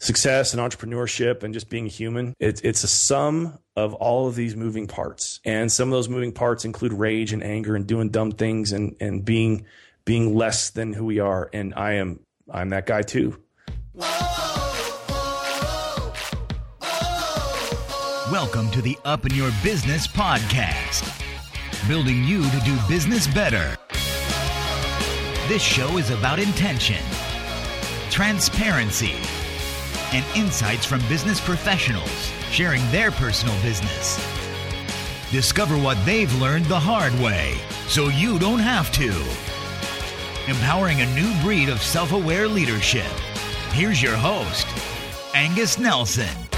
success 0.00 0.54
and 0.54 0.60
entrepreneurship 0.60 1.42
and 1.42 1.54
just 1.54 1.68
being 1.68 1.86
human. 1.86 2.34
It's 2.40 2.60
it's 2.62 2.82
a 2.82 2.88
sum 2.88 3.58
of 3.76 3.94
all 3.94 4.26
of 4.26 4.34
these 4.34 4.56
moving 4.56 4.86
parts. 4.86 5.40
And 5.44 5.70
some 5.70 5.88
of 5.88 5.92
those 5.92 6.08
moving 6.08 6.32
parts 6.32 6.64
include 6.64 6.92
rage 6.92 7.32
and 7.32 7.44
anger 7.44 7.76
and 7.76 7.86
doing 7.86 8.08
dumb 8.08 8.32
things 8.32 8.72
and 8.72 8.96
and 8.98 9.24
being 9.24 9.66
being 10.04 10.34
less 10.34 10.70
than 10.70 10.94
who 10.94 11.04
we 11.04 11.20
are. 11.20 11.48
And 11.52 11.74
I 11.74 11.92
am 11.92 12.20
I'm 12.50 12.70
that 12.70 12.86
guy 12.86 13.02
too. 13.02 13.40
Welcome 18.32 18.70
to 18.70 18.80
the 18.80 18.96
Up 19.04 19.26
in 19.26 19.34
Your 19.34 19.50
Business 19.62 20.06
podcast, 20.06 21.04
building 21.88 22.24
you 22.24 22.42
to 22.48 22.60
do 22.60 22.76
business 22.88 23.26
better. 23.26 23.76
This 25.48 25.62
show 25.62 25.98
is 25.98 26.10
about 26.10 26.38
intention, 26.38 27.02
transparency, 28.08 29.16
and 30.12 30.24
insights 30.36 30.84
from 30.84 31.00
business 31.08 31.40
professionals 31.40 32.32
sharing 32.50 32.82
their 32.90 33.10
personal 33.10 33.54
business. 33.62 34.18
Discover 35.30 35.76
what 35.78 35.96
they've 36.04 36.32
learned 36.40 36.66
the 36.66 36.78
hard 36.78 37.12
way 37.20 37.54
so 37.86 38.08
you 38.08 38.38
don't 38.38 38.58
have 38.58 38.90
to. 38.92 39.10
Empowering 40.50 41.00
a 41.00 41.14
new 41.14 41.32
breed 41.42 41.68
of 41.68 41.80
self 41.82 42.12
aware 42.12 42.48
leadership. 42.48 43.12
Here's 43.72 44.02
your 44.02 44.16
host, 44.16 44.66
Angus 45.34 45.78
Nelson. 45.78 46.49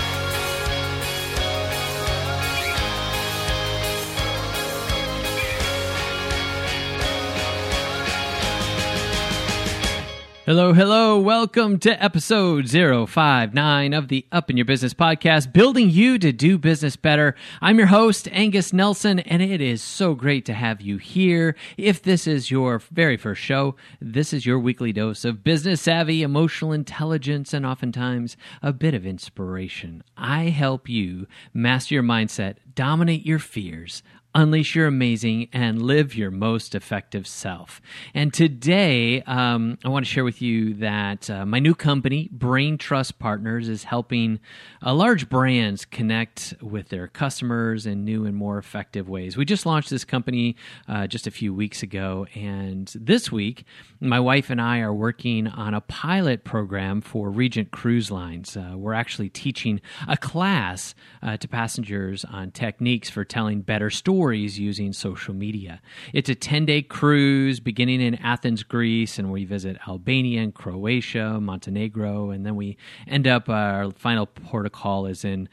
Hello, 10.44 10.72
hello. 10.72 11.20
Welcome 11.20 11.78
to 11.78 12.02
episode 12.02 12.68
059 12.68 13.92
of 13.92 14.08
the 14.08 14.26
Up 14.32 14.50
in 14.50 14.56
Your 14.56 14.66
Business 14.66 14.92
podcast, 14.92 15.52
building 15.52 15.88
you 15.88 16.18
to 16.18 16.32
do 16.32 16.58
business 16.58 16.96
better. 16.96 17.36
I'm 17.60 17.78
your 17.78 17.86
host, 17.86 18.28
Angus 18.32 18.72
Nelson, 18.72 19.20
and 19.20 19.40
it 19.40 19.60
is 19.60 19.80
so 19.80 20.16
great 20.16 20.44
to 20.46 20.52
have 20.52 20.80
you 20.80 20.96
here. 20.96 21.54
If 21.76 22.02
this 22.02 22.26
is 22.26 22.50
your 22.50 22.80
very 22.80 23.16
first 23.16 23.40
show, 23.40 23.76
this 24.00 24.32
is 24.32 24.44
your 24.44 24.58
weekly 24.58 24.92
dose 24.92 25.24
of 25.24 25.44
business 25.44 25.80
savvy, 25.80 26.24
emotional 26.24 26.72
intelligence, 26.72 27.54
and 27.54 27.64
oftentimes 27.64 28.36
a 28.62 28.72
bit 28.72 28.94
of 28.94 29.06
inspiration. 29.06 30.02
I 30.16 30.46
help 30.48 30.88
you 30.88 31.28
master 31.54 31.94
your 31.94 32.02
mindset, 32.02 32.56
dominate 32.74 33.24
your 33.24 33.38
fears, 33.38 34.02
unleash 34.34 34.74
your 34.74 34.86
amazing 34.86 35.48
and 35.52 35.82
live 35.82 36.14
your 36.14 36.30
most 36.30 36.74
effective 36.74 37.26
self. 37.26 37.82
And 38.14 38.32
today, 38.32 39.22
um, 39.22 39.78
I 39.84 39.88
want 39.88 40.06
to 40.06 40.10
share 40.10 40.24
with 40.24 40.40
you 40.40 40.74
that 40.74 41.28
uh, 41.28 41.44
my 41.44 41.58
new 41.58 41.74
company, 41.74 42.30
Brain 42.32 42.78
Trust 42.78 43.18
Partners, 43.18 43.68
is 43.68 43.84
helping 43.84 44.40
uh, 44.84 44.94
large 44.94 45.28
brands 45.28 45.84
connect 45.84 46.54
with 46.62 46.88
their 46.88 47.08
customers 47.08 47.84
in 47.84 48.04
new 48.04 48.24
and 48.24 48.34
more 48.34 48.56
effective 48.56 49.08
ways. 49.08 49.36
We 49.36 49.44
just 49.44 49.66
launched 49.66 49.90
this 49.90 50.04
company 50.04 50.56
uh, 50.88 51.06
just 51.06 51.26
a 51.26 51.30
few 51.30 51.52
weeks 51.52 51.82
ago, 51.82 52.26
and 52.34 52.90
this 52.98 53.30
week, 53.30 53.64
my 54.00 54.18
wife 54.18 54.48
and 54.48 54.60
I 54.60 54.80
are 54.80 54.94
working 54.94 55.46
on 55.46 55.74
a 55.74 55.80
pilot 55.82 56.44
program 56.44 57.02
for 57.02 57.30
Regent 57.30 57.70
Cruise 57.70 58.10
Lines. 58.10 58.56
Uh, 58.56 58.74
we're 58.76 58.94
actually 58.94 59.28
teaching 59.28 59.80
a 60.08 60.16
class 60.16 60.94
uh, 61.22 61.36
to 61.36 61.48
passengers 61.48 62.24
on 62.24 62.50
techniques 62.50 63.10
for 63.10 63.24
telling 63.24 63.60
better 63.60 63.90
stories 63.90 64.21
stories 64.22 64.56
using 64.56 64.92
social 64.92 65.34
media. 65.34 65.80
It's 66.12 66.28
a 66.28 66.36
10 66.36 66.64
day 66.64 66.80
cruise 66.80 67.58
beginning 67.58 68.00
in 68.00 68.14
Athens, 68.14 68.62
Greece, 68.62 69.18
and 69.18 69.32
we 69.32 69.44
visit 69.44 69.78
Albania 69.88 70.42
and 70.42 70.54
Croatia, 70.54 71.40
Montenegro, 71.40 72.30
and 72.30 72.46
then 72.46 72.54
we 72.54 72.76
end 73.08 73.26
up, 73.26 73.48
uh, 73.48 73.52
our 73.52 73.90
final 73.90 74.26
port 74.26 74.64
of 74.64 74.70
call 74.70 75.06
is 75.06 75.24
in 75.24 75.48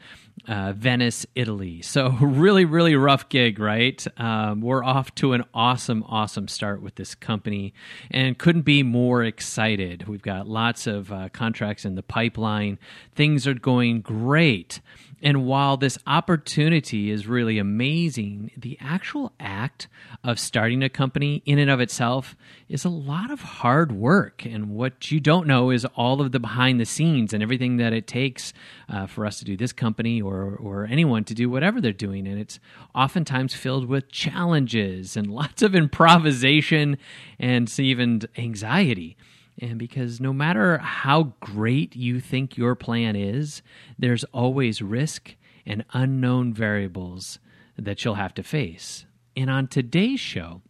uh, 0.46 0.72
Venice, 0.72 1.26
Italy. 1.34 1.82
So, 1.82 2.10
really, 2.20 2.64
really 2.64 2.94
rough 2.94 3.28
gig, 3.28 3.58
right? 3.58 4.06
Um, 4.16 4.60
we're 4.60 4.84
off 4.84 5.12
to 5.16 5.32
an 5.32 5.42
awesome, 5.52 6.04
awesome 6.06 6.46
start 6.46 6.80
with 6.80 6.94
this 6.94 7.16
company 7.16 7.74
and 8.08 8.38
couldn't 8.38 8.62
be 8.62 8.84
more 8.84 9.24
excited. 9.24 10.06
We've 10.06 10.22
got 10.22 10.46
lots 10.46 10.86
of 10.86 11.10
uh, 11.10 11.28
contracts 11.32 11.84
in 11.84 11.96
the 11.96 12.04
pipeline, 12.04 12.78
things 13.16 13.48
are 13.48 13.54
going 13.54 14.00
great. 14.00 14.80
And 15.22 15.44
while 15.44 15.76
this 15.76 15.98
opportunity 16.06 17.10
is 17.10 17.26
really 17.26 17.58
amazing, 17.58 18.50
the 18.56 18.78
actual 18.80 19.32
act 19.38 19.86
of 20.24 20.38
starting 20.38 20.82
a 20.82 20.88
company 20.88 21.42
in 21.44 21.58
and 21.58 21.70
of 21.70 21.80
itself 21.80 22.34
is 22.68 22.84
a 22.84 22.88
lot 22.88 23.30
of 23.30 23.40
hard 23.40 23.92
work. 23.92 24.46
And 24.46 24.70
what 24.70 25.10
you 25.10 25.20
don't 25.20 25.46
know 25.46 25.70
is 25.70 25.84
all 25.84 26.22
of 26.22 26.32
the 26.32 26.40
behind 26.40 26.80
the 26.80 26.86
scenes 26.86 27.34
and 27.34 27.42
everything 27.42 27.76
that 27.76 27.92
it 27.92 28.06
takes 28.06 28.54
uh, 28.88 29.06
for 29.06 29.26
us 29.26 29.38
to 29.40 29.44
do 29.44 29.56
this 29.56 29.72
company 29.72 30.22
or, 30.22 30.56
or 30.56 30.86
anyone 30.86 31.24
to 31.24 31.34
do 31.34 31.50
whatever 31.50 31.80
they're 31.80 31.92
doing. 31.92 32.26
And 32.26 32.40
it's 32.40 32.58
oftentimes 32.94 33.54
filled 33.54 33.86
with 33.86 34.10
challenges 34.10 35.16
and 35.16 35.30
lots 35.30 35.62
of 35.62 35.74
improvisation 35.74 36.96
and 37.38 37.70
even 37.78 38.22
anxiety. 38.38 39.16
And 39.58 39.78
because 39.78 40.20
no 40.20 40.32
matter 40.32 40.78
how 40.78 41.34
great 41.40 41.96
you 41.96 42.20
think 42.20 42.56
your 42.56 42.74
plan 42.74 43.16
is, 43.16 43.62
there's 43.98 44.24
always 44.24 44.80
risk 44.80 45.34
and 45.66 45.84
unknown 45.92 46.54
variables 46.54 47.38
that 47.76 48.04
you'll 48.04 48.14
have 48.14 48.34
to 48.34 48.42
face. 48.42 49.04
And 49.36 49.50
on 49.50 49.66
today's 49.66 50.20
show, 50.20 50.62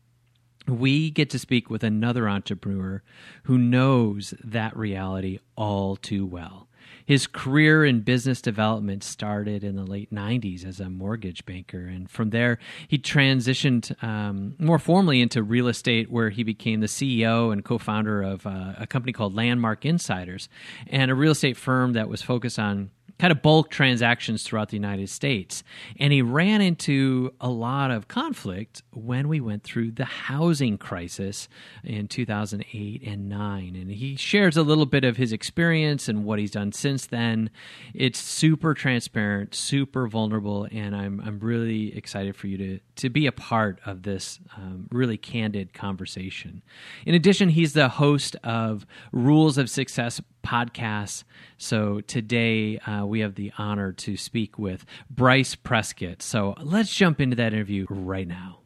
we 0.67 1.11
get 1.11 1.31
to 1.31 1.39
speak 1.39 1.71
with 1.71 1.83
another 1.83 2.29
entrepreneur 2.29 3.03
who 3.45 3.59
knows 3.59 4.35
that 4.43 4.77
reality 4.77 5.39
all 5.57 5.97
too 5.97 6.27
well. 6.27 6.69
His 7.11 7.27
career 7.27 7.85
in 7.85 8.03
business 8.03 8.41
development 8.41 9.03
started 9.03 9.65
in 9.65 9.75
the 9.75 9.83
late 9.83 10.15
90s 10.15 10.65
as 10.65 10.79
a 10.79 10.89
mortgage 10.89 11.45
banker. 11.45 11.81
And 11.81 12.09
from 12.09 12.31
there, 12.31 12.61
he 12.87 12.99
transitioned 12.99 14.01
um, 14.01 14.55
more 14.61 14.79
formally 14.79 15.21
into 15.21 15.43
real 15.43 15.67
estate, 15.67 16.09
where 16.09 16.31
he 16.31 16.45
became 16.45 16.79
the 16.79 16.87
CEO 16.87 17.53
and 17.53 17.65
co 17.65 17.79
founder 17.79 18.23
of 18.23 18.47
uh, 18.47 18.75
a 18.79 18.87
company 18.87 19.13
called 19.13 19.35
Landmark 19.35 19.85
Insiders 19.85 20.49
and 20.87 21.11
a 21.11 21.17
real 21.17 21.33
estate 21.33 21.57
firm 21.57 21.95
that 21.95 22.09
was 22.09 22.23
focused 22.23 22.61
on 22.61 22.93
kind 23.21 23.31
of 23.31 23.43
bulk 23.43 23.69
transactions 23.69 24.43
throughout 24.43 24.71
the 24.71 24.77
United 24.77 25.11
States. 25.11 25.63
And 25.99 26.11
he 26.11 26.23
ran 26.23 26.63
into 26.63 27.35
a 27.39 27.51
lot 27.51 27.91
of 27.91 28.09
conflict 28.09 28.83
when 28.93 29.29
we 29.29 29.41
went 29.41 29.63
through 29.63 29.91
the 29.91 30.07
housing 30.07 30.79
crisis 30.79 31.47
in 31.85 32.09
2008 32.09 33.03
and 33.07 33.29
9. 33.29 33.77
And 33.77 33.91
he 33.91 34.17
shares 34.17 34.57
a 34.57 34.63
little 34.63 34.87
bit 34.87 35.05
of 35.05 35.19
his 35.19 35.33
experience 35.33 36.09
and 36.09 36.25
what 36.25 36.39
he's 36.39 36.51
done 36.51 36.73
since 36.73 37.07
then. 37.07 37.51
It's 37.93 38.19
super 38.19 38.73
transparent, 38.73 39.55
super 39.55 40.09
vulnerable, 40.09 40.67
and 40.73 40.97
I'm, 40.97 41.21
I'm 41.21 41.41
really 41.41 41.95
excited 41.95 42.35
for 42.35 42.47
you 42.47 42.57
to, 42.57 42.81
to 42.97 43.11
be 43.11 43.27
a 43.27 43.33
part 43.33 43.81
of 43.85 44.03
this 44.03 44.41
um, 44.57 44.89
really 44.91 45.19
candid 45.19 45.75
conversation. 45.75 46.63
In 47.05 47.15
addition, 47.15 47.51
he's 47.51 47.75
the 47.75 47.91
host 47.91 48.35
of 48.43 48.87
Rules 49.13 49.59
of 49.59 49.69
Success 49.69 50.23
podcasts. 50.43 51.25
So 51.59 52.01
today 52.01 52.79
uh, 52.79 53.07
we 53.07 53.21
have 53.21 53.35
the 53.35 53.53
honor 53.59 53.93
to 53.93 54.17
speak 54.17 54.59
with 54.59 54.85
Bryce 55.09 55.55
Prescott. 55.55 56.23
So 56.23 56.55
let's 56.61 56.95
jump 56.95 57.21
into 57.21 57.37
that 57.37 57.53
interview 57.53 57.87
right 57.89 58.29
now. 58.29 58.61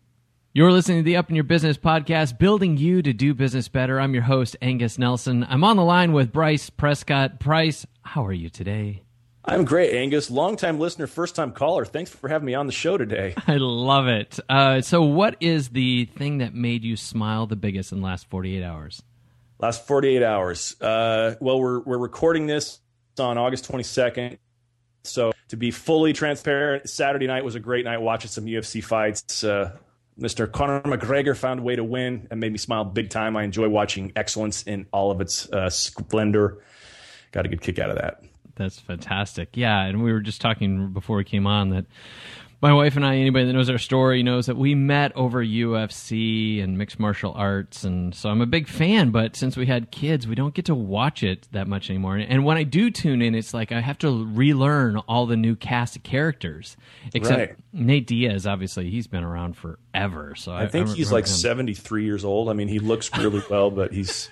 You're 0.52 0.70
listening 0.70 0.98
to 0.98 1.02
the 1.02 1.16
Up 1.16 1.30
in 1.30 1.34
Your 1.34 1.42
Business 1.42 1.76
podcast, 1.76 2.38
building 2.38 2.76
you 2.76 3.02
to 3.02 3.12
do 3.12 3.34
business 3.34 3.66
better. 3.66 3.98
I'm 3.98 4.14
your 4.14 4.22
host, 4.22 4.56
Angus 4.62 4.98
Nelson. 4.98 5.44
I'm 5.48 5.64
on 5.64 5.76
the 5.76 5.82
line 5.82 6.12
with 6.12 6.30
Bryce 6.30 6.70
Prescott. 6.70 7.40
Bryce, 7.40 7.84
how 8.02 8.24
are 8.24 8.32
you 8.32 8.48
today? 8.48 9.02
I'm 9.44 9.64
great, 9.64 9.92
Angus. 9.92 10.30
Longtime 10.30 10.78
listener, 10.78 11.06
first 11.06 11.34
time 11.34 11.52
caller. 11.52 11.84
Thanks 11.84 12.10
for 12.10 12.28
having 12.28 12.46
me 12.46 12.54
on 12.54 12.66
the 12.66 12.72
show 12.72 12.96
today. 12.96 13.34
I 13.46 13.56
love 13.56 14.06
it. 14.06 14.38
Uh, 14.48 14.80
so, 14.80 15.02
what 15.02 15.36
is 15.40 15.70
the 15.70 16.06
thing 16.06 16.38
that 16.38 16.54
made 16.54 16.82
you 16.82 16.96
smile 16.96 17.46
the 17.46 17.56
biggest 17.56 17.92
in 17.92 17.98
the 17.98 18.04
last 18.06 18.30
48 18.30 18.62
hours? 18.62 19.02
Last 19.64 19.86
48 19.86 20.22
hours. 20.22 20.78
Uh, 20.78 21.36
well, 21.40 21.58
we're 21.58 21.80
we're 21.80 21.96
recording 21.96 22.46
this 22.46 22.80
on 23.18 23.38
August 23.38 23.66
22nd. 23.72 24.36
So 25.04 25.32
to 25.48 25.56
be 25.56 25.70
fully 25.70 26.12
transparent, 26.12 26.90
Saturday 26.90 27.26
night 27.26 27.46
was 27.46 27.54
a 27.54 27.60
great 27.60 27.86
night 27.86 27.96
watching 27.96 28.28
some 28.28 28.44
UFC 28.44 28.84
fights. 28.84 29.42
Uh, 29.42 29.74
Mr. 30.20 30.52
Conor 30.52 30.82
McGregor 30.82 31.34
found 31.34 31.60
a 31.60 31.62
way 31.62 31.76
to 31.76 31.82
win 31.82 32.28
and 32.30 32.40
made 32.40 32.52
me 32.52 32.58
smile 32.58 32.84
big 32.84 33.08
time. 33.08 33.38
I 33.38 33.44
enjoy 33.44 33.70
watching 33.70 34.12
excellence 34.16 34.64
in 34.64 34.86
all 34.92 35.10
of 35.10 35.22
its 35.22 35.50
uh, 35.50 35.70
splendor. 35.70 36.62
Got 37.32 37.46
a 37.46 37.48
good 37.48 37.62
kick 37.62 37.78
out 37.78 37.88
of 37.88 37.96
that. 37.96 38.22
That's 38.56 38.78
fantastic. 38.78 39.56
Yeah, 39.56 39.80
and 39.84 40.04
we 40.04 40.12
were 40.12 40.20
just 40.20 40.42
talking 40.42 40.92
before 40.92 41.16
we 41.16 41.24
came 41.24 41.46
on 41.46 41.70
that 41.70 41.86
my 42.64 42.72
wife 42.72 42.96
and 42.96 43.04
I, 43.04 43.16
anybody 43.16 43.44
that 43.44 43.52
knows 43.52 43.68
our 43.68 43.76
story 43.76 44.22
knows 44.22 44.46
that 44.46 44.56
we 44.56 44.74
met 44.74 45.14
over 45.14 45.44
UFC 45.44 46.64
and 46.64 46.78
mixed 46.78 46.98
martial 46.98 47.34
arts, 47.34 47.84
and 47.84 48.14
so 48.14 48.30
I'm 48.30 48.40
a 48.40 48.46
big 48.46 48.68
fan. 48.68 49.10
But 49.10 49.36
since 49.36 49.54
we 49.54 49.66
had 49.66 49.90
kids, 49.90 50.26
we 50.26 50.34
don't 50.34 50.54
get 50.54 50.64
to 50.64 50.74
watch 50.74 51.22
it 51.22 51.46
that 51.52 51.68
much 51.68 51.90
anymore. 51.90 52.16
And 52.16 52.42
when 52.42 52.56
I 52.56 52.62
do 52.62 52.90
tune 52.90 53.20
in, 53.20 53.34
it's 53.34 53.52
like 53.52 53.70
I 53.70 53.82
have 53.82 53.98
to 53.98 54.24
relearn 54.24 54.96
all 54.96 55.26
the 55.26 55.36
new 55.36 55.56
cast 55.56 55.96
of 55.96 56.04
characters. 56.04 56.78
Except 57.12 57.38
Right. 57.38 57.56
Nate 57.74 58.06
Diaz, 58.06 58.46
obviously, 58.46 58.88
he's 58.88 59.08
been 59.08 59.24
around 59.24 59.58
forever. 59.58 60.34
So 60.34 60.52
I, 60.52 60.62
I 60.62 60.68
think 60.68 60.88
I 60.88 60.94
he's 60.94 61.12
like 61.12 61.24
him. 61.24 61.34
73 61.34 62.04
years 62.06 62.24
old. 62.24 62.48
I 62.48 62.54
mean, 62.54 62.68
he 62.68 62.78
looks 62.78 63.14
really 63.18 63.42
well, 63.50 63.70
but 63.70 63.92
he's. 63.92 64.30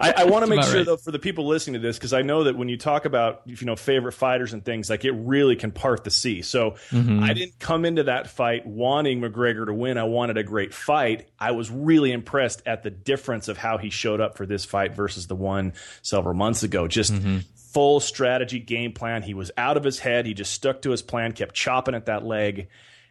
I, 0.00 0.14
I 0.16 0.24
want 0.24 0.44
to 0.44 0.50
make 0.50 0.64
sure 0.64 0.76
right. 0.76 0.86
though 0.86 0.96
for 0.96 1.10
the 1.10 1.18
people 1.18 1.46
listening 1.46 1.74
to 1.74 1.86
this 1.86 1.98
because 1.98 2.14
I 2.14 2.22
know 2.22 2.44
that 2.44 2.56
when 2.56 2.70
you 2.70 2.78
talk 2.78 3.04
about 3.04 3.42
you 3.44 3.56
know 3.66 3.76
favorite 3.76 4.12
fighters 4.12 4.54
and 4.54 4.64
things 4.64 4.88
like 4.88 5.04
it 5.04 5.12
really 5.12 5.56
can 5.56 5.72
part 5.72 6.04
the 6.04 6.10
sea. 6.10 6.40
So 6.40 6.72
mm-hmm. 6.90 7.22
I 7.22 7.34
didn't 7.34 7.58
come 7.58 7.84
into 7.84 8.04
that 8.04 8.30
fight 8.30 8.66
wanting 8.66 9.20
McGregor 9.20 9.66
to 9.66 9.74
win. 9.74 9.98
I 9.98 10.04
wanted 10.04 10.38
a 10.38 10.42
great 10.42 10.72
fight. 10.72 11.28
I 11.38 11.50
was 11.50 11.70
really 11.70 12.12
impressed 12.12 12.62
at 12.64 12.82
the 12.82 12.90
difference 12.90 13.48
of 13.48 13.58
how 13.58 13.76
he 13.76 13.90
showed 13.90 14.20
up 14.20 14.38
for 14.38 14.46
this 14.46 14.64
fight 14.64 14.94
versus 14.94 15.26
the 15.26 15.36
one 15.36 15.74
several 16.00 16.34
months 16.34 16.62
ago. 16.62 16.88
Just 16.88 17.12
mm-hmm. 17.12 17.38
full 17.54 18.00
strategy 18.00 18.58
game 18.58 18.92
plan. 18.92 19.22
He 19.22 19.34
was 19.34 19.50
out 19.58 19.76
of 19.76 19.84
his 19.84 19.98
head. 19.98 20.24
He 20.24 20.32
just 20.32 20.52
stuck 20.54 20.82
to 20.82 20.90
his 20.90 21.02
plan, 21.02 21.32
kept 21.32 21.54
chopping 21.54 21.94
at 21.94 22.06
that 22.06 22.24
leg, 22.24 22.68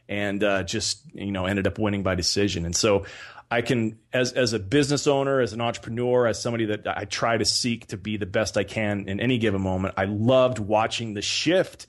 and 0.07 0.43
uh, 0.43 0.63
just 0.63 1.01
you 1.13 1.31
know 1.31 1.45
ended 1.45 1.67
up 1.67 1.77
winning 1.77 2.01
by 2.01 2.15
decision. 2.15 2.65
And 2.65 2.75
so 2.75 3.05
I 3.51 3.61
can, 3.61 3.97
as 4.13 4.31
as 4.33 4.53
a 4.53 4.59
business 4.59 5.07
owner, 5.07 5.41
as 5.41 5.53
an 5.53 5.61
entrepreneur, 5.61 6.27
as 6.27 6.41
somebody 6.41 6.65
that 6.65 6.87
I 6.87 7.05
try 7.05 7.37
to 7.37 7.45
seek 7.45 7.87
to 7.87 7.97
be 7.97 8.17
the 8.17 8.27
best 8.27 8.57
I 8.57 8.63
can 8.63 9.07
in 9.07 9.19
any 9.19 9.39
given 9.39 9.61
moment. 9.61 9.95
I 9.97 10.05
loved 10.05 10.59
watching 10.59 11.15
the 11.15 11.21
shift 11.21 11.87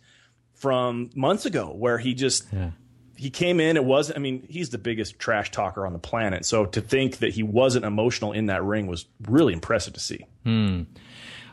from 0.54 1.10
months 1.14 1.44
ago, 1.44 1.72
where 1.74 1.98
he 1.98 2.14
just 2.14 2.46
yeah. 2.50 2.70
he 3.16 3.28
came 3.28 3.60
in. 3.60 3.76
It 3.76 3.84
wasn't. 3.84 4.18
I 4.18 4.20
mean, 4.20 4.46
he's 4.48 4.70
the 4.70 4.78
biggest 4.78 5.18
trash 5.18 5.50
talker 5.50 5.86
on 5.86 5.92
the 5.92 5.98
planet. 5.98 6.46
So 6.46 6.64
to 6.64 6.80
think 6.80 7.18
that 7.18 7.34
he 7.34 7.42
wasn't 7.42 7.84
emotional 7.84 8.32
in 8.32 8.46
that 8.46 8.64
ring 8.64 8.86
was 8.86 9.04
really 9.28 9.52
impressive 9.52 9.92
to 9.94 10.00
see. 10.00 10.24
Hmm. 10.44 10.82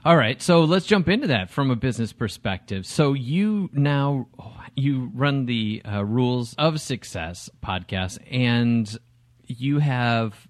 All 0.06 0.15
right, 0.15 0.42
so 0.42 0.63
let's 0.63 0.86
jump 0.86 1.09
into 1.09 1.27
that 1.27 1.50
from 1.50 1.69
a 1.69 1.75
business 1.75 2.13
perspective. 2.13 2.86
So 2.86 3.12
you 3.12 3.69
now 3.74 4.27
you 4.74 5.12
run 5.13 5.48
the 5.48 5.81
uh, 5.83 6.06
Rules 6.06 6.54
of 6.54 6.80
Success 6.80 7.50
podcast, 7.62 8.19
and 8.31 8.98
you 9.48 9.80
have 9.80 10.48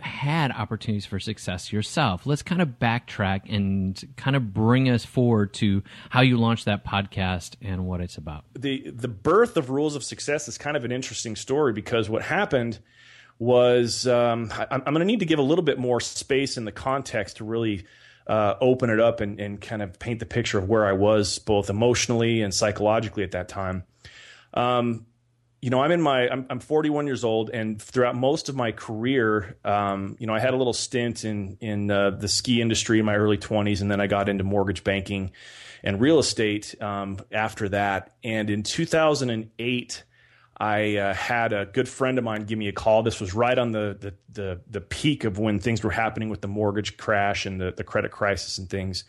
had 0.00 0.50
opportunities 0.52 1.06
for 1.06 1.18
success 1.18 1.72
yourself. 1.72 2.26
Let's 2.26 2.42
kind 2.42 2.60
of 2.60 2.78
backtrack 2.78 3.42
and 3.48 4.02
kind 4.16 4.36
of 4.36 4.52
bring 4.52 4.88
us 4.88 5.04
forward 5.04 5.54
to 5.54 5.82
how 6.10 6.20
you 6.20 6.36
launched 6.36 6.66
that 6.66 6.84
podcast 6.84 7.56
and 7.62 7.86
what 7.86 8.00
it's 8.00 8.16
about. 8.16 8.44
The 8.54 8.90
the 8.90 9.08
birth 9.08 9.56
of 9.56 9.70
Rules 9.70 9.96
of 9.96 10.04
Success 10.04 10.46
is 10.48 10.58
kind 10.58 10.76
of 10.76 10.84
an 10.84 10.92
interesting 10.92 11.36
story 11.36 11.72
because 11.72 12.08
what 12.08 12.22
happened 12.22 12.78
was 13.38 14.06
um, 14.06 14.52
I, 14.52 14.66
am 14.70 14.82
going 14.84 15.00
to 15.00 15.04
need 15.04 15.20
to 15.20 15.26
give 15.26 15.38
a 15.38 15.42
little 15.42 15.64
bit 15.64 15.78
more 15.78 16.00
space 16.00 16.56
in 16.56 16.64
the 16.64 16.72
context 16.72 17.38
to 17.38 17.44
really 17.44 17.84
uh, 18.26 18.54
open 18.60 18.90
it 18.90 19.00
up 19.00 19.20
and, 19.20 19.40
and 19.40 19.60
kind 19.60 19.82
of 19.82 19.98
paint 19.98 20.20
the 20.20 20.26
picture 20.26 20.58
of 20.58 20.68
where 20.68 20.86
I 20.86 20.92
was 20.92 21.38
both 21.38 21.68
emotionally 21.68 22.42
and 22.42 22.54
psychologically 22.54 23.24
at 23.24 23.32
that 23.32 23.48
time. 23.48 23.84
Um, 24.54 25.06
you 25.64 25.70
know, 25.70 25.80
I'm 25.80 25.92
in 25.92 26.02
my, 26.02 26.28
I'm, 26.28 26.44
I'm 26.50 26.60
41 26.60 27.06
years 27.06 27.24
old, 27.24 27.48
and 27.48 27.80
throughout 27.80 28.14
most 28.14 28.50
of 28.50 28.54
my 28.54 28.70
career, 28.70 29.56
um, 29.64 30.14
you 30.18 30.26
know, 30.26 30.34
I 30.34 30.38
had 30.38 30.52
a 30.52 30.58
little 30.58 30.74
stint 30.74 31.24
in 31.24 31.56
in 31.58 31.90
uh, 31.90 32.10
the 32.10 32.28
ski 32.28 32.60
industry 32.60 32.98
in 32.98 33.06
my 33.06 33.16
early 33.16 33.38
20s, 33.38 33.80
and 33.80 33.90
then 33.90 33.98
I 33.98 34.06
got 34.06 34.28
into 34.28 34.44
mortgage 34.44 34.84
banking 34.84 35.30
and 35.82 36.02
real 36.02 36.18
estate 36.18 36.74
um, 36.82 37.16
after 37.32 37.70
that. 37.70 38.14
And 38.22 38.50
in 38.50 38.62
2008, 38.62 40.04
I 40.58 40.96
uh, 40.98 41.14
had 41.14 41.54
a 41.54 41.64
good 41.64 41.88
friend 41.88 42.18
of 42.18 42.24
mine 42.24 42.44
give 42.44 42.58
me 42.58 42.68
a 42.68 42.72
call. 42.72 43.02
This 43.02 43.18
was 43.18 43.32
right 43.32 43.58
on 43.58 43.72
the 43.72 43.96
the 43.98 44.14
the, 44.30 44.60
the 44.68 44.80
peak 44.82 45.24
of 45.24 45.38
when 45.38 45.60
things 45.60 45.82
were 45.82 45.90
happening 45.90 46.28
with 46.28 46.42
the 46.42 46.48
mortgage 46.48 46.98
crash 46.98 47.46
and 47.46 47.58
the, 47.58 47.72
the 47.72 47.84
credit 47.84 48.10
crisis 48.10 48.58
and 48.58 48.68
things. 48.68 49.04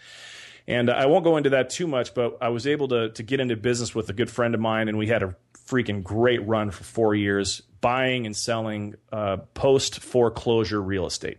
And 0.68 0.90
I 0.90 1.06
won't 1.06 1.25
go 1.25 1.36
into 1.36 1.50
that 1.50 1.69
too 1.69 1.86
much, 1.86 2.13
but 2.13 2.38
I 2.40 2.48
was 2.48 2.66
able 2.66 2.88
to 2.88 3.10
to 3.10 3.24
get 3.24 3.42
into 3.42 3.57
business 3.57 3.94
with 3.94 4.10
a 4.10 4.13
good 4.13 4.30
friend 4.30 4.56
of 4.56 4.62
mine, 4.62 4.88
and 4.88 4.98
we 4.98 5.07
had 5.07 5.22
a 5.22 5.36
freaking 5.68 6.04
great 6.04 6.46
run 6.48 6.72
for 6.72 6.84
four 6.84 7.16
years, 7.16 7.62
buying 7.82 8.26
and 8.26 8.36
selling 8.36 8.96
uh, 9.12 9.38
post 9.54 10.00
foreclosure 10.00 10.82
real 10.82 11.06
estate. 11.06 11.38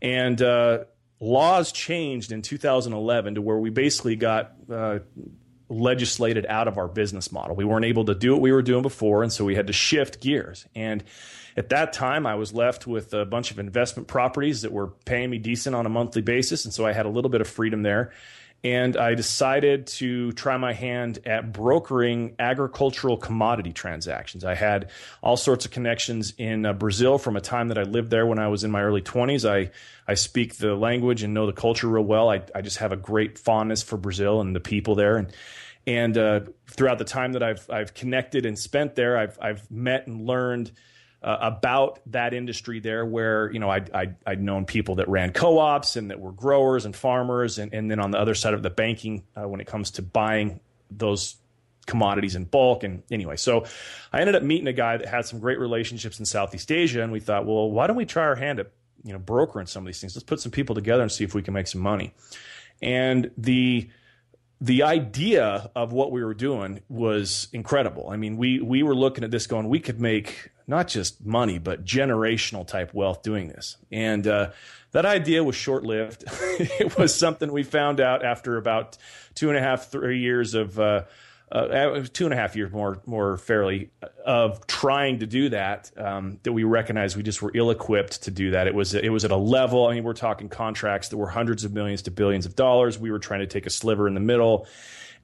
And 0.00 0.40
uh, 0.40 0.84
laws 1.20 1.72
changed 1.72 2.32
in 2.32 2.42
2011 2.42 3.36
to 3.36 3.42
where 3.42 3.56
we 3.56 3.70
basically 3.70 4.16
got 4.16 4.52
uh, 4.70 5.00
legislated 5.68 6.46
out 6.48 6.68
of 6.68 6.78
our 6.78 6.88
business 6.88 7.32
model. 7.32 7.56
We 7.56 7.64
weren't 7.64 7.86
able 7.86 8.04
to 8.06 8.14
do 8.14 8.32
what 8.32 8.40
we 8.40 8.52
were 8.52 8.62
doing 8.62 8.82
before, 8.82 9.22
and 9.22 9.32
so 9.32 9.44
we 9.44 9.54
had 9.54 9.66
to 9.68 9.72
shift 9.72 10.20
gears. 10.20 10.66
And 10.74 11.02
at 11.56 11.68
that 11.70 11.92
time, 11.92 12.26
I 12.26 12.34
was 12.34 12.52
left 12.52 12.86
with 12.86 13.14
a 13.14 13.24
bunch 13.24 13.50
of 13.50 13.58
investment 13.58 14.08
properties 14.08 14.62
that 14.62 14.72
were 14.72 14.88
paying 15.04 15.30
me 15.30 15.38
decent 15.38 15.74
on 15.74 15.86
a 15.86 15.88
monthly 15.88 16.22
basis, 16.22 16.64
and 16.64 16.74
so 16.74 16.84
I 16.84 16.92
had 16.92 17.06
a 17.06 17.10
little 17.10 17.30
bit 17.30 17.40
of 17.40 17.48
freedom 17.48 17.82
there 17.82 18.12
and 18.64 18.96
I 18.96 19.14
decided 19.14 19.86
to 19.88 20.32
try 20.32 20.56
my 20.56 20.72
hand 20.72 21.18
at 21.26 21.52
brokering 21.52 22.34
agricultural 22.38 23.18
commodity 23.18 23.72
transactions. 23.72 24.42
I 24.42 24.54
had 24.54 24.90
all 25.22 25.36
sorts 25.36 25.66
of 25.66 25.70
connections 25.70 26.32
in 26.38 26.64
uh, 26.64 26.72
Brazil 26.72 27.18
from 27.18 27.36
a 27.36 27.42
time 27.42 27.68
that 27.68 27.76
I 27.76 27.82
lived 27.82 28.08
there 28.10 28.24
when 28.24 28.38
I 28.38 28.48
was 28.48 28.64
in 28.64 28.70
my 28.70 28.82
early 28.82 29.02
20s. 29.02 29.48
I, 29.48 29.70
I 30.08 30.14
speak 30.14 30.56
the 30.56 30.74
language 30.74 31.22
and 31.22 31.34
know 31.34 31.44
the 31.44 31.52
culture 31.52 31.88
real 31.88 32.04
well. 32.04 32.30
I, 32.30 32.42
I 32.54 32.62
just 32.62 32.78
have 32.78 32.90
a 32.90 32.96
great 32.96 33.38
fondness 33.38 33.82
for 33.82 33.98
Brazil 33.98 34.40
and 34.40 34.56
the 34.56 34.60
people 34.60 34.94
there. 34.94 35.18
And, 35.18 35.32
and 35.86 36.16
uh, 36.16 36.40
throughout 36.66 36.96
the 36.96 37.04
time 37.04 37.34
that 37.34 37.42
I've, 37.42 37.68
I've 37.68 37.92
connected 37.92 38.46
and 38.46 38.58
spent 38.58 38.94
there, 38.94 39.18
I've, 39.18 39.38
I've 39.42 39.70
met 39.70 40.06
and 40.06 40.26
learned– 40.26 40.72
uh, 41.24 41.38
about 41.40 42.00
that 42.06 42.34
industry 42.34 42.80
there 42.80 43.04
where 43.04 43.50
you 43.50 43.58
know 43.58 43.70
I'd, 43.70 43.90
I'd, 43.92 44.16
I'd, 44.26 44.42
known 44.42 44.66
people 44.66 44.96
that 44.96 45.08
ran 45.08 45.32
co-ops 45.32 45.96
and 45.96 46.10
that 46.10 46.20
were 46.20 46.32
growers 46.32 46.84
and 46.84 46.94
farmers 46.94 47.58
and, 47.58 47.72
and 47.72 47.90
then 47.90 47.98
on 47.98 48.10
the 48.10 48.18
other 48.18 48.34
side 48.34 48.52
of 48.52 48.62
the 48.62 48.70
banking 48.70 49.24
uh, 49.34 49.48
when 49.48 49.60
it 49.60 49.66
comes 49.66 49.92
to 49.92 50.02
buying 50.02 50.60
those 50.90 51.36
commodities 51.86 52.34
in 52.34 52.44
bulk 52.44 52.84
and 52.84 53.02
anyway. 53.10 53.36
So 53.36 53.64
i 54.12 54.20
ended 54.20 54.34
up 54.36 54.42
meeting 54.42 54.66
a 54.68 54.72
guy 54.72 54.98
that 54.98 55.08
had 55.08 55.24
some 55.24 55.40
great 55.40 55.58
relationships 55.58 56.18
in 56.18 56.26
southeast 56.26 56.70
asia 56.70 57.02
and 57.02 57.10
we 57.10 57.20
thought 57.20 57.46
well 57.46 57.70
why 57.70 57.86
don't 57.86 57.96
we 57.96 58.04
try 58.04 58.22
our 58.22 58.36
hand 58.36 58.60
at 58.60 58.70
you 59.04 59.12
know 59.12 59.18
brokering 59.18 59.66
some 59.66 59.84
of 59.84 59.86
these 59.86 60.00
things? 60.00 60.16
Let's 60.16 60.24
put 60.24 60.40
some 60.40 60.52
people 60.52 60.74
together 60.74 61.02
and 61.02 61.12
see 61.12 61.24
if 61.24 61.34
we 61.34 61.42
can 61.42 61.54
make 61.54 61.68
some 61.68 61.80
money. 61.80 62.12
And 62.82 63.30
the 63.38 63.88
the 64.60 64.82
idea 64.82 65.70
of 65.76 65.92
what 65.92 66.10
we 66.10 66.24
were 66.24 66.34
doing 66.34 66.80
was 66.88 67.48
incredible. 67.52 68.08
I 68.10 68.16
mean, 68.16 68.36
we 68.36 68.60
we 68.60 68.82
were 68.82 68.94
looking 68.94 69.22
at 69.22 69.30
this 69.30 69.46
going, 69.46 69.68
we 69.68 69.78
could 69.78 70.00
make 70.00 70.50
not 70.66 70.88
just 70.88 71.24
money, 71.24 71.58
but 71.58 71.84
generational 71.84 72.66
type 72.66 72.94
wealth 72.94 73.22
doing 73.22 73.48
this. 73.48 73.76
And 73.92 74.26
uh, 74.26 74.50
that 74.92 75.04
idea 75.04 75.44
was 75.44 75.56
short 75.56 75.84
lived. 75.84 76.24
it 76.58 76.96
was 76.96 77.14
something 77.14 77.52
we 77.52 77.62
found 77.62 78.00
out 78.00 78.24
after 78.24 78.56
about 78.56 78.96
two 79.34 79.48
and 79.48 79.58
a 79.58 79.60
half, 79.60 79.90
three 79.90 80.20
years 80.20 80.54
of. 80.54 80.78
Uh, 80.78 81.04
uh, 81.52 82.02
two 82.12 82.24
and 82.24 82.34
a 82.34 82.36
half 82.36 82.56
years 82.56 82.72
more, 82.72 83.00
more 83.06 83.36
fairly, 83.36 83.90
of 84.24 84.66
trying 84.66 85.20
to 85.20 85.26
do 85.26 85.50
that. 85.50 85.90
Um, 85.96 86.40
that 86.42 86.52
we 86.52 86.64
recognized 86.64 87.16
we 87.16 87.22
just 87.22 87.42
were 87.42 87.52
ill 87.54 87.70
equipped 87.70 88.24
to 88.24 88.32
do 88.32 88.52
that. 88.52 88.66
It 88.66 88.74
was 88.74 88.92
it 88.94 89.10
was 89.10 89.24
at 89.24 89.30
a 89.30 89.36
level. 89.36 89.86
I 89.86 89.94
mean, 89.94 90.02
we're 90.02 90.14
talking 90.14 90.48
contracts 90.48 91.10
that 91.10 91.16
were 91.16 91.28
hundreds 91.28 91.62
of 91.64 91.72
millions 91.72 92.02
to 92.02 92.10
billions 92.10 92.44
of 92.44 92.56
dollars. 92.56 92.98
We 92.98 93.12
were 93.12 93.20
trying 93.20 93.40
to 93.40 93.46
take 93.46 93.66
a 93.66 93.70
sliver 93.70 94.08
in 94.08 94.14
the 94.14 94.20
middle, 94.20 94.66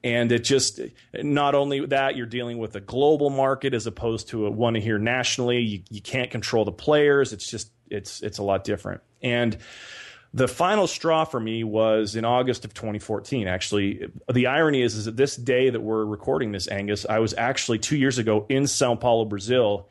and 0.03 0.31
it 0.31 0.43
just 0.43 0.79
not 1.13 1.55
only 1.55 1.85
that 1.85 2.15
you're 2.15 2.25
dealing 2.25 2.57
with 2.57 2.75
a 2.75 2.81
global 2.81 3.29
market 3.29 3.73
as 3.73 3.85
opposed 3.85 4.29
to 4.29 4.47
a 4.47 4.51
one 4.51 4.75
here 4.75 4.97
nationally. 4.97 5.59
You, 5.59 5.81
you 5.89 6.01
can't 6.01 6.31
control 6.31 6.65
the 6.65 6.71
players. 6.71 7.33
It's 7.33 7.49
just 7.49 7.71
it's 7.89 8.21
it's 8.21 8.39
a 8.39 8.43
lot 8.43 8.63
different. 8.63 9.01
And 9.21 9.57
the 10.33 10.47
final 10.47 10.87
straw 10.87 11.25
for 11.25 11.39
me 11.39 11.63
was 11.63 12.15
in 12.15 12.23
August 12.25 12.63
of 12.63 12.73
2014. 12.73 13.47
Actually, 13.47 14.07
the 14.31 14.47
irony 14.47 14.81
is, 14.81 14.95
is 14.95 15.05
that 15.05 15.17
this 15.17 15.35
day 15.35 15.69
that 15.69 15.81
we're 15.81 16.05
recording 16.05 16.53
this, 16.53 16.69
Angus, 16.69 17.05
I 17.07 17.19
was 17.19 17.33
actually 17.33 17.79
two 17.79 17.97
years 17.97 18.17
ago 18.17 18.45
in 18.47 18.65
Sao 18.65 18.95
Paulo, 18.95 19.25
Brazil, 19.25 19.89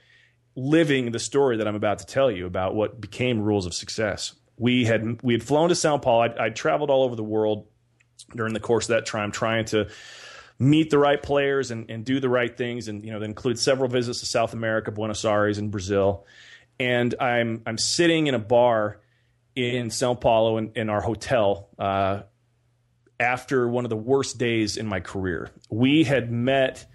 living 0.56 1.12
the 1.12 1.18
story 1.18 1.58
that 1.58 1.68
I'm 1.68 1.76
about 1.76 1.98
to 1.98 2.06
tell 2.06 2.30
you 2.30 2.46
about 2.46 2.74
what 2.74 3.00
became 3.00 3.42
Rules 3.42 3.66
of 3.66 3.74
Success. 3.74 4.34
We 4.56 4.86
had 4.86 5.22
we 5.22 5.34
had 5.34 5.42
flown 5.42 5.68
to 5.68 5.74
Sao 5.74 5.98
Paulo. 5.98 6.22
I'd, 6.22 6.38
I'd 6.38 6.56
traveled 6.56 6.90
all 6.90 7.02
over 7.04 7.16
the 7.16 7.24
world 7.24 7.66
during 8.24 8.54
the 8.54 8.60
course 8.60 8.86
of 8.86 8.96
that 8.96 9.06
time, 9.06 9.32
trying 9.32 9.64
to 9.66 9.88
meet 10.60 10.90
the 10.90 10.98
right 10.98 11.20
players 11.20 11.70
and, 11.70 11.90
and 11.90 12.04
do 12.04 12.20
the 12.20 12.28
right 12.28 12.56
things. 12.56 12.86
And 12.86 13.04
you 13.04 13.12
know, 13.12 13.18
that 13.18 13.24
include 13.24 13.58
several 13.58 13.88
visits 13.88 14.20
to 14.20 14.26
South 14.26 14.52
America, 14.52 14.92
Buenos 14.92 15.24
Aires, 15.24 15.58
and 15.58 15.70
Brazil. 15.70 16.26
And 16.78 17.14
I'm 17.20 17.62
I'm 17.66 17.78
sitting 17.78 18.26
in 18.26 18.34
a 18.34 18.38
bar 18.38 19.00
in 19.56 19.90
Sao 19.90 20.14
Paulo 20.14 20.58
in, 20.58 20.72
in 20.76 20.88
our 20.88 21.00
hotel 21.00 21.68
uh, 21.78 22.22
after 23.18 23.68
one 23.68 23.84
of 23.84 23.90
the 23.90 23.96
worst 23.96 24.38
days 24.38 24.76
in 24.76 24.86
my 24.86 25.00
career. 25.00 25.50
We 25.70 26.04
had 26.04 26.30
met. 26.30 26.86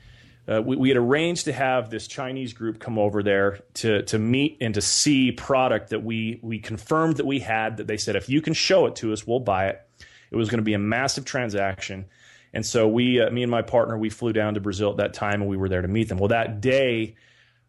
Uh, 0.47 0.61
we, 0.61 0.75
we, 0.75 0.89
had 0.89 0.97
arranged 0.97 1.45
to 1.45 1.53
have 1.53 1.89
this 1.89 2.07
Chinese 2.07 2.53
group 2.53 2.79
come 2.79 2.99
over 2.99 3.23
there 3.23 3.61
to 3.73 4.03
to 4.03 4.19
meet 4.19 4.57
and 4.61 4.75
to 4.75 4.81
see 4.81 5.31
product 5.31 5.89
that 5.89 6.03
we 6.03 6.39
we 6.43 6.59
confirmed 6.59 7.17
that 7.17 7.25
we 7.25 7.39
had. 7.39 7.77
That 7.77 7.87
they 7.87 7.97
said 7.97 8.15
if 8.15 8.29
you 8.29 8.41
can 8.41 8.53
show 8.53 8.85
it 8.85 8.95
to 8.97 9.11
us, 9.11 9.25
we'll 9.25 9.39
buy 9.39 9.69
it. 9.69 9.81
It 10.35 10.37
was 10.37 10.49
going 10.49 10.59
to 10.59 10.63
be 10.63 10.73
a 10.73 10.79
massive 10.79 11.25
transaction. 11.25 12.05
And 12.53 12.65
so 12.65 12.87
we, 12.87 13.19
uh, 13.19 13.31
me 13.31 13.41
and 13.41 13.49
my 13.49 13.63
partner, 13.63 13.97
we 13.97 14.09
flew 14.09 14.33
down 14.33 14.53
to 14.53 14.59
Brazil 14.59 14.91
at 14.91 14.97
that 14.97 15.13
time 15.13 15.41
and 15.41 15.49
we 15.49 15.57
were 15.57 15.69
there 15.69 15.81
to 15.81 15.87
meet 15.87 16.09
them. 16.09 16.17
Well, 16.19 16.27
that 16.27 16.61
day, 16.61 17.15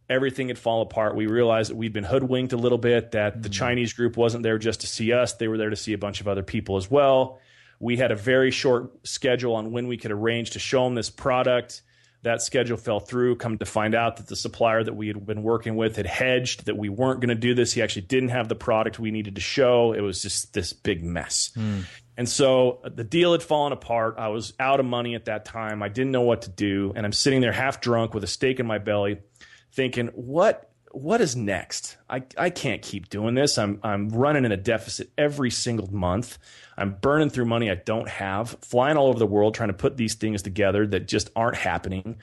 everything 0.08 0.48
had 0.48 0.58
fallen 0.58 0.86
apart. 0.86 1.16
We 1.16 1.26
realized 1.26 1.70
that 1.70 1.76
we'd 1.76 1.92
been 1.92 2.04
hoodwinked 2.04 2.52
a 2.52 2.56
little 2.56 2.78
bit, 2.78 3.12
that 3.12 3.32
mm-hmm. 3.32 3.42
the 3.42 3.48
Chinese 3.48 3.92
group 3.92 4.16
wasn't 4.16 4.42
there 4.42 4.58
just 4.58 4.82
to 4.82 4.86
see 4.86 5.12
us, 5.12 5.32
they 5.34 5.48
were 5.48 5.58
there 5.58 5.70
to 5.70 5.76
see 5.76 5.92
a 5.92 5.98
bunch 5.98 6.20
of 6.20 6.28
other 6.28 6.42
people 6.42 6.76
as 6.76 6.90
well. 6.90 7.40
We 7.80 7.96
had 7.96 8.12
a 8.12 8.16
very 8.16 8.50
short 8.50 9.06
schedule 9.06 9.54
on 9.54 9.72
when 9.72 9.88
we 9.88 9.96
could 9.96 10.12
arrange 10.12 10.50
to 10.50 10.58
show 10.58 10.84
them 10.84 10.94
this 10.94 11.10
product. 11.10 11.82
that 12.26 12.42
schedule 12.42 12.76
fell 12.76 13.00
through. 13.00 13.36
Come 13.36 13.58
to 13.58 13.64
find 13.64 13.94
out 13.94 14.16
that 14.16 14.26
the 14.26 14.36
supplier 14.36 14.82
that 14.82 14.94
we 14.94 15.06
had 15.08 15.24
been 15.24 15.42
working 15.42 15.76
with 15.76 15.96
had 15.96 16.06
hedged 16.06 16.66
that 16.66 16.76
we 16.76 16.88
weren't 16.88 17.20
going 17.20 17.28
to 17.28 17.34
do 17.34 17.54
this. 17.54 17.72
He 17.72 17.82
actually 17.82 18.02
didn't 18.02 18.30
have 18.30 18.48
the 18.48 18.56
product 18.56 18.98
we 18.98 19.12
needed 19.12 19.36
to 19.36 19.40
show. 19.40 19.92
It 19.92 20.00
was 20.00 20.22
just 20.22 20.52
this 20.52 20.72
big 20.72 21.04
mess. 21.04 21.52
Mm. 21.56 21.84
And 22.16 22.28
so 22.28 22.80
uh, 22.84 22.88
the 22.94 23.04
deal 23.04 23.32
had 23.32 23.42
fallen 23.42 23.72
apart. 23.72 24.14
I 24.18 24.28
was 24.28 24.54
out 24.58 24.80
of 24.80 24.86
money 24.86 25.14
at 25.14 25.26
that 25.26 25.44
time. 25.44 25.82
I 25.82 25.88
didn't 25.88 26.12
know 26.12 26.22
what 26.22 26.42
to 26.42 26.50
do. 26.50 26.92
And 26.96 27.04
I'm 27.04 27.12
sitting 27.12 27.40
there 27.40 27.52
half 27.52 27.80
drunk 27.80 28.14
with 28.14 28.24
a 28.24 28.28
steak 28.28 28.58
in 28.58 28.66
my 28.66 28.78
belly, 28.78 29.18
thinking, 29.72 30.08
what 30.14 30.70
what 30.92 31.20
is 31.20 31.36
next? 31.36 31.98
I, 32.08 32.22
I 32.38 32.48
can't 32.48 32.80
keep 32.80 33.10
doing 33.10 33.34
this. 33.34 33.58
I'm 33.58 33.80
I'm 33.82 34.08
running 34.08 34.46
in 34.46 34.52
a 34.52 34.56
deficit 34.56 35.10
every 35.18 35.50
single 35.50 35.92
month. 35.92 36.38
I'm 36.78 36.94
burning 36.94 37.28
through 37.28 37.44
money 37.44 37.70
I 37.70 37.74
don't 37.74 38.08
have, 38.08 38.56
flying 38.62 38.96
all 38.96 39.08
over 39.08 39.18
the 39.18 39.26
world 39.26 39.54
trying 39.54 39.68
to 39.68 39.74
put 39.74 39.98
these 39.98 40.14
things 40.14 40.40
together 40.40 40.86
that 40.86 41.06
just 41.06 41.28
aren't 41.36 41.56
happening. 41.56 42.16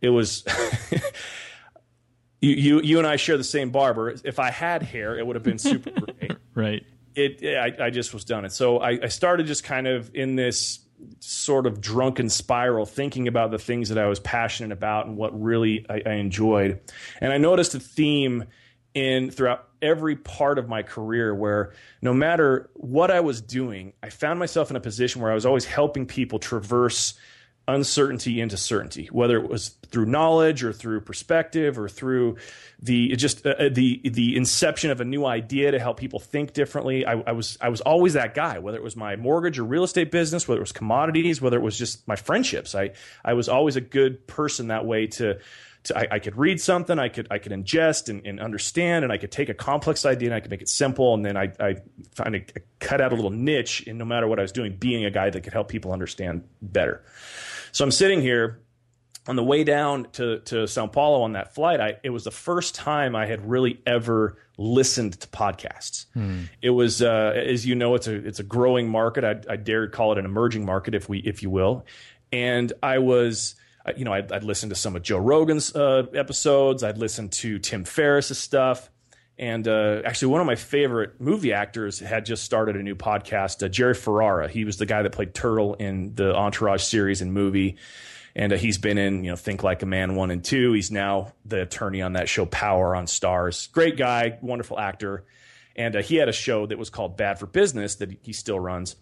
It 0.00 0.10
was 0.10 0.44
you, 2.40 2.50
you 2.50 2.80
you 2.80 2.98
and 2.98 3.06
I 3.06 3.16
share 3.16 3.36
the 3.36 3.44
same 3.44 3.70
barber. 3.70 4.14
If 4.24 4.38
I 4.38 4.50
had 4.50 4.82
hair, 4.82 5.18
it 5.18 5.26
would 5.26 5.36
have 5.36 5.42
been 5.42 5.58
super 5.58 5.90
great. 6.18 6.32
right. 6.54 6.84
It, 7.16 7.42
I, 7.44 7.86
I 7.86 7.90
just 7.90 8.12
was 8.12 8.24
done 8.24 8.44
it. 8.44 8.52
So 8.52 8.78
I, 8.78 8.98
I 9.02 9.08
started 9.08 9.46
just 9.46 9.64
kind 9.64 9.86
of 9.86 10.10
in 10.14 10.36
this 10.36 10.80
sort 11.20 11.66
of 11.66 11.80
drunken 11.80 12.28
spiral 12.28 12.86
thinking 12.86 13.26
about 13.26 13.50
the 13.50 13.58
things 13.58 13.88
that 13.88 13.98
I 13.98 14.06
was 14.06 14.20
passionate 14.20 14.72
about 14.72 15.06
and 15.06 15.16
what 15.16 15.38
really 15.40 15.86
I, 15.88 16.02
I 16.04 16.12
enjoyed. 16.14 16.80
And 17.20 17.32
I 17.32 17.38
noticed 17.38 17.74
a 17.74 17.80
theme 17.80 18.44
in 18.94 19.30
throughout 19.30 19.68
every 19.82 20.16
part 20.16 20.58
of 20.58 20.68
my 20.68 20.82
career 20.82 21.34
where 21.34 21.74
no 22.00 22.14
matter 22.14 22.70
what 22.74 23.10
I 23.10 23.20
was 23.20 23.40
doing, 23.40 23.92
I 24.02 24.10
found 24.10 24.38
myself 24.38 24.70
in 24.70 24.76
a 24.76 24.80
position 24.80 25.20
where 25.20 25.30
I 25.30 25.34
was 25.34 25.44
always 25.44 25.64
helping 25.64 26.06
people 26.06 26.38
traverse 26.38 27.14
uncertainty 27.68 28.40
into 28.40 28.56
certainty, 28.56 29.08
whether 29.10 29.36
it 29.36 29.48
was 29.48 29.70
through 29.90 30.06
knowledge 30.06 30.62
or 30.62 30.72
through 30.72 31.00
perspective 31.00 31.78
or 31.78 31.88
through 31.88 32.36
the 32.80 33.14
just 33.16 33.44
uh, 33.44 33.50
uh, 33.50 33.68
the 33.72 34.00
the 34.04 34.36
inception 34.36 34.90
of 34.90 35.00
a 35.00 35.04
new 35.04 35.24
idea 35.24 35.70
to 35.70 35.78
help 35.78 35.98
people 35.98 36.20
think 36.20 36.52
differently. 36.52 37.04
I, 37.04 37.12
I, 37.26 37.32
was 37.32 37.58
I 37.60 37.68
was 37.68 37.80
always 37.80 38.12
that 38.12 38.34
guy, 38.34 38.58
whether 38.58 38.78
it 38.78 38.84
was 38.84 38.96
my 38.96 39.16
mortgage 39.16 39.58
or 39.58 39.64
real 39.64 39.84
estate 39.84 40.10
business, 40.10 40.46
whether 40.46 40.60
it 40.60 40.62
was 40.62 40.72
commodities, 40.72 41.40
whether 41.40 41.56
it 41.56 41.62
was 41.62 41.76
just 41.78 42.06
my 42.06 42.16
friendships. 42.16 42.74
I 42.74 42.92
I 43.24 43.32
was 43.32 43.48
always 43.48 43.76
a 43.76 43.80
good 43.80 44.26
person 44.26 44.68
that 44.68 44.86
way 44.86 45.08
to 45.08 45.38
I, 45.94 46.06
I, 46.12 46.18
could 46.18 46.36
read 46.36 46.60
something, 46.60 46.98
I 46.98 47.08
could 47.08 47.28
I 47.30 47.38
could 47.38 47.52
ingest 47.52 48.08
and, 48.08 48.26
and, 48.26 48.40
understand, 48.40 49.04
and 49.04 49.12
I 49.12 49.18
could 49.18 49.30
take 49.30 49.48
a 49.48 49.54
complex 49.54 50.04
idea 50.04 50.28
and 50.28 50.34
I 50.34 50.40
could 50.40 50.50
make 50.50 50.62
it 50.62 50.68
simple, 50.68 51.14
and 51.14 51.24
then 51.24 51.36
I, 51.36 51.52
I 51.60 51.76
find 52.14 52.34
a, 52.34 52.44
cut 52.80 53.00
out 53.00 53.12
a 53.12 53.14
little 53.14 53.30
niche 53.30 53.82
in 53.82 53.98
no 53.98 54.04
matter 54.04 54.26
what 54.26 54.38
I 54.38 54.42
was 54.42 54.52
doing, 54.52 54.76
being 54.76 55.04
a 55.04 55.10
guy 55.10 55.30
that 55.30 55.42
could 55.42 55.52
help 55.52 55.68
people 55.68 55.92
understand 55.92 56.44
better. 56.62 57.04
So 57.76 57.84
I'm 57.84 57.90
sitting 57.90 58.22
here 58.22 58.62
on 59.26 59.36
the 59.36 59.44
way 59.44 59.62
down 59.62 60.06
to 60.12 60.38
to 60.46 60.66
Sao 60.66 60.86
Paulo 60.86 61.20
on 61.20 61.32
that 61.32 61.54
flight. 61.54 61.78
I 61.78 61.98
it 62.02 62.08
was 62.08 62.24
the 62.24 62.30
first 62.30 62.74
time 62.74 63.14
I 63.14 63.26
had 63.26 63.46
really 63.46 63.82
ever 63.84 64.38
listened 64.56 65.20
to 65.20 65.28
podcasts. 65.28 66.06
Hmm. 66.14 66.44
It 66.62 66.70
was, 66.70 67.02
uh, 67.02 67.34
as 67.36 67.66
you 67.66 67.74
know, 67.74 67.94
it's 67.94 68.08
a 68.08 68.14
it's 68.14 68.40
a 68.40 68.44
growing 68.44 68.88
market. 68.88 69.24
I, 69.24 69.52
I 69.52 69.56
dare 69.56 69.88
call 69.88 70.12
it 70.12 70.16
an 70.16 70.24
emerging 70.24 70.64
market, 70.64 70.94
if 70.94 71.06
we 71.06 71.18
if 71.18 71.42
you 71.42 71.50
will. 71.50 71.84
And 72.32 72.72
I 72.82 72.96
was 72.96 73.56
you 73.94 74.06
know, 74.06 74.14
I'd, 74.14 74.32
I'd 74.32 74.42
listen 74.42 74.70
to 74.70 74.74
some 74.74 74.96
of 74.96 75.02
Joe 75.02 75.18
Rogan's 75.18 75.76
uh, 75.76 76.06
episodes. 76.14 76.82
I'd 76.82 76.96
listened 76.96 77.32
to 77.32 77.58
Tim 77.58 77.84
Ferriss's 77.84 78.38
stuff. 78.38 78.88
And 79.38 79.68
uh, 79.68 80.00
actually, 80.04 80.28
one 80.28 80.40
of 80.40 80.46
my 80.46 80.54
favorite 80.54 81.20
movie 81.20 81.52
actors 81.52 81.98
had 81.98 82.24
just 82.24 82.42
started 82.44 82.76
a 82.76 82.82
new 82.82 82.94
podcast, 82.94 83.62
uh, 83.62 83.68
Jerry 83.68 83.94
Ferrara. 83.94 84.48
He 84.48 84.64
was 84.64 84.78
the 84.78 84.86
guy 84.86 85.02
that 85.02 85.12
played 85.12 85.34
Turtle 85.34 85.74
in 85.74 86.14
the 86.14 86.34
Entourage 86.34 86.82
series 86.82 87.20
and 87.20 87.34
movie. 87.34 87.76
And 88.34 88.52
uh, 88.52 88.56
he's 88.56 88.78
been 88.78 88.96
in, 88.96 89.24
you 89.24 89.30
know, 89.30 89.36
Think 89.36 89.62
Like 89.62 89.82
a 89.82 89.86
Man 89.86 90.14
1 90.14 90.30
and 90.30 90.42
2. 90.42 90.72
He's 90.72 90.90
now 90.90 91.32
the 91.44 91.62
attorney 91.62 92.00
on 92.00 92.14
that 92.14 92.28
show, 92.28 92.46
Power 92.46 92.96
on 92.96 93.06
Starz. 93.06 93.70
Great 93.72 93.96
guy, 93.98 94.38
wonderful 94.40 94.78
actor. 94.78 95.24
And 95.74 95.96
uh, 95.96 96.02
he 96.02 96.16
had 96.16 96.30
a 96.30 96.32
show 96.32 96.64
that 96.66 96.78
was 96.78 96.88
called 96.88 97.18
Bad 97.18 97.38
for 97.38 97.46
Business 97.46 97.96
that 97.96 98.16
he 98.22 98.32
still 98.32 98.58
runs 98.58 98.96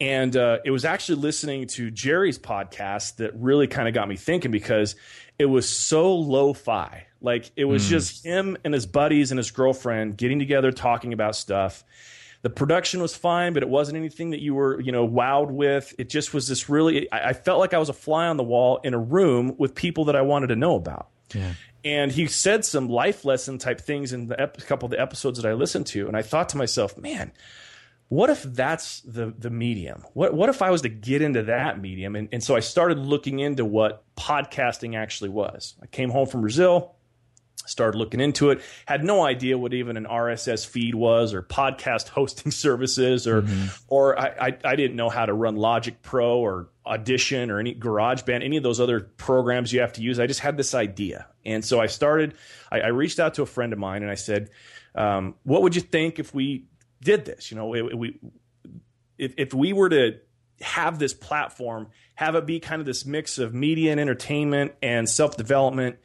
and 0.00 0.36
uh, 0.36 0.58
it 0.64 0.70
was 0.70 0.84
actually 0.84 1.20
listening 1.20 1.68
to 1.68 1.90
Jerry's 1.90 2.38
podcast 2.38 3.16
that 3.16 3.32
really 3.36 3.68
kind 3.68 3.86
of 3.86 3.94
got 3.94 4.08
me 4.08 4.16
thinking 4.16 4.50
because 4.50 4.96
it 5.38 5.46
was 5.46 5.68
so 5.68 6.14
lo-fi. 6.14 7.06
Like 7.20 7.50
it 7.56 7.64
was 7.64 7.84
mm. 7.86 7.88
just 7.88 8.24
him 8.24 8.56
and 8.64 8.74
his 8.74 8.86
buddies 8.86 9.32
and 9.32 9.38
his 9.38 9.50
girlfriend 9.50 10.16
getting 10.16 10.38
together 10.38 10.70
talking 10.70 11.12
about 11.12 11.36
stuff. 11.36 11.84
The 12.42 12.50
production 12.50 13.00
was 13.00 13.16
fine, 13.16 13.54
but 13.54 13.62
it 13.62 13.68
wasn't 13.70 13.96
anything 13.96 14.30
that 14.30 14.42
you 14.42 14.54
were, 14.54 14.78
you 14.78 14.92
know, 14.92 15.08
wowed 15.08 15.50
with. 15.50 15.94
It 15.98 16.10
just 16.10 16.34
was 16.34 16.46
this 16.46 16.68
really. 16.68 17.10
I, 17.10 17.30
I 17.30 17.32
felt 17.32 17.58
like 17.58 17.72
I 17.72 17.78
was 17.78 17.88
a 17.88 17.94
fly 17.94 18.26
on 18.28 18.36
the 18.36 18.42
wall 18.42 18.80
in 18.84 18.92
a 18.92 18.98
room 18.98 19.54
with 19.56 19.74
people 19.74 20.04
that 20.06 20.16
I 20.16 20.20
wanted 20.20 20.48
to 20.48 20.56
know 20.56 20.76
about. 20.76 21.08
Yeah. 21.34 21.54
And 21.86 22.12
he 22.12 22.26
said 22.26 22.64
some 22.64 22.88
life 22.88 23.24
lesson 23.24 23.58
type 23.58 23.80
things 23.80 24.12
in 24.12 24.28
the 24.28 24.38
ep- 24.40 24.58
couple 24.66 24.86
of 24.86 24.90
the 24.90 25.00
episodes 25.00 25.40
that 25.40 25.48
I 25.48 25.54
listened 25.54 25.86
to, 25.88 26.06
and 26.06 26.16
I 26.16 26.22
thought 26.22 26.50
to 26.50 26.58
myself, 26.58 26.98
man 26.98 27.32
what 28.08 28.30
if 28.30 28.42
that's 28.42 29.00
the 29.00 29.34
the 29.38 29.50
medium? 29.50 30.04
What 30.12 30.34
what 30.34 30.48
if 30.48 30.62
I 30.62 30.70
was 30.70 30.82
to 30.82 30.88
get 30.88 31.22
into 31.22 31.44
that 31.44 31.80
medium? 31.80 32.16
And, 32.16 32.28
and 32.32 32.42
so 32.42 32.54
I 32.54 32.60
started 32.60 32.98
looking 32.98 33.38
into 33.40 33.64
what 33.64 34.04
podcasting 34.16 34.96
actually 34.96 35.30
was. 35.30 35.74
I 35.82 35.86
came 35.86 36.10
home 36.10 36.26
from 36.26 36.42
Brazil, 36.42 36.94
started 37.66 37.96
looking 37.96 38.20
into 38.20 38.50
it, 38.50 38.60
had 38.86 39.04
no 39.04 39.24
idea 39.24 39.56
what 39.56 39.72
even 39.72 39.96
an 39.96 40.04
RSS 40.04 40.66
feed 40.66 40.94
was 40.94 41.32
or 41.32 41.42
podcast 41.42 42.08
hosting 42.10 42.52
services 42.52 43.26
or 43.26 43.42
mm-hmm. 43.42 43.66
or 43.88 44.18
I, 44.18 44.26
I, 44.48 44.58
I 44.64 44.76
didn't 44.76 44.96
know 44.96 45.08
how 45.08 45.26
to 45.26 45.32
run 45.32 45.56
Logic 45.56 46.00
Pro 46.02 46.38
or 46.38 46.68
Audition 46.86 47.50
or 47.50 47.58
any 47.58 47.74
GarageBand, 47.74 48.44
any 48.44 48.58
of 48.58 48.62
those 48.62 48.80
other 48.80 49.00
programs 49.00 49.72
you 49.72 49.80
have 49.80 49.94
to 49.94 50.02
use. 50.02 50.20
I 50.20 50.26
just 50.26 50.40
had 50.40 50.56
this 50.56 50.74
idea. 50.74 51.26
And 51.44 51.64
so 51.64 51.80
I 51.80 51.86
started, 51.86 52.34
I, 52.70 52.80
I 52.80 52.86
reached 52.88 53.18
out 53.18 53.34
to 53.34 53.42
a 53.42 53.46
friend 53.46 53.72
of 53.72 53.78
mine 53.78 54.02
and 54.02 54.10
I 54.10 54.16
said, 54.16 54.50
um, 54.94 55.34
what 55.44 55.62
would 55.62 55.74
you 55.74 55.82
think 55.82 56.18
if 56.18 56.34
we 56.34 56.66
did 57.04 57.24
this. 57.24 57.50
You 57.50 57.56
know, 57.56 57.68
we 57.68 58.18
if 59.18 59.34
if 59.36 59.54
we 59.54 59.72
were 59.72 59.88
to 59.90 60.18
have 60.60 60.98
this 60.98 61.14
platform, 61.14 61.88
have 62.14 62.34
it 62.34 62.46
be 62.46 62.60
kind 62.60 62.80
of 62.80 62.86
this 62.86 63.04
mix 63.04 63.38
of 63.38 63.54
media 63.54 63.92
and 63.92 64.00
entertainment 64.00 64.72
and 64.82 65.08
self 65.08 65.36
development, 65.36 65.96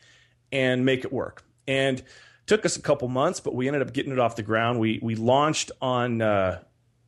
and 0.51 0.85
make 0.85 1.03
it 1.03 1.11
work. 1.11 1.43
And 1.67 2.03
took 2.45 2.65
us 2.65 2.77
a 2.77 2.81
couple 2.81 3.07
months, 3.07 3.39
but 3.39 3.53
we 3.53 3.67
ended 3.67 3.83
up 3.83 3.93
getting 3.93 4.11
it 4.11 4.19
off 4.19 4.35
the 4.35 4.43
ground. 4.43 4.79
We 4.79 4.99
we 5.01 5.15
launched 5.15 5.71
on 5.81 6.21
uh, 6.21 6.61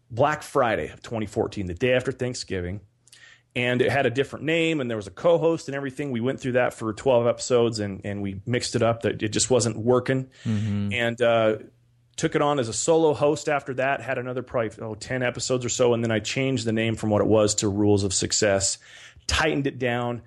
Black 0.09 0.43
Friday 0.43 0.89
of 0.89 1.01
2014, 1.01 1.67
the 1.67 1.73
day 1.73 1.93
after 1.93 2.11
Thanksgiving. 2.11 2.81
And 3.53 3.81
it 3.81 3.91
had 3.91 4.05
a 4.05 4.09
different 4.09 4.45
name, 4.45 4.79
and 4.79 4.89
there 4.89 4.95
was 4.95 5.07
a 5.07 5.11
co-host 5.11 5.67
and 5.67 5.75
everything. 5.75 6.11
We 6.11 6.21
went 6.21 6.39
through 6.39 6.53
that 6.53 6.73
for 6.73 6.93
12 6.93 7.27
episodes, 7.27 7.79
and 7.79 7.99
and 8.05 8.21
we 8.21 8.39
mixed 8.45 8.75
it 8.75 8.81
up. 8.81 9.01
That 9.01 9.21
it 9.21 9.29
just 9.29 9.49
wasn't 9.49 9.77
working. 9.77 10.29
Mm-hmm. 10.45 10.93
And 10.93 11.21
uh, 11.21 11.55
took 12.21 12.35
it 12.35 12.41
on 12.43 12.59
as 12.59 12.69
a 12.69 12.73
solo 12.73 13.15
host 13.15 13.49
after 13.49 13.73
that 13.73 13.99
had 13.99 14.19
another 14.19 14.43
probably 14.43 14.69
oh, 14.79 14.93
10 14.93 15.23
episodes 15.23 15.65
or 15.65 15.69
so 15.69 15.95
and 15.95 16.03
then 16.03 16.11
i 16.11 16.19
changed 16.19 16.65
the 16.65 16.71
name 16.71 16.95
from 16.95 17.09
what 17.09 17.19
it 17.19 17.27
was 17.27 17.55
to 17.55 17.67
rules 17.67 18.03
of 18.03 18.13
success 18.13 18.77
tightened 19.25 19.65
it 19.65 19.79
down 19.79 20.21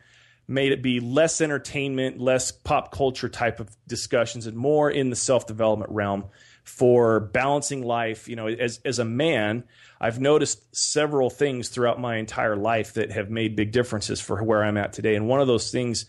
made 0.48 0.72
it 0.72 0.82
be 0.82 0.98
less 0.98 1.40
entertainment 1.40 2.18
less 2.18 2.50
pop 2.50 2.90
culture 2.90 3.28
type 3.28 3.60
of 3.60 3.70
discussions 3.86 4.48
and 4.48 4.56
more 4.56 4.90
in 4.90 5.08
the 5.08 5.14
self-development 5.14 5.88
realm 5.92 6.24
for 6.64 7.20
balancing 7.20 7.82
life. 7.84 8.26
You 8.28 8.34
know 8.34 8.48
as, 8.48 8.80
as 8.84 8.98
a 8.98 9.04
man 9.04 9.62
i've 10.00 10.18
noticed 10.18 10.74
several 10.74 11.30
things 11.30 11.68
throughout 11.68 12.00
my 12.00 12.16
entire 12.16 12.56
life 12.56 12.94
that 12.94 13.12
have 13.12 13.30
made 13.30 13.54
big 13.54 13.70
differences 13.70 14.20
for 14.20 14.42
where 14.42 14.64
i'm 14.64 14.76
at 14.76 14.94
today. 14.94 15.14
And 15.14 15.28
one 15.28 15.40
of 15.40 15.46
those 15.46 15.70
things 15.70 16.06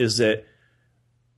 is 0.00 0.16
that 0.16 0.46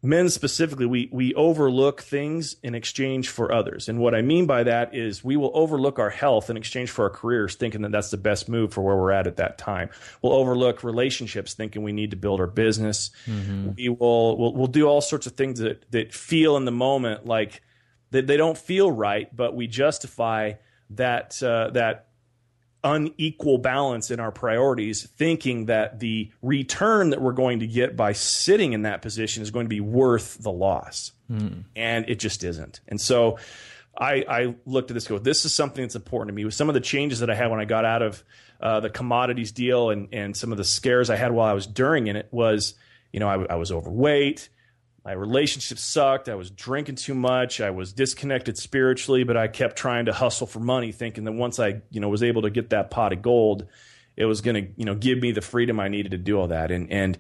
men 0.05 0.29
specifically, 0.29 0.85
we, 0.85 1.09
we 1.11 1.33
overlook 1.35 2.03
things 2.03 2.57
in 2.63 2.75
exchange 2.75 3.31
for 3.31 3.51
others. 3.51 3.89
And 3.89 3.99
what 3.99 4.15
I 4.15 4.21
mean 4.21 4.45
by 4.45 4.63
that 4.65 4.95
is 4.95 5.25
we 5.25 5.37
will 5.37 5.51
overlook 5.55 5.99
our 5.99 6.11
health 6.11 6.51
in 6.51 6.57
exchange 6.57 6.91
for 6.91 7.05
our 7.05 7.11
careers, 7.11 7.55
thinking 7.55 7.83
that 7.83 7.93
that's 7.93 8.11
the 8.11 8.19
best 8.19 8.49
move 8.49 8.75
for 8.75 8.83
where 8.83 8.97
we're 8.97 9.13
at 9.13 9.27
at 9.27 9.37
that 9.37 9.57
time. 9.57 9.89
We'll 10.21 10.35
overlook 10.35 10.85
relationships, 10.85 11.55
thinking 11.55 11.83
we 11.83 11.93
need 11.93 12.11
to 12.11 12.17
build 12.17 12.39
our 12.41 12.47
business. 12.47 13.11
Mm-hmm. 13.27 13.71
We 13.77 13.89
will 13.89 14.37
we'll, 14.37 14.53
we'll 14.53 14.67
do 14.67 14.87
all 14.87 15.01
sorts 15.01 15.27
of 15.27 15.33
things 15.33 15.59
that, 15.61 15.91
that 15.91 16.13
feel 16.13 16.57
in 16.59 16.67
the 16.67 16.73
moment 16.73 17.25
like 17.25 17.63
that 18.11 18.27
they 18.27 18.37
don't 18.37 18.59
feel 18.59 18.93
right, 18.93 19.35
but 19.35 19.57
we 19.57 19.67
justify 19.67 20.53
that 20.91 21.43
uh, 21.43 21.71
that 21.71 22.09
unequal 22.85 23.59
balance 23.59 24.11
in 24.11 24.21
our 24.21 24.31
priorities, 24.31 25.09
thinking 25.17 25.67
that 25.67 25.99
the 25.99 26.31
return 26.43 27.11
that 27.11 27.21
we're 27.21 27.33
going 27.33 27.61
to 27.61 27.67
get 27.67 27.97
by 27.97 28.13
sitting 28.13 28.75
in 28.75 28.83
that 28.83 29.03
position 29.03 29.43
is 29.43 29.51
going 29.51 29.65
to 29.65 29.71
be 29.71 29.81
worth 29.81 30.41
the 30.43 30.53
loss. 30.53 31.13
Mm. 31.31 31.65
And 31.75 32.09
it 32.09 32.21
just 32.21 32.45
isn't. 32.45 32.81
And 32.87 33.01
so 33.01 33.39
I, 33.97 34.25
I, 34.29 34.55
looked 34.67 34.91
at 34.91 34.95
this 34.95 35.07
go, 35.07 35.19
this 35.19 35.45
is 35.45 35.55
something 35.55 35.83
that's 35.83 35.95
important 35.95 36.29
to 36.29 36.35
me. 36.35 36.45
With 36.45 36.55
some 36.55 36.69
of 36.69 36.75
the 36.75 36.81
changes 36.81 37.21
that 37.21 37.31
I 37.31 37.35
had 37.35 37.51
when 37.51 37.61
I 37.61 37.65
got 37.65 37.87
out 37.87 38.03
of 38.03 38.23
uh, 38.61 38.81
the 38.81 38.91
commodities 38.91 39.53
deal 39.53 39.91
and, 39.91 40.09
and 40.13 40.37
some 40.37 40.53
of 40.53 40.59
the 40.59 40.65
scares 40.65 41.09
I 41.09 41.17
had 41.17 41.33
while 41.33 41.49
I 41.49 41.55
was 41.55 41.67
during 41.67 42.09
in 42.09 42.17
it 42.17 42.29
was, 42.31 42.75
you 43.13 43.21
know, 43.21 43.29
I, 43.29 43.55
I 43.55 43.55
was 43.55 43.73
overweight 43.73 44.51
my 45.05 45.13
relationship 45.13 45.79
sucked. 45.79 46.29
I 46.29 46.35
was 46.35 46.51
drinking 46.51 46.97
too 46.97 47.15
much. 47.15 47.61
I 47.61 47.71
was 47.71 47.93
disconnected 47.93 48.57
spiritually, 48.57 49.25
but 49.25 49.37
I 49.37 49.49
kept 49.49 49.77
trying 49.77 50.07
to 50.07 50.13
hustle 50.13 50.47
for 50.47 50.61
money, 50.61 50.93
thinking 50.93 51.25
that 51.25 51.33
once 51.33 51.61
I, 51.61 51.83
you 51.91 52.01
know, 52.01 52.09
was 52.09 52.23
able 52.23 52.43
to 52.43 52.51
get 52.51 52.71
that 52.71 52.91
pot 52.91 53.13
of 53.13 53.21
gold, 53.21 53.67
it 54.17 54.25
was 54.25 54.41
going 54.41 54.65
to, 54.65 54.73
you 54.77 54.85
know, 54.85 54.95
give 54.95 55.19
me 55.19 55.33
the 55.33 55.43
freedom 55.43 55.79
I 55.79 55.89
needed 55.89 56.13
to 56.13 56.19
do 56.19 56.39
all 56.39 56.49
that. 56.49 56.71
And 56.71 56.91
and 56.91 57.19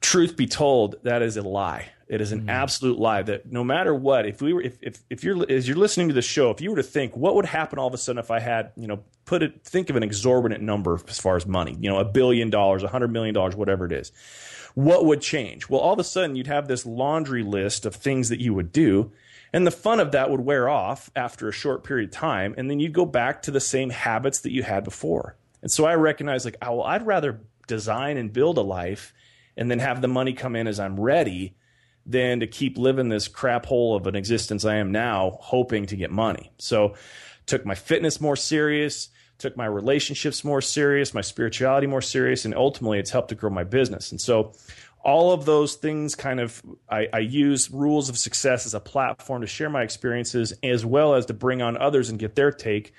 truth 0.00 0.36
be 0.36 0.46
told, 0.46 0.96
that 1.04 1.22
is 1.22 1.36
a 1.36 1.42
lie. 1.42 1.88
It 2.08 2.20
is 2.20 2.32
an 2.32 2.42
mm. 2.42 2.50
absolute 2.50 2.98
lie 2.98 3.22
that 3.22 3.50
no 3.50 3.64
matter 3.64 3.94
what, 3.94 4.26
if 4.26 4.42
we 4.42 4.52
were, 4.52 4.60
if, 4.60 4.76
if, 4.82 5.02
if 5.08 5.24
you're, 5.24 5.50
as 5.50 5.66
you're 5.66 5.78
listening 5.78 6.08
to 6.08 6.14
the 6.14 6.20
show, 6.20 6.50
if 6.50 6.60
you 6.60 6.68
were 6.70 6.76
to 6.76 6.82
think, 6.82 7.16
what 7.16 7.34
would 7.34 7.46
happen 7.46 7.78
all 7.78 7.86
of 7.86 7.94
a 7.94 7.98
sudden 7.98 8.18
if 8.18 8.30
I 8.30 8.40
had, 8.40 8.72
you 8.76 8.86
know, 8.86 9.02
put 9.24 9.42
it, 9.42 9.64
think 9.64 9.88
of 9.88 9.96
an 9.96 10.02
exorbitant 10.02 10.62
number 10.62 11.00
as 11.08 11.18
far 11.18 11.36
as 11.36 11.46
money, 11.46 11.74
you 11.80 11.88
know, 11.88 11.98
a 11.98 12.04
billion 12.04 12.50
dollars, 12.50 12.82
a 12.82 12.88
hundred 12.88 13.12
million 13.12 13.34
dollars, 13.34 13.56
whatever 13.56 13.86
it 13.86 13.92
is, 13.92 14.12
what 14.74 15.04
would 15.04 15.20
change? 15.20 15.68
Well, 15.68 15.80
all 15.80 15.94
of 15.94 15.98
a 15.98 16.04
sudden 16.04 16.36
you'd 16.36 16.48
have 16.48 16.68
this 16.68 16.84
laundry 16.84 17.42
list 17.42 17.86
of 17.86 17.94
things 17.94 18.28
that 18.28 18.40
you 18.40 18.52
would 18.54 18.72
do. 18.72 19.12
And 19.52 19.64
the 19.64 19.70
fun 19.70 20.00
of 20.00 20.12
that 20.12 20.30
would 20.30 20.40
wear 20.40 20.68
off 20.68 21.10
after 21.14 21.48
a 21.48 21.52
short 21.52 21.84
period 21.84 22.10
of 22.10 22.14
time. 22.14 22.54
And 22.58 22.68
then 22.68 22.80
you'd 22.80 22.92
go 22.92 23.06
back 23.06 23.42
to 23.42 23.52
the 23.52 23.60
same 23.60 23.90
habits 23.90 24.40
that 24.40 24.52
you 24.52 24.64
had 24.64 24.82
before. 24.82 25.36
And 25.62 25.70
so 25.70 25.84
I 25.84 25.94
recognize 25.94 26.44
like, 26.44 26.56
oh, 26.60 26.76
well, 26.76 26.86
I'd 26.86 27.06
rather 27.06 27.40
design 27.68 28.16
and 28.16 28.32
build 28.32 28.58
a 28.58 28.62
life 28.62 29.14
and 29.56 29.70
then 29.70 29.78
have 29.78 30.02
the 30.02 30.08
money 30.08 30.32
come 30.32 30.56
in 30.56 30.66
as 30.66 30.80
I'm 30.80 30.98
ready 30.98 31.54
than 32.04 32.40
to 32.40 32.46
keep 32.46 32.76
living 32.76 33.08
this 33.08 33.28
crap 33.28 33.66
hole 33.66 33.96
of 33.96 34.06
an 34.06 34.16
existence 34.16 34.64
I 34.64 34.76
am 34.76 34.92
now, 34.92 35.38
hoping 35.40 35.86
to 35.86 35.96
get 35.96 36.10
money. 36.10 36.52
So, 36.58 36.94
took 37.46 37.64
my 37.64 37.74
fitness 37.74 38.20
more 38.20 38.36
serious, 38.36 39.08
took 39.38 39.56
my 39.56 39.66
relationships 39.66 40.44
more 40.44 40.60
serious, 40.60 41.14
my 41.14 41.20
spirituality 41.20 41.86
more 41.86 42.02
serious, 42.02 42.44
and 42.44 42.54
ultimately 42.54 42.98
it's 42.98 43.10
helped 43.10 43.28
to 43.30 43.34
grow 43.34 43.50
my 43.50 43.64
business. 43.64 44.10
And 44.10 44.20
so, 44.20 44.52
all 45.02 45.32
of 45.32 45.44
those 45.44 45.74
things 45.74 46.14
kind 46.14 46.40
of, 46.40 46.62
I, 46.88 47.08
I 47.12 47.18
use 47.18 47.70
rules 47.70 48.08
of 48.08 48.16
success 48.16 48.64
as 48.64 48.72
a 48.72 48.80
platform 48.80 49.42
to 49.42 49.46
share 49.46 49.68
my 49.68 49.82
experiences 49.82 50.54
as 50.62 50.86
well 50.86 51.14
as 51.14 51.26
to 51.26 51.34
bring 51.34 51.60
on 51.60 51.76
others 51.76 52.08
and 52.08 52.18
get 52.18 52.36
their 52.36 52.50
take. 52.50 52.94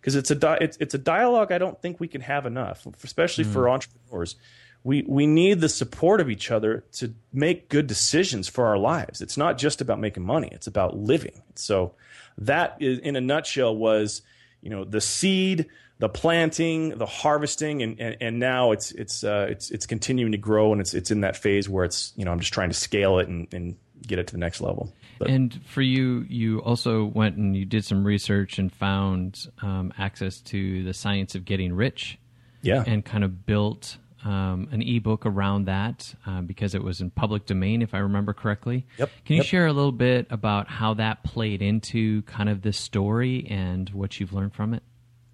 Because 0.00 0.16
it's 0.16 0.30
a 0.30 0.34
di- 0.34 0.58
it's, 0.62 0.78
it's 0.80 0.94
a 0.94 0.98
dialogue 0.98 1.52
I 1.52 1.58
don't 1.58 1.80
think 1.82 2.00
we 2.00 2.08
can 2.08 2.22
have 2.22 2.46
enough, 2.46 2.86
especially 3.04 3.44
mm. 3.44 3.52
for 3.52 3.68
entrepreneurs 3.68 4.36
we 4.82 5.02
we 5.06 5.26
need 5.26 5.60
the 5.60 5.68
support 5.68 6.20
of 6.20 6.30
each 6.30 6.50
other 6.50 6.84
to 6.92 7.14
make 7.32 7.68
good 7.68 7.86
decisions 7.86 8.48
for 8.48 8.66
our 8.66 8.78
lives. 8.78 9.20
It's 9.20 9.36
not 9.36 9.58
just 9.58 9.80
about 9.80 10.00
making 10.00 10.24
money; 10.24 10.48
it's 10.52 10.66
about 10.66 10.96
living. 10.96 11.42
So 11.54 11.94
that 12.38 12.76
is, 12.80 12.98
in 13.00 13.16
a 13.16 13.20
nutshell, 13.20 13.76
was 13.76 14.22
you 14.62 14.70
know 14.70 14.84
the 14.84 15.00
seed, 15.00 15.66
the 15.98 16.08
planting, 16.08 16.90
the 16.98 17.06
harvesting, 17.06 17.82
and 17.82 18.00
and, 18.00 18.16
and 18.20 18.38
now 18.38 18.72
it's 18.72 18.92
it's 18.92 19.24
uh, 19.24 19.46
it's 19.48 19.70
it's 19.70 19.86
continuing 19.86 20.32
to 20.32 20.38
grow, 20.38 20.72
and 20.72 20.80
it's 20.80 20.94
it's 20.94 21.10
in 21.10 21.20
that 21.22 21.36
phase 21.36 21.68
where 21.68 21.84
it's 21.84 22.12
you 22.16 22.24
know 22.24 22.32
I'm 22.32 22.40
just 22.40 22.52
trying 22.52 22.70
to 22.70 22.74
scale 22.74 23.18
it 23.18 23.28
and, 23.28 23.52
and 23.52 23.76
get 24.06 24.18
it 24.18 24.26
to 24.28 24.32
the 24.32 24.38
next 24.38 24.60
level. 24.60 24.92
But. 25.18 25.28
And 25.28 25.60
for 25.66 25.82
you, 25.82 26.24
you 26.28 26.60
also 26.60 27.04
went 27.04 27.36
and 27.36 27.54
you 27.54 27.66
did 27.66 27.84
some 27.84 28.06
research 28.06 28.58
and 28.58 28.72
found 28.72 29.46
um, 29.60 29.92
access 29.98 30.40
to 30.40 30.82
the 30.82 30.94
science 30.94 31.34
of 31.34 31.44
getting 31.44 31.74
rich. 31.74 32.18
Yeah, 32.62 32.84
and 32.86 33.02
kind 33.02 33.24
of 33.24 33.46
built 33.46 33.96
um, 34.24 34.68
an 34.70 34.82
ebook 34.82 35.24
around 35.24 35.64
that 35.64 36.14
uh, 36.26 36.40
because 36.42 36.74
it 36.74 36.82
was 36.82 37.00
in 37.00 37.10
public 37.10 37.46
domain, 37.46 37.82
if 37.82 37.94
I 37.94 37.98
remember 37.98 38.32
correctly. 38.32 38.86
Yep. 38.98 39.10
Can 39.24 39.34
you 39.34 39.42
yep. 39.42 39.46
share 39.46 39.66
a 39.66 39.72
little 39.72 39.92
bit 39.92 40.26
about 40.30 40.68
how 40.68 40.94
that 40.94 41.24
played 41.24 41.62
into 41.62 42.22
kind 42.22 42.48
of 42.48 42.62
this 42.62 42.76
story 42.76 43.46
and 43.48 43.88
what 43.90 44.20
you've 44.20 44.32
learned 44.32 44.54
from 44.54 44.74
it? 44.74 44.82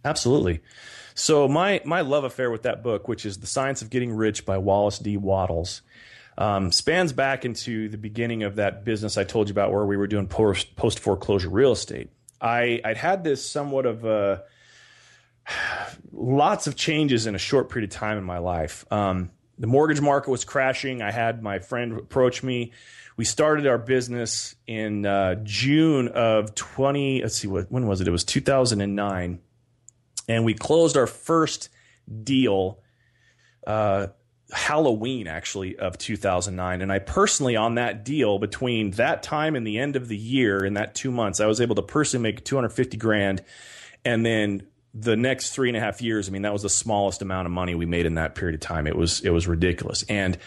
Absolutely. 0.05 0.61
So 1.15 1.49
my 1.49 1.81
my 1.85 2.03
love 2.03 2.25
affair 2.25 2.51
with 2.51 2.63
that 2.63 2.83
book, 2.83 3.09
which 3.09 3.27
is 3.27 3.39
The 3.39 3.47
Science 3.47 3.83
of 3.83 3.91
Getting 3.91 4.13
Rich 4.13 4.47
by 4.47 4.59
Wallace 4.59 5.01
D. 5.01 5.17
Wattles, 5.17 5.83
um, 6.39 6.71
spans 6.71 7.13
back 7.13 7.45
into 7.45 7.89
the 7.89 7.99
beginning 7.99 8.45
of 8.45 8.57
that 8.57 8.85
business 8.85 9.19
I 9.19 9.25
told 9.25 9.49
you 9.49 9.53
about, 9.53 9.73
where 9.73 9.85
we 9.85 9.97
were 9.97 10.07
doing 10.07 10.29
post 10.29 10.77
post 10.77 11.01
foreclosure 11.01 11.49
real 11.49 11.73
estate. 11.73 12.11
I 12.41 12.81
I'd 12.85 12.99
had 12.99 13.25
this 13.25 13.49
somewhat 13.49 13.85
of 13.87 14.05
a 14.05 14.45
lots 16.13 16.67
of 16.67 16.77
changes 16.77 17.27
in 17.27 17.35
a 17.35 17.39
short 17.39 17.69
period 17.69 17.91
of 17.91 17.97
time 17.97 18.19
in 18.19 18.25
my 18.25 18.39
life. 18.39 18.85
Um, 18.91 19.31
the 19.59 19.67
mortgage 19.67 20.01
market 20.01 20.31
was 20.31 20.45
crashing. 20.45 21.03
I 21.03 21.11
had 21.11 21.43
my 21.43 21.59
friend 21.59 21.93
approach 21.93 22.43
me. 22.43 22.73
We 23.17 23.25
started 23.25 23.67
our 23.67 23.79
business 23.79 24.55
in 24.67 25.07
uh, 25.07 25.37
June 25.43 26.09
of 26.09 26.55
20. 26.55 27.23
Let's 27.23 27.37
see, 27.37 27.49
what, 27.49 27.71
when 27.71 27.87
was 27.87 28.01
it? 28.01 28.09
It 28.09 28.11
was 28.11 28.25
2009. 28.25 29.41
And 30.29 30.45
we 30.45 30.55
closed 30.55 30.97
our 30.97 31.07
first 31.07 31.71
deal 32.23 32.81
uh, 33.67 34.09
Halloween, 34.53 35.27
actually, 35.27 35.77
of 35.77 35.99
2009. 35.99 36.83
And 36.83 36.93
I 36.93 36.99
personally, 36.99 37.57
on 37.57 37.77
that 37.77 38.05
deal, 38.05 38.39
between 38.39 38.93
that 38.93 39.23
time 39.23 39.57
and 39.57 39.67
the 39.67 39.79
end 39.79 39.97
of 39.97 40.09
the 40.09 40.17
year, 40.17 40.65
in 40.65 40.75
that 40.75 40.95
two 40.95 41.11
months, 41.11 41.41
I 41.41 41.47
was 41.47 41.61
able 41.61 41.75
to 41.77 41.83
personally 41.83 42.23
make 42.23 42.45
250 42.45 42.97
grand 42.97 43.43
and 44.05 44.25
then 44.25 44.67
the 44.99 45.17
next 45.17 45.51
three 45.51 45.69
and 45.69 45.77
a 45.77 45.81
half 45.81 46.01
years, 46.01 46.27
I 46.29 46.33
mean, 46.33 46.43
that 46.43 46.53
was 46.55 46.63
the 46.63 46.71
smallest 46.71 47.21
amount 47.21 47.47
of 47.47 47.53
money 47.53 47.75
we 47.75 47.85
made 47.85 48.07
in 48.07 48.15
that 48.15 48.35
period 48.35 48.55
of 48.55 48.61
time. 48.61 48.87
It 48.87 48.97
was 48.97 49.21
it 49.21 49.31
was 49.31 49.47
ridiculous, 49.47 50.05
and 50.09 50.39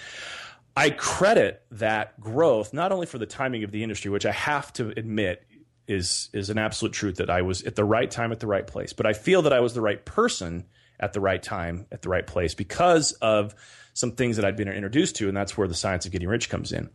I 0.75 0.89
credit 0.89 1.62
that 1.71 2.19
growth 2.19 2.73
not 2.73 2.91
only 2.91 3.05
for 3.05 3.19
the 3.19 3.27
timing 3.27 3.63
of 3.63 3.71
the 3.71 3.83
industry, 3.83 4.09
which 4.09 4.25
I 4.25 4.31
have 4.31 4.73
to 4.73 4.89
admit 4.89 5.45
is 5.88 6.29
is 6.33 6.49
an 6.49 6.57
absolute 6.57 6.93
truth 6.93 7.17
that 7.17 7.29
I 7.29 7.43
was 7.43 7.63
at 7.63 7.75
the 7.75 7.85
right 7.85 8.09
time 8.09 8.31
at 8.31 8.39
the 8.39 8.47
right 8.47 8.65
place, 8.65 8.91
but 8.91 9.05
I 9.05 9.13
feel 9.13 9.43
that 9.43 9.53
I 9.53 9.59
was 9.59 9.75
the 9.75 9.81
right 9.81 10.03
person 10.03 10.65
at 10.99 11.13
the 11.13 11.21
right 11.21 11.41
time 11.41 11.85
at 11.91 12.01
the 12.01 12.09
right 12.09 12.25
place 12.25 12.55
because 12.55 13.12
of 13.13 13.53
some 13.93 14.13
things 14.13 14.38
that 14.38 14.45
I'd 14.45 14.55
been 14.55 14.67
introduced 14.67 15.17
to, 15.17 15.27
and 15.27 15.38
that's 15.38 15.57
where 15.57 15.67
the 15.67 15.75
science 15.75 16.05
of 16.05 16.12
getting 16.12 16.27
rich 16.27 16.49
comes 16.49 16.71
in. 16.71 16.89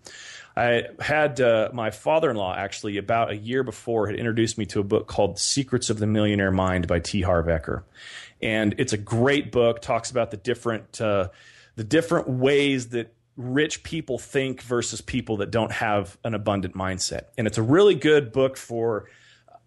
I 0.57 0.85
had 1.01 1.41
uh, 1.41 1.71
my 1.73 1.91
father 1.91 2.31
in 2.31 2.37
law 2.37 2.55
actually 2.55 2.97
about 2.97 3.31
a 3.31 3.37
year 3.37 3.65
before 3.65 4.07
had 4.07 4.17
introduced 4.17 4.57
me 4.57 4.67
to 4.67 4.81
a 4.81 4.85
book 4.85 5.09
called 5.09 5.39
Secrets 5.39 5.91
of 5.91 5.99
the 5.99 6.07
Millionaire 6.07 6.53
Mind 6.53 6.87
by 6.87 7.01
T. 7.01 7.23
Harv 7.23 7.47
Eker. 7.47 7.83
And 8.41 8.75
it's 8.79 8.93
a 8.93 8.99
great 8.99 9.51
book, 9.51 9.81
talks 9.81 10.11
about 10.11 10.31
the 10.31 10.37
different, 10.37 11.01
uh, 11.01 11.29
the 11.77 11.85
different 11.85 12.29
ways 12.29 12.91
that 12.91 13.13
rich 13.37 13.83
people 13.83 14.19
think 14.19 14.63
versus 14.63 15.01
people 15.01 15.39
that 15.39 15.51
don't 15.51 15.73
have 15.73 16.17
an 16.23 16.35
abundant 16.35 16.75
mindset. 16.77 17.27
And 17.37 17.47
it's 17.47 17.59
a 17.59 17.63
really 17.63 17.97
good 17.97 18.33
book 18.33 18.57
for 18.57 19.07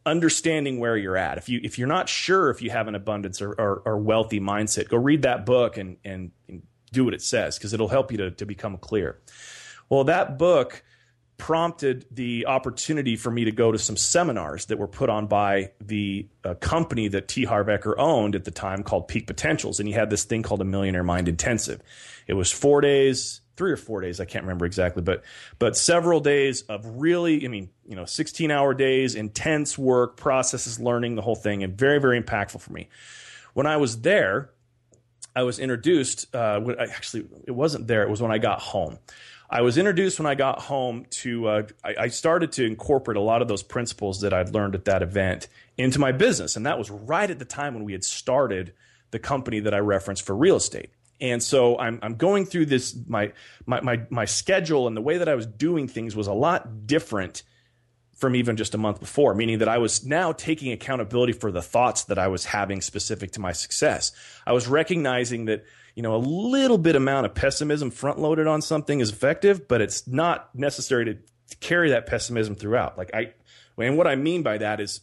understanding 0.05 0.79
where 0.79 0.95
you're 0.95 1.17
at. 1.17 1.37
If 1.37 1.49
you 1.49 1.59
if 1.63 1.77
you're 1.77 1.87
not 1.87 2.07
sure 2.07 2.49
if 2.49 2.61
you 2.61 2.69
have 2.69 2.87
an 2.87 2.95
abundance 2.95 3.41
or, 3.41 3.51
or, 3.51 3.81
or 3.83 3.97
wealthy 3.97 4.39
mindset, 4.39 4.87
go 4.87 4.97
read 4.97 5.23
that 5.23 5.45
book 5.45 5.77
and 5.77 5.97
and, 6.05 6.31
and 6.47 6.63
do 6.93 7.03
what 7.03 7.13
it 7.13 7.21
says 7.21 7.57
because 7.57 7.73
it'll 7.73 7.89
help 7.89 8.11
you 8.11 8.17
to, 8.17 8.31
to 8.31 8.45
become 8.45 8.77
clear. 8.77 9.19
Well, 9.89 10.05
that 10.05 10.37
book 10.37 10.83
prompted 11.37 12.05
the 12.11 12.47
opportunity 12.47 13.15
for 13.15 13.29
me 13.29 13.45
to 13.45 13.51
go 13.51 13.71
to 13.71 13.77
some 13.77 13.95
seminars 13.95 14.65
that 14.65 14.79
were 14.79 14.87
put 14.87 15.09
on 15.09 15.27
by 15.27 15.71
the 15.79 16.27
uh, 16.43 16.55
company 16.55 17.07
that 17.09 17.27
T. 17.27 17.43
Harv 17.43 17.67
Eker 17.67 17.93
owned 17.97 18.35
at 18.35 18.43
the 18.43 18.51
time 18.51 18.83
called 18.83 19.07
Peak 19.07 19.27
Potentials. 19.27 19.79
And 19.79 19.87
he 19.87 19.93
had 19.93 20.09
this 20.09 20.23
thing 20.23 20.41
called 20.41 20.61
a 20.61 20.65
Millionaire 20.65 21.03
Mind 21.03 21.27
Intensive. 21.27 21.81
It 22.25 22.33
was 22.33 22.51
four 22.51 22.81
days, 22.81 23.41
three 23.55 23.71
or 23.71 23.77
four 23.77 24.01
days, 24.01 24.19
I 24.19 24.25
can't 24.25 24.43
remember 24.43 24.65
exactly, 24.65 25.01
but 25.01 25.23
but 25.59 25.75
several 25.75 26.19
days 26.19 26.61
of 26.63 26.85
really, 26.85 27.43
I 27.43 27.49
mean, 27.49 27.69
you 27.85 27.95
know, 27.95 28.05
16 28.05 28.51
hour 28.51 28.73
days, 28.73 29.15
intense 29.15 29.77
work, 29.77 30.17
processes, 30.17 30.79
learning, 30.79 31.15
the 31.15 31.21
whole 31.21 31.35
thing, 31.35 31.63
and 31.63 31.77
very, 31.77 31.99
very 31.99 32.21
impactful 32.21 32.61
for 32.61 32.71
me. 32.71 32.89
When 33.53 33.65
I 33.65 33.77
was 33.77 34.01
there, 34.01 34.51
I 35.35 35.43
was 35.43 35.59
introduced. 35.59 36.33
Uh, 36.33 36.59
when 36.59 36.79
I, 36.79 36.85
actually, 36.85 37.27
it 37.45 37.51
wasn't 37.51 37.87
there. 37.87 38.03
It 38.03 38.09
was 38.09 38.21
when 38.21 38.31
I 38.31 38.37
got 38.37 38.59
home. 38.59 38.99
I 39.49 39.61
was 39.61 39.77
introduced 39.77 40.19
when 40.19 40.25
I 40.25 40.35
got 40.35 40.59
home 40.59 41.05
to, 41.09 41.47
uh, 41.47 41.63
I, 41.83 41.95
I, 41.99 42.07
started 42.09 42.51
to 42.53 42.65
incorporate 42.65 43.15
a 43.15 43.21
lot 43.21 43.41
of 43.41 43.47
those 43.47 43.63
principles 43.63 44.21
that 44.21 44.33
I'd 44.33 44.53
learned 44.53 44.75
at 44.75 44.85
that 44.85 45.01
event 45.01 45.47
into 45.77 45.99
my 45.99 46.11
business. 46.11 46.57
And 46.57 46.65
that 46.65 46.77
was 46.77 46.89
right 46.89 47.29
at 47.29 47.39
the 47.39 47.45
time 47.45 47.73
when 47.73 47.85
we 47.85 47.93
had 47.93 48.03
started 48.03 48.73
the 49.11 49.19
company 49.19 49.61
that 49.61 49.73
I 49.73 49.79
referenced 49.79 50.25
for 50.25 50.35
real 50.35 50.57
estate. 50.57 50.89
And 51.21 51.41
so 51.41 51.79
I'm, 51.79 51.99
I'm 52.01 52.15
going 52.15 52.45
through 52.45 52.67
this, 52.67 52.95
my, 53.07 53.31
my, 53.65 53.79
my, 53.81 54.01
my 54.09 54.25
schedule 54.25 54.85
and 54.85 54.95
the 54.95 55.01
way 55.01 55.17
that 55.17 55.29
I 55.29 55.35
was 55.35 55.45
doing 55.45 55.87
things 55.87 56.15
was 56.15 56.27
a 56.27 56.33
lot 56.33 56.85
different 56.85 57.43
from 58.17 58.35
even 58.35 58.57
just 58.57 58.73
a 58.73 58.77
month 58.77 58.99
before, 58.99 59.33
meaning 59.33 59.59
that 59.59 59.69
I 59.69 59.77
was 59.77 60.05
now 60.05 60.31
taking 60.31 60.71
accountability 60.71 61.33
for 61.33 61.51
the 61.51 61.61
thoughts 61.61 62.05
that 62.05 62.17
I 62.17 62.27
was 62.27 62.45
having 62.45 62.81
specific 62.81 63.31
to 63.33 63.39
my 63.39 63.51
success. 63.51 64.11
I 64.45 64.53
was 64.53 64.67
recognizing 64.67 65.45
that 65.45 65.63
you 65.97 66.03
know, 66.03 66.13
a 66.13 66.17
little 66.17 66.77
bit 66.77 66.95
amount 66.95 67.25
of 67.25 67.33
pessimism 67.33 67.89
front 67.89 68.19
loaded 68.19 68.45
on 68.45 68.61
something 68.61 68.99
is 68.99 69.09
effective, 69.09 69.67
but 69.67 69.81
it's 69.81 70.07
not 70.07 70.53
necessary 70.53 71.05
to 71.05 71.17
carry 71.59 71.89
that 71.89 72.05
pessimism 72.05 72.53
throughout. 72.53 72.99
Like 72.99 73.09
I, 73.15 73.33
and 73.79 73.97
what 73.97 74.05
I 74.05 74.15
mean 74.15 74.43
by 74.43 74.59
that 74.59 74.79
is, 74.79 75.01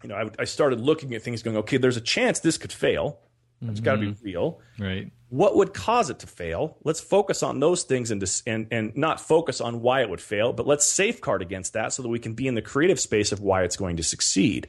you 0.00 0.10
know, 0.10 0.14
I, 0.14 0.30
I 0.38 0.44
started 0.44 0.80
looking 0.80 1.12
at 1.16 1.22
things 1.22 1.42
going, 1.42 1.56
okay, 1.56 1.76
there's 1.76 1.96
a 1.96 2.00
chance 2.00 2.38
this 2.38 2.56
could 2.56 2.72
fail. 2.72 3.18
It's 3.62 3.80
mm-hmm. 3.80 3.84
got 3.84 3.96
to 3.96 4.12
be 4.12 4.16
real. 4.22 4.60
Right. 4.78 5.10
What 5.28 5.56
would 5.56 5.74
cause 5.74 6.08
it 6.08 6.20
to 6.20 6.28
fail? 6.28 6.76
Let's 6.84 7.00
focus 7.00 7.42
on 7.42 7.58
those 7.58 7.82
things 7.82 8.12
and, 8.12 8.20
dis- 8.20 8.44
and 8.46 8.68
and 8.70 8.96
not 8.96 9.20
focus 9.20 9.60
on 9.60 9.80
why 9.80 10.02
it 10.02 10.10
would 10.10 10.20
fail, 10.20 10.52
but 10.52 10.68
let's 10.68 10.86
safeguard 10.86 11.42
against 11.42 11.72
that 11.72 11.92
so 11.92 12.02
that 12.02 12.08
we 12.08 12.20
can 12.20 12.34
be 12.34 12.46
in 12.46 12.54
the 12.54 12.62
creative 12.62 13.00
space 13.00 13.32
of 13.32 13.40
why 13.40 13.64
it's 13.64 13.76
going 13.76 13.96
to 13.96 14.04
succeed. 14.04 14.68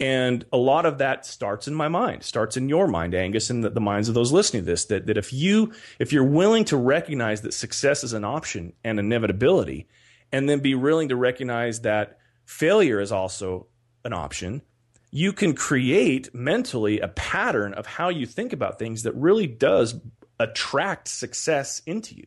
And 0.00 0.44
a 0.52 0.56
lot 0.56 0.86
of 0.86 0.98
that 0.98 1.26
starts 1.26 1.66
in 1.66 1.74
my 1.74 1.88
mind, 1.88 2.22
starts 2.22 2.56
in 2.56 2.68
your 2.68 2.86
mind, 2.86 3.14
Angus, 3.14 3.50
and 3.50 3.64
the, 3.64 3.70
the 3.70 3.80
minds 3.80 4.08
of 4.08 4.14
those 4.14 4.30
listening 4.30 4.62
to 4.62 4.66
this. 4.66 4.84
That, 4.86 5.06
that 5.06 5.16
if 5.16 5.32
you 5.32 5.72
if 5.98 6.12
you're 6.12 6.24
willing 6.24 6.64
to 6.66 6.76
recognize 6.76 7.40
that 7.42 7.52
success 7.52 8.04
is 8.04 8.12
an 8.12 8.24
option 8.24 8.74
and 8.84 8.98
inevitability, 8.98 9.88
and 10.30 10.48
then 10.48 10.60
be 10.60 10.74
willing 10.74 11.08
to 11.08 11.16
recognize 11.16 11.80
that 11.80 12.18
failure 12.44 13.00
is 13.00 13.10
also 13.10 13.66
an 14.04 14.12
option, 14.12 14.62
you 15.10 15.32
can 15.32 15.54
create 15.54 16.32
mentally 16.32 17.00
a 17.00 17.08
pattern 17.08 17.74
of 17.74 17.86
how 17.86 18.08
you 18.08 18.24
think 18.24 18.52
about 18.52 18.78
things 18.78 19.02
that 19.02 19.14
really 19.16 19.48
does 19.48 19.96
attract 20.38 21.08
success 21.08 21.82
into 21.86 22.14
you 22.14 22.26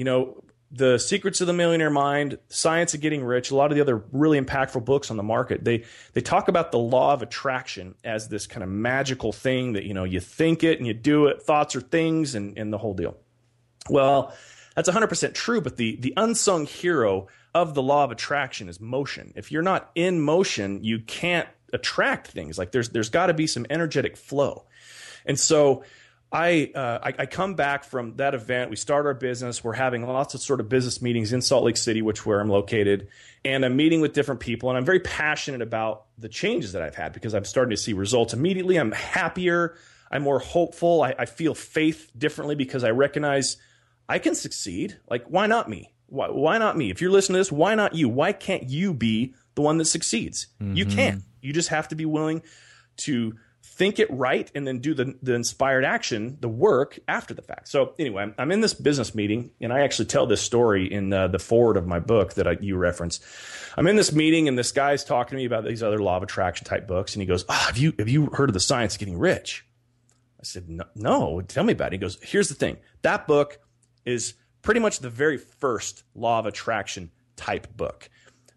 you 0.00 0.04
know, 0.04 0.42
the 0.70 0.98
secrets 0.98 1.40
of 1.40 1.46
the 1.48 1.52
millionaire 1.52 1.90
mind 1.90 2.38
science 2.48 2.94
of 2.94 3.00
getting 3.00 3.24
rich 3.24 3.50
a 3.50 3.56
lot 3.56 3.70
of 3.70 3.74
the 3.74 3.80
other 3.80 4.04
really 4.12 4.40
impactful 4.40 4.84
books 4.84 5.10
on 5.10 5.16
the 5.16 5.22
market 5.22 5.64
they 5.64 5.84
they 6.12 6.20
talk 6.20 6.48
about 6.48 6.70
the 6.70 6.78
law 6.78 7.12
of 7.12 7.22
attraction 7.22 7.94
as 8.04 8.28
this 8.28 8.46
kind 8.46 8.62
of 8.62 8.68
magical 8.68 9.32
thing 9.32 9.72
that 9.72 9.84
you 9.84 9.94
know 9.94 10.04
you 10.04 10.20
think 10.20 10.62
it 10.62 10.78
and 10.78 10.86
you 10.86 10.94
do 10.94 11.26
it 11.26 11.42
thoughts 11.42 11.74
are 11.74 11.80
things 11.80 12.34
and, 12.34 12.56
and 12.56 12.72
the 12.72 12.78
whole 12.78 12.94
deal. 12.94 13.16
Well 13.88 14.32
that's 14.76 14.88
100% 14.88 15.34
true 15.34 15.60
but 15.60 15.76
the 15.76 15.96
the 15.96 16.14
unsung 16.16 16.66
hero 16.66 17.26
of 17.52 17.74
the 17.74 17.82
law 17.82 18.04
of 18.04 18.12
attraction 18.12 18.68
is 18.68 18.80
motion. 18.80 19.32
If 19.34 19.50
you're 19.50 19.62
not 19.62 19.90
in 19.94 20.20
motion 20.20 20.84
you 20.84 21.00
can't 21.00 21.48
attract 21.72 22.28
things. 22.28 22.58
Like 22.58 22.72
there's 22.72 22.90
there's 22.90 23.10
got 23.10 23.26
to 23.26 23.34
be 23.34 23.46
some 23.46 23.66
energetic 23.70 24.16
flow. 24.16 24.66
And 25.26 25.38
so 25.38 25.84
I, 26.32 26.70
uh, 26.74 26.98
I, 27.02 27.14
I 27.20 27.26
come 27.26 27.54
back 27.54 27.82
from 27.82 28.16
that 28.16 28.34
event. 28.34 28.70
We 28.70 28.76
start 28.76 29.06
our 29.06 29.14
business. 29.14 29.64
We're 29.64 29.72
having 29.72 30.06
lots 30.06 30.34
of 30.34 30.40
sort 30.40 30.60
of 30.60 30.68
business 30.68 31.02
meetings 31.02 31.32
in 31.32 31.40
Salt 31.42 31.64
Lake 31.64 31.76
City, 31.76 32.02
which 32.02 32.24
where 32.24 32.40
I'm 32.40 32.48
located, 32.48 33.08
and 33.44 33.64
I'm 33.64 33.76
meeting 33.76 34.00
with 34.00 34.12
different 34.12 34.40
people. 34.40 34.68
And 34.68 34.78
I'm 34.78 34.84
very 34.84 35.00
passionate 35.00 35.60
about 35.60 36.04
the 36.18 36.28
changes 36.28 36.72
that 36.72 36.82
I've 36.82 36.94
had 36.94 37.12
because 37.12 37.34
I'm 37.34 37.44
starting 37.44 37.70
to 37.70 37.76
see 37.76 37.94
results 37.94 38.32
immediately. 38.32 38.76
I'm 38.76 38.92
happier. 38.92 39.76
I'm 40.10 40.22
more 40.22 40.38
hopeful. 40.38 41.02
I, 41.02 41.14
I 41.18 41.26
feel 41.26 41.54
faith 41.54 42.12
differently 42.16 42.54
because 42.54 42.84
I 42.84 42.90
recognize 42.90 43.56
I 44.08 44.18
can 44.20 44.36
succeed. 44.36 44.98
Like, 45.08 45.24
why 45.26 45.46
not 45.46 45.68
me? 45.68 45.92
Why, 46.06 46.28
why 46.28 46.58
not 46.58 46.76
me? 46.76 46.90
If 46.90 47.00
you're 47.00 47.10
listening 47.10 47.34
to 47.34 47.40
this, 47.40 47.52
why 47.52 47.74
not 47.74 47.94
you? 47.94 48.08
Why 48.08 48.32
can't 48.32 48.68
you 48.68 48.94
be 48.94 49.34
the 49.56 49.62
one 49.62 49.78
that 49.78 49.86
succeeds? 49.86 50.46
Mm-hmm. 50.60 50.74
You 50.74 50.86
can. 50.86 51.24
You 51.40 51.52
just 51.52 51.68
have 51.70 51.88
to 51.88 51.94
be 51.94 52.04
willing 52.04 52.42
to 52.98 53.34
think 53.80 53.98
it 53.98 54.10
right 54.10 54.50
and 54.54 54.66
then 54.66 54.80
do 54.80 54.92
the, 54.92 55.16
the 55.22 55.32
inspired 55.32 55.86
action, 55.86 56.36
the 56.40 56.50
work 56.50 56.98
after 57.08 57.32
the 57.32 57.40
fact. 57.40 57.66
So 57.66 57.94
anyway, 57.98 58.30
I'm, 58.36 58.52
in 58.52 58.60
this 58.60 58.74
business 58.74 59.14
meeting 59.14 59.52
and 59.58 59.72
I 59.72 59.80
actually 59.80 60.04
tell 60.04 60.26
this 60.26 60.42
story 60.42 60.92
in 60.92 61.10
uh, 61.10 61.28
the 61.28 61.38
foreword 61.38 61.78
of 61.78 61.86
my 61.86 61.98
book 61.98 62.34
that 62.34 62.46
I, 62.46 62.58
you 62.60 62.76
reference. 62.76 63.20
I'm 63.78 63.86
in 63.86 63.96
this 63.96 64.12
meeting 64.12 64.48
and 64.48 64.58
this 64.58 64.70
guy's 64.70 65.02
talking 65.02 65.30
to 65.30 65.36
me 65.36 65.46
about 65.46 65.64
these 65.64 65.82
other 65.82 65.98
law 65.98 66.18
of 66.18 66.22
attraction 66.22 66.66
type 66.66 66.86
books. 66.86 67.14
And 67.14 67.22
he 67.22 67.26
goes, 67.26 67.46
oh, 67.48 67.54
have 67.54 67.78
you, 67.78 67.94
have 67.98 68.10
you 68.10 68.26
heard 68.26 68.50
of 68.50 68.54
the 68.54 68.60
science 68.60 68.96
of 68.96 68.98
getting 68.98 69.18
rich? 69.18 69.64
I 70.38 70.42
said, 70.42 70.68
no, 70.68 70.84
no, 70.94 71.40
tell 71.40 71.64
me 71.64 71.72
about 71.72 71.86
it. 71.86 71.92
He 71.92 71.98
goes, 72.00 72.18
here's 72.20 72.50
the 72.50 72.54
thing. 72.54 72.76
That 73.00 73.26
book 73.26 73.60
is 74.04 74.34
pretty 74.60 74.80
much 74.80 74.98
the 74.98 75.08
very 75.08 75.38
first 75.38 76.02
law 76.14 76.38
of 76.38 76.44
attraction 76.44 77.12
type 77.36 77.74
book. 77.74 78.10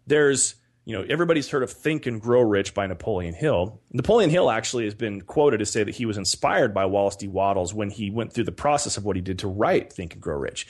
There's 0.06 0.56
you 0.84 0.96
know, 0.96 1.04
everybody's 1.08 1.48
heard 1.48 1.62
of 1.62 1.72
Think 1.72 2.06
and 2.06 2.20
Grow 2.20 2.42
Rich 2.42 2.74
by 2.74 2.86
Napoleon 2.86 3.32
Hill. 3.34 3.80
Napoleon 3.92 4.28
Hill 4.28 4.50
actually 4.50 4.84
has 4.84 4.94
been 4.94 5.22
quoted 5.22 5.58
to 5.58 5.66
say 5.66 5.82
that 5.82 5.94
he 5.94 6.04
was 6.04 6.18
inspired 6.18 6.74
by 6.74 6.84
Wallace 6.84 7.16
D. 7.16 7.26
Wattles 7.26 7.72
when 7.72 7.88
he 7.90 8.10
went 8.10 8.32
through 8.32 8.44
the 8.44 8.52
process 8.52 8.96
of 8.96 9.04
what 9.04 9.16
he 9.16 9.22
did 9.22 9.38
to 9.40 9.48
write 9.48 9.92
Think 9.92 10.12
and 10.12 10.22
Grow 10.22 10.36
Rich. 10.36 10.66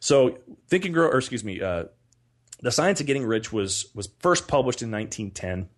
So, 0.00 0.38
Think 0.68 0.84
and 0.84 0.92
Grow, 0.92 1.08
or 1.08 1.16
excuse 1.16 1.44
me, 1.44 1.62
uh, 1.62 1.84
The 2.60 2.70
Science 2.70 3.00
of 3.00 3.06
Getting 3.06 3.24
Rich 3.24 3.52
was 3.52 3.86
was 3.94 4.10
first 4.20 4.48
published 4.48 4.82
in 4.82 4.90
1910. 4.90 5.70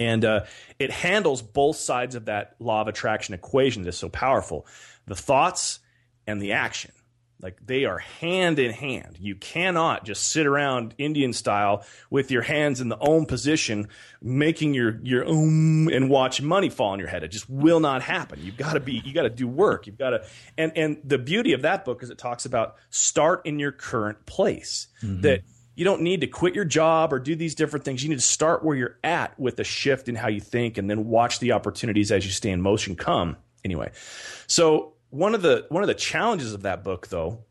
And 0.00 0.24
uh, 0.24 0.44
it 0.78 0.90
handles 0.90 1.42
both 1.42 1.76
sides 1.76 2.14
of 2.14 2.24
that 2.24 2.56
law 2.58 2.80
of 2.80 2.88
attraction 2.88 3.34
equation 3.34 3.82
that's 3.82 3.98
so 3.98 4.08
powerful 4.08 4.66
the 5.06 5.14
thoughts 5.14 5.80
and 6.26 6.40
the 6.40 6.52
action. 6.52 6.92
Like 7.42 7.58
they 7.66 7.84
are 7.84 7.98
hand 7.98 8.60
in 8.60 8.70
hand. 8.70 9.18
You 9.18 9.34
cannot 9.34 10.04
just 10.04 10.28
sit 10.28 10.46
around 10.46 10.94
Indian 10.96 11.32
style 11.32 11.84
with 12.08 12.30
your 12.30 12.42
hands 12.42 12.80
in 12.80 12.88
the 12.88 12.98
om 13.00 13.26
position, 13.26 13.88
making 14.22 14.74
your 14.74 15.00
your 15.02 15.28
om 15.28 15.88
and 15.88 16.08
watch 16.08 16.40
money 16.40 16.70
fall 16.70 16.90
on 16.90 17.00
your 17.00 17.08
head. 17.08 17.24
It 17.24 17.28
just 17.28 17.50
will 17.50 17.80
not 17.80 18.00
happen. 18.02 18.38
You've 18.42 18.56
got 18.56 18.74
to 18.74 18.80
be. 18.80 19.02
You 19.04 19.12
got 19.12 19.22
to 19.22 19.30
do 19.30 19.48
work. 19.48 19.88
You've 19.88 19.98
got 19.98 20.10
to. 20.10 20.24
And 20.56 20.72
and 20.76 20.98
the 21.02 21.18
beauty 21.18 21.52
of 21.52 21.62
that 21.62 21.84
book 21.84 22.04
is 22.04 22.10
it 22.10 22.18
talks 22.18 22.44
about 22.44 22.76
start 22.90 23.44
in 23.44 23.58
your 23.58 23.72
current 23.72 24.24
place. 24.24 24.86
Mm-hmm. 25.02 25.22
That 25.22 25.42
you 25.74 25.84
don't 25.84 26.02
need 26.02 26.20
to 26.20 26.26
quit 26.26 26.54
your 26.54 26.64
job 26.64 27.12
or 27.12 27.18
do 27.18 27.34
these 27.34 27.54
different 27.54 27.84
things. 27.84 28.02
You 28.02 28.10
need 28.10 28.16
to 28.16 28.20
start 28.20 28.64
where 28.64 28.76
you're 28.76 28.98
at 29.02 29.38
with 29.40 29.58
a 29.58 29.64
shift 29.64 30.08
in 30.08 30.14
how 30.14 30.28
you 30.28 30.40
think, 30.40 30.78
and 30.78 30.88
then 30.88 31.08
watch 31.08 31.40
the 31.40 31.52
opportunities 31.52 32.12
as 32.12 32.24
you 32.24 32.30
stay 32.30 32.50
in 32.50 32.60
motion 32.60 32.94
come. 32.94 33.36
Anyway, 33.64 33.90
so 34.46 34.91
one 35.12 35.34
of 35.34 35.42
the 35.42 35.66
one 35.68 35.82
of 35.82 35.88
the 35.88 35.94
challenges 35.94 36.54
of 36.54 36.62
that 36.62 36.82
book, 36.82 37.08
though, 37.08 37.44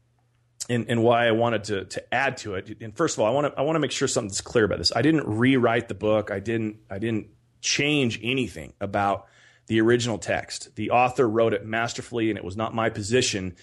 and, 0.68 0.88
and 0.90 1.04
why 1.04 1.28
I 1.28 1.32
wanted 1.32 1.64
to 1.66 1.86
to 1.86 2.14
add 2.14 2.38
to 2.38 2.56
it. 2.56 2.78
And 2.82 2.96
first 2.98 3.16
of 3.16 3.22
all, 3.22 3.28
I 3.28 3.30
want 3.30 3.54
to 3.54 3.60
I 3.60 3.62
want 3.62 3.76
to 3.76 3.80
make 3.80 3.92
sure 3.92 4.08
something's 4.08 4.42
clear 4.42 4.66
about 4.66 4.80
this. 4.80 4.92
I 4.96 5.04
didn't 5.04 5.28
rewrite 5.28 5.88
the 5.88 5.94
book. 5.94 6.32
I 6.32 6.40
didn't 6.40 6.78
I 6.90 6.98
didn't 6.98 7.28
change 7.62 8.20
anything 8.24 8.74
about 8.82 9.28
the 9.68 9.80
original 9.80 10.18
text. 10.18 10.76
The 10.76 10.90
author 10.90 11.30
wrote 11.30 11.54
it 11.54 11.64
masterfully, 11.64 12.32
and 12.32 12.38
it 12.38 12.44
was 12.44 12.58
not 12.58 12.74
my 12.74 12.90
position 12.90 13.56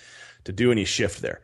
to 0.44 0.52
do 0.52 0.70
any 0.70 0.84
shift 0.84 1.20
there. 1.20 1.40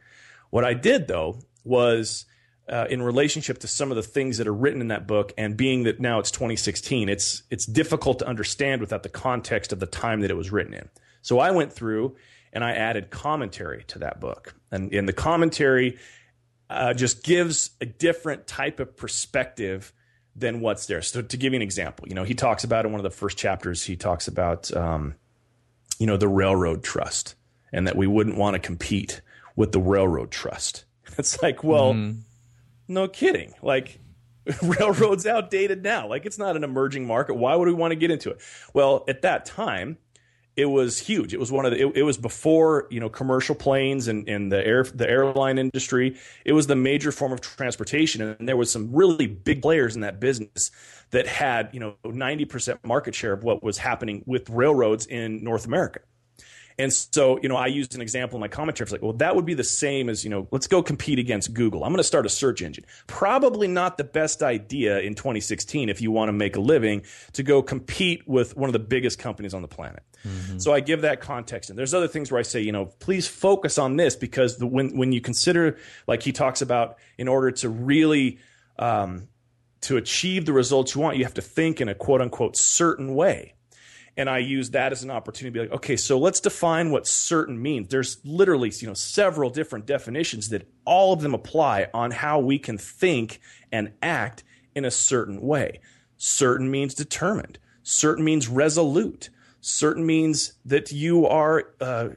What 0.51 0.65
I 0.65 0.75
did 0.75 1.09
though 1.09 1.41
was 1.65 2.25
uh, 2.69 2.87
in 2.89 3.03
relationship 3.03 3.59
to 3.59 3.67
some 3.67 3.91
of 3.91 3.97
the 3.97 4.03
things 4.03 4.39
that 4.39 4.47
are 4.47 4.55
written 4.55 4.81
in 4.81 4.89
that 4.89 5.09
book, 5.09 5.33
and 5.37 5.57
being 5.57 5.83
that 5.83 5.99
now 5.99 6.21
it's 6.21 6.31
2016, 6.31 7.09
it's 7.09 7.43
it's 7.51 7.67
difficult 7.67 8.21
to 8.21 8.29
understand 8.29 8.81
without 8.81 9.03
the 9.03 9.09
context 9.09 9.73
of 9.73 9.81
the 9.81 9.87
time 9.87 10.21
that 10.21 10.31
it 10.31 10.37
was 10.37 10.53
written 10.53 10.73
in. 10.73 10.89
So 11.21 11.41
I 11.41 11.51
went 11.51 11.73
through 11.73 12.15
and 12.55 12.65
I 12.65 12.73
added 12.73 13.11
commentary 13.11 13.85
to 13.89 13.99
that 14.01 14.21
book. 14.21 14.55
And 14.71 14.93
in 14.93 15.07
the 15.07 15.13
commentary, 15.13 15.99
uh, 16.71 16.95
just 16.95 17.25
gives 17.25 17.71
a 17.81 17.87
different 17.87 18.47
type 18.47 18.81
of 18.81 18.97
perspective 18.97 19.93
than 20.37 20.61
what's 20.61 20.87
there. 20.87 21.03
So 21.03 21.23
to 21.23 21.37
give 21.37 21.53
you 21.53 21.57
an 21.57 21.63
example, 21.63 22.09
you 22.09 22.15
know, 22.15 22.25
he 22.25 22.35
talks 22.35 22.65
about 22.65 22.87
in 22.87 22.93
one 22.93 22.99
of 22.99 23.05
the 23.05 23.11
first 23.11 23.37
chapters, 23.37 23.85
he 23.85 23.97
talks 23.97 24.29
about, 24.29 24.75
um, 24.77 25.15
you 25.99 26.07
know, 26.07 26.17
the 26.17 26.29
railroad 26.29 26.83
trust 26.83 27.35
and 27.73 27.87
that 27.87 27.97
we 27.97 28.07
wouldn't 28.07 28.37
want 28.37 28.55
to 28.55 28.59
compete 28.59 29.21
with 29.57 29.73
the 29.73 29.81
railroad 29.81 30.31
trust. 30.31 30.85
It's 31.19 31.41
like, 31.43 31.63
well, 31.63 31.93
mm. 31.93 32.23
no 32.89 33.07
kidding. 33.07 33.55
Like, 33.63 34.01
railroad's 34.63 35.27
outdated 35.27 35.85
now. 35.85 36.09
Like, 36.09 36.27
it's 36.27 36.39
not 36.39 36.57
an 36.57 36.65
emerging 36.65 37.07
market. 37.07 37.35
Why 37.35 37.55
would 37.55 37.69
we 37.69 37.75
want 37.75 37.93
to 37.93 37.97
get 37.97 38.11
into 38.11 38.31
it? 38.31 38.41
Well, 38.73 39.05
at 39.07 39.23
that 39.23 39.45
time, 39.45 39.99
it 40.57 40.67
was 40.67 40.99
huge. 40.99 41.35
It 41.35 41.41
was 41.41 41.51
one 41.51 41.65
of 41.65 41.73
the, 41.73 41.81
it, 41.81 41.97
it, 41.97 42.03
was 42.05 42.17
before, 42.17 42.87
you 42.91 43.01
know, 43.01 43.09
commercial 43.09 43.55
planes 43.55 44.07
and, 44.07 44.29
and 44.29 44.53
the 44.53 44.65
air, 44.65 44.85
the 44.85 45.09
airline 45.09 45.59
industry. 45.59 46.17
It 46.45 46.53
was 46.53 46.67
the 46.67 46.77
major 46.77 47.11
form 47.11 47.33
of 47.33 47.41
transportation. 47.41 48.23
And 48.23 48.49
there 48.49 48.57
was 48.57 48.71
some 48.71 48.93
really 48.93 49.27
big 49.27 49.63
players 49.63 49.97
in 49.97 50.03
that 50.03 50.21
business 50.21 50.71
that 51.11 51.27
had, 51.27 51.71
you 51.73 51.81
know, 51.81 51.95
90% 52.05 52.79
market 52.85 53.15
share 53.15 53.33
of 53.33 53.43
what 53.43 53.63
was 53.63 53.79
happening 53.79 54.23
with 54.27 54.49
railroads 54.49 55.07
in 55.07 55.43
North 55.43 55.67
America. 55.67 56.01
And 56.79 56.93
so, 56.93 57.39
you 57.41 57.49
know, 57.49 57.57
I 57.57 57.69
used 57.69 57.95
an 57.95 58.01
example 58.01 58.37
in 58.37 58.41
my 58.41 58.49
commentary. 58.49 58.87
It's 58.87 58.93
like, 58.93 59.03
well, 59.03 59.13
that 59.15 59.37
would 59.37 59.45
be 59.45 59.55
the 59.55 59.63
same 59.63 60.09
as, 60.09 60.25
you 60.25 60.31
know, 60.31 60.49
let's 60.51 60.67
go 60.67 60.83
compete 60.83 61.21
against 61.21 61.55
Google. 61.55 61.85
I'm 61.85 61.91
going 61.91 61.99
to 61.99 62.05
start 62.05 62.27
a 62.27 62.29
search 62.29 62.63
engine. 62.63 62.85
Probably 63.07 63.69
not 63.69 63.97
the 63.97 64.05
best 64.05 64.43
idea 64.43 64.99
in 64.99 65.15
2016 65.15 65.89
if 65.89 66.01
you 66.01 66.11
want 66.11 66.31
to 66.31 66.33
make 66.33 66.57
a 66.57 66.61
living 66.61 67.03
to 67.35 67.45
go 67.45 67.63
compete 67.63 68.27
with 68.27 68.57
one 68.57 68.69
of 68.69 68.73
the 68.73 68.81
biggest 68.81 69.21
companies 69.21 69.55
on 69.55 69.63
the 69.63 69.69
planet. 69.69 70.03
Mm-hmm. 70.27 70.59
So 70.59 70.73
I 70.73 70.81
give 70.81 71.03
that 71.03 71.21
context. 71.21 71.71
And 71.71 71.79
there's 71.79 71.95
other 71.95 72.09
things 72.09 72.33
where 72.33 72.41
I 72.41 72.43
say, 72.43 72.61
you 72.61 72.73
know, 72.73 72.87
please 72.87 73.29
focus 73.29 73.79
on 73.79 73.97
this 73.97 74.17
because 74.17 74.57
the, 74.57 74.67
when, 74.67 74.97
when 74.97 75.13
you 75.13 75.21
consider, 75.21 75.79
like 76.09 76.23
he 76.23 76.33
talks 76.33 76.61
about, 76.61 76.97
in 77.19 77.29
order 77.29 77.53
to 77.53 77.69
really, 77.69 78.39
um, 78.81 79.29
to 79.83 79.97
achieve 79.97 80.47
the 80.47 80.53
results 80.53 80.95
you 80.95 81.01
want, 81.01 81.19
you 81.19 81.25
have 81.25 81.35
to 81.35 81.43
think 81.43 81.81
in 81.81 81.89
a 81.89 81.95
quote 81.95 82.21
unquote 82.21 82.57
certain 82.57 83.15
way. 83.15 83.55
And 84.17 84.31
I 84.31 84.39
use 84.39 84.71
that 84.71 84.93
as 84.93 85.03
an 85.03 85.11
opportunity 85.11 85.59
to 85.59 85.65
be 85.65 85.69
like, 85.69 85.77
okay, 85.79 85.97
so 85.97 86.19
let's 86.19 86.41
define 86.41 86.91
what 86.91 87.07
certain 87.07 87.61
means. 87.61 87.89
There's 87.89 88.19
literally, 88.25 88.73
you 88.79 88.87
know, 88.87 88.95
several 88.95 89.51
different 89.51 89.87
definitions 89.87 90.51
that 90.51 90.69
all 90.85 91.13
of 91.13 91.21
them 91.21 91.35
apply 91.35 91.89
on 91.93 92.13
how 92.13 92.39
we 92.39 92.59
can 92.59 92.79
think 92.79 93.41
and 93.73 93.93
act 94.03 94.45
in 94.75 94.85
a 94.85 94.91
certain 94.91 95.41
way. 95.41 95.81
Certain 96.17 96.71
means 96.71 96.95
determined. 96.95 97.59
Certain 97.83 98.25
means 98.25 98.49
resolute. 98.49 99.31
Certain 99.61 100.07
means 100.07 100.53
that 100.65 100.93
you 100.93 101.27
are 101.27 101.75
uh, 101.81 102.11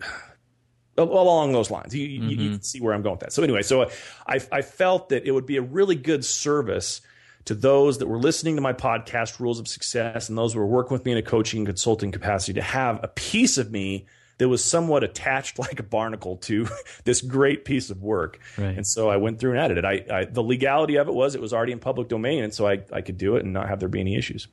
along 0.96 1.52
those 1.52 1.70
lines. 1.70 1.94
You, 1.94 2.20
mm-hmm. 2.20 2.28
you, 2.28 2.36
you, 2.36 2.50
can 2.52 2.62
see 2.62 2.80
where 2.80 2.94
I'm 2.94 3.02
going 3.02 3.14
with 3.14 3.20
that. 3.20 3.32
So 3.32 3.42
anyway, 3.42 3.62
so 3.62 3.90
I, 4.26 4.40
I 4.52 4.62
felt 4.62 5.08
that 5.08 5.26
it 5.26 5.32
would 5.32 5.46
be 5.46 5.56
a 5.56 5.62
really 5.62 5.96
good 5.96 6.24
service 6.24 7.00
to 7.46 7.54
those 7.54 7.98
that 7.98 8.06
were 8.06 8.18
listening 8.18 8.56
to 8.56 8.62
my 8.62 8.72
podcast, 8.72 9.38
Rules 9.38 9.60
of 9.60 9.68
Success, 9.68 10.28
and 10.28 10.38
those 10.38 10.54
who 10.54 10.60
were 10.60 10.66
working 10.66 10.94
with 10.94 11.04
me 11.04 11.12
in 11.12 11.18
a 11.18 11.22
coaching 11.22 11.60
and 11.60 11.66
consulting 11.66 12.10
capacity 12.10 12.54
to 12.54 12.62
have 12.62 13.00
a 13.02 13.08
piece 13.08 13.58
of 13.58 13.70
me 13.70 14.06
that 14.38 14.48
was 14.48 14.64
somewhat 14.64 15.04
attached 15.04 15.58
like 15.58 15.78
a 15.78 15.82
barnacle 15.82 16.36
to 16.38 16.66
this 17.04 17.20
great 17.20 17.64
piece 17.64 17.90
of 17.90 18.02
work. 18.02 18.40
Right. 18.56 18.76
And 18.76 18.86
so 18.86 19.08
I 19.08 19.16
went 19.16 19.38
through 19.38 19.52
and 19.52 19.60
added 19.60 19.78
it. 19.78 19.84
I, 19.84 20.04
I, 20.10 20.24
the 20.24 20.42
legality 20.42 20.96
of 20.96 21.08
it 21.08 21.14
was 21.14 21.34
it 21.34 21.40
was 21.40 21.52
already 21.52 21.72
in 21.72 21.78
public 21.78 22.08
domain, 22.08 22.44
and 22.44 22.52
so 22.52 22.66
I, 22.66 22.82
I 22.92 23.00
could 23.00 23.18
do 23.18 23.36
it 23.36 23.44
and 23.44 23.52
not 23.52 23.68
have 23.68 23.80
there 23.80 23.88
be 23.88 24.00
any 24.00 24.16
issues. 24.16 24.48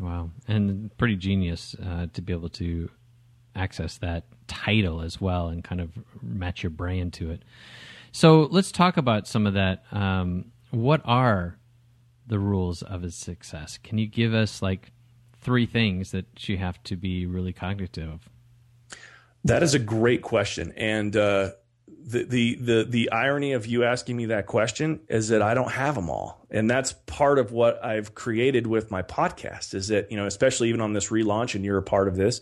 Wow, 0.00 0.30
and 0.46 0.96
pretty 0.96 1.16
genius 1.16 1.74
uh, 1.84 2.06
to 2.12 2.22
be 2.22 2.32
able 2.32 2.50
to 2.50 2.88
access 3.56 3.98
that 3.98 4.24
title 4.46 5.00
as 5.00 5.20
well 5.20 5.48
and 5.48 5.64
kind 5.64 5.80
of 5.80 5.90
match 6.22 6.62
your 6.62 6.70
brain 6.70 7.10
to 7.10 7.32
it. 7.32 7.42
So 8.12 8.48
let's 8.50 8.70
talk 8.70 8.96
about 8.96 9.26
some 9.26 9.46
of 9.46 9.54
that. 9.54 9.82
Um, 9.90 10.52
what 10.70 11.00
are 11.04 11.58
the 12.28 12.38
rules 12.38 12.82
of 12.82 13.04
a 13.04 13.10
success? 13.10 13.78
Can 13.82 13.98
you 13.98 14.06
give 14.06 14.34
us 14.34 14.62
like 14.62 14.92
three 15.40 15.66
things 15.66 16.12
that 16.12 16.48
you 16.48 16.58
have 16.58 16.82
to 16.84 16.96
be 16.96 17.26
really 17.26 17.52
cognitive 17.52 18.08
of? 18.08 18.28
That 19.44 19.62
is 19.62 19.74
a 19.74 19.78
great 19.78 20.22
question, 20.22 20.72
and 20.76 21.16
uh, 21.16 21.50
the, 21.86 22.24
the 22.24 22.54
the 22.56 22.86
the 22.88 23.10
irony 23.12 23.52
of 23.52 23.66
you 23.66 23.84
asking 23.84 24.16
me 24.16 24.26
that 24.26 24.46
question 24.46 25.00
is 25.08 25.28
that 25.28 25.42
I 25.42 25.54
don't 25.54 25.70
have 25.70 25.94
them 25.94 26.10
all, 26.10 26.46
and 26.50 26.68
that's 26.68 26.92
part 27.06 27.38
of 27.38 27.52
what 27.52 27.82
I've 27.84 28.14
created 28.14 28.66
with 28.66 28.90
my 28.90 29.02
podcast. 29.02 29.74
Is 29.74 29.88
that 29.88 30.10
you 30.10 30.16
know, 30.16 30.26
especially 30.26 30.70
even 30.70 30.80
on 30.80 30.92
this 30.92 31.08
relaunch, 31.08 31.54
and 31.54 31.64
you're 31.64 31.78
a 31.78 31.82
part 31.82 32.08
of 32.08 32.16
this, 32.16 32.40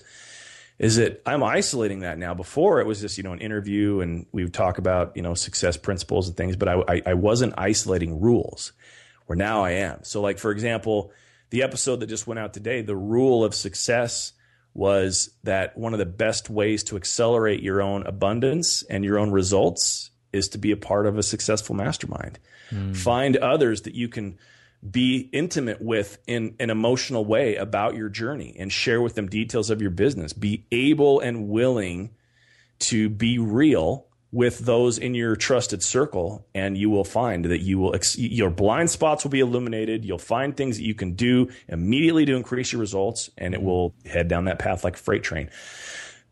is 0.78 0.96
that 0.96 1.20
I'm 1.26 1.42
isolating 1.42 2.00
that 2.00 2.16
now. 2.16 2.32
Before 2.32 2.80
it 2.80 2.86
was 2.86 3.00
just 3.00 3.18
you 3.18 3.24
know 3.24 3.32
an 3.32 3.40
interview, 3.40 4.00
and 4.00 4.26
we 4.32 4.42
would 4.42 4.54
talk 4.54 4.78
about 4.78 5.16
you 5.16 5.22
know 5.22 5.34
success 5.34 5.76
principles 5.76 6.28
and 6.28 6.36
things, 6.36 6.56
but 6.56 6.68
I 6.68 6.82
I, 6.88 7.02
I 7.06 7.14
wasn't 7.14 7.54
isolating 7.58 8.20
rules. 8.20 8.72
Where 9.26 9.36
now 9.36 9.64
I 9.64 9.72
am. 9.72 10.02
So 10.02 10.20
like 10.20 10.38
for 10.38 10.50
example, 10.50 11.12
the 11.50 11.62
episode 11.62 12.00
that 12.00 12.08
just 12.08 12.26
went 12.26 12.40
out 12.40 12.54
today, 12.54 12.82
the 12.82 12.96
rule 12.96 13.44
of 13.44 13.54
success 13.54 14.32
was 14.74 15.30
that 15.44 15.76
one 15.78 15.94
of 15.94 15.98
the 15.98 16.06
best 16.06 16.50
ways 16.50 16.84
to 16.84 16.96
accelerate 16.96 17.62
your 17.62 17.80
own 17.80 18.06
abundance 18.06 18.82
and 18.82 19.04
your 19.04 19.18
own 19.18 19.30
results 19.30 20.10
is 20.32 20.50
to 20.50 20.58
be 20.58 20.70
a 20.70 20.76
part 20.76 21.06
of 21.06 21.16
a 21.16 21.22
successful 21.22 21.74
mastermind. 21.74 22.38
Mm. 22.70 22.96
Find 22.96 23.36
others 23.38 23.82
that 23.82 23.94
you 23.94 24.08
can 24.08 24.38
be 24.88 25.30
intimate 25.32 25.80
with 25.80 26.18
in 26.26 26.54
an 26.60 26.70
emotional 26.70 27.24
way 27.24 27.56
about 27.56 27.94
your 27.94 28.08
journey 28.08 28.54
and 28.58 28.72
share 28.72 29.00
with 29.00 29.14
them 29.14 29.28
details 29.28 29.70
of 29.70 29.80
your 29.80 29.90
business. 29.90 30.32
Be 30.32 30.66
able 30.70 31.20
and 31.20 31.48
willing 31.48 32.10
to 32.80 33.08
be 33.08 33.38
real 33.38 34.05
with 34.32 34.58
those 34.60 34.98
in 34.98 35.14
your 35.14 35.36
trusted 35.36 35.82
circle 35.82 36.46
and 36.54 36.76
you 36.76 36.90
will 36.90 37.04
find 37.04 37.44
that 37.46 37.60
you 37.60 37.78
will 37.78 37.94
your 38.16 38.50
blind 38.50 38.90
spots 38.90 39.24
will 39.24 39.30
be 39.30 39.40
illuminated. 39.40 40.04
You'll 40.04 40.18
find 40.18 40.56
things 40.56 40.76
that 40.76 40.84
you 40.84 40.94
can 40.94 41.12
do 41.12 41.48
immediately 41.68 42.26
to 42.26 42.34
increase 42.34 42.72
your 42.72 42.80
results 42.80 43.30
and 43.38 43.54
it 43.54 43.62
will 43.62 43.94
head 44.04 44.28
down 44.28 44.46
that 44.46 44.58
path 44.58 44.84
like 44.84 44.94
a 44.94 44.98
freight 44.98 45.22
train. 45.22 45.48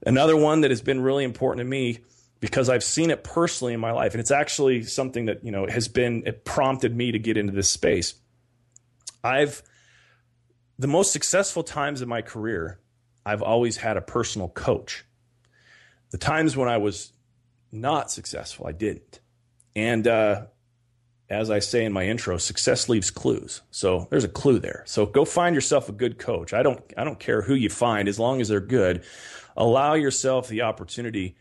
Another 0.05 0.37
one 0.37 0.63
that 0.63 0.71
has 0.71 0.83
been 0.83 1.01
really 1.01 1.25
important 1.25 1.61
to 1.61 1.65
me 1.65 2.01
because 2.41 2.69
I've 2.69 2.85
seen 2.85 3.11
it 3.11 3.25
personally 3.25 3.73
in 3.73 3.81
my 3.81 3.93
life 3.93 4.13
and 4.13 4.21
it's 4.21 4.33
actually 4.33 4.83
something 4.83 5.27
that 5.27 5.45
you 5.45 5.53
know 5.53 5.67
has 5.67 5.89
been 5.89 6.25
it 6.27 6.45
prompted 6.45 6.95
me 6.95 7.13
to 7.13 7.19
get 7.19 7.37
into 7.37 7.53
this 7.53 7.71
space. 7.71 8.15
I've 9.23 9.63
the 10.79 10.89
most 10.89 11.13
successful 11.13 11.63
times 11.63 12.03
in 12.03 12.09
my 12.09 12.23
career 12.23 12.81
I've 13.25 13.43
always 13.43 13.79
had 13.79 13.97
a 13.97 14.03
personal 14.03 14.49
coach. 14.49 15.05
The 16.11 16.19
times 16.19 16.57
when 16.57 16.69
I 16.69 16.77
was 16.77 17.13
not 17.75 18.11
successful. 18.11 18.67
I 18.67 18.73
didn't. 18.73 19.21
And 19.77 20.07
uh, 20.07 20.47
as 21.29 21.51
I 21.51 21.59
say 21.59 21.85
in 21.85 21.93
my 21.93 22.05
intro, 22.05 22.37
success 22.39 22.89
leaves 22.89 23.11
clues. 23.11 23.63
So 23.71 24.07
there's 24.11 24.25
a 24.25 24.29
clue 24.29 24.59
there. 24.59 24.85
So 24.87 25.07
go 25.07 25.25
find 25.25 25.55
yourself 25.55 25.89
a 25.89 25.93
good 25.93 26.19
coach. 26.19 26.53
I 26.53 26.63
don't 26.63 26.81
I 26.97 27.05
don't 27.05 27.19
care 27.19 27.43
who 27.43 27.55
you 27.55 27.69
find 27.69 28.09
as 28.09 28.19
long 28.19 28.41
as 28.41 28.49
they're 28.49 28.61
good. 28.61 29.05
Allow 29.57 29.95
yourself 29.95 30.49
the 30.49 30.63
opportunity 30.63 31.37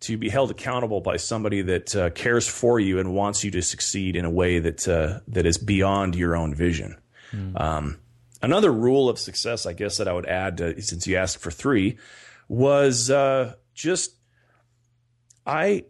to 0.00 0.16
be 0.16 0.28
held 0.28 0.50
accountable 0.50 1.00
by 1.00 1.16
somebody 1.16 1.62
that 1.62 1.94
uh, 1.94 2.10
cares 2.10 2.48
for 2.48 2.80
you 2.80 2.98
and 2.98 3.14
wants 3.14 3.44
you 3.44 3.52
to 3.52 3.62
succeed 3.62 4.16
in 4.16 4.24
a 4.24 4.30
way 4.30 4.58
that 4.58 4.88
uh, 4.88 5.20
that 5.28 5.46
is 5.46 5.58
beyond 5.58 6.16
your 6.16 6.36
own 6.36 6.54
vision. 6.54 6.96
Mm. 7.32 7.60
Um, 7.60 7.98
another 8.42 8.72
rule 8.72 9.08
of 9.08 9.18
success, 9.18 9.64
I 9.64 9.72
guess, 9.72 9.98
that 9.98 10.08
I 10.08 10.12
would 10.12 10.26
add, 10.26 10.60
uh, 10.60 10.80
since 10.80 11.06
you 11.06 11.16
asked 11.16 11.38
for 11.38 11.52
three, 11.52 11.98
was 12.48 13.10
uh, 13.10 13.54
just 13.74 14.16
I 15.46 15.84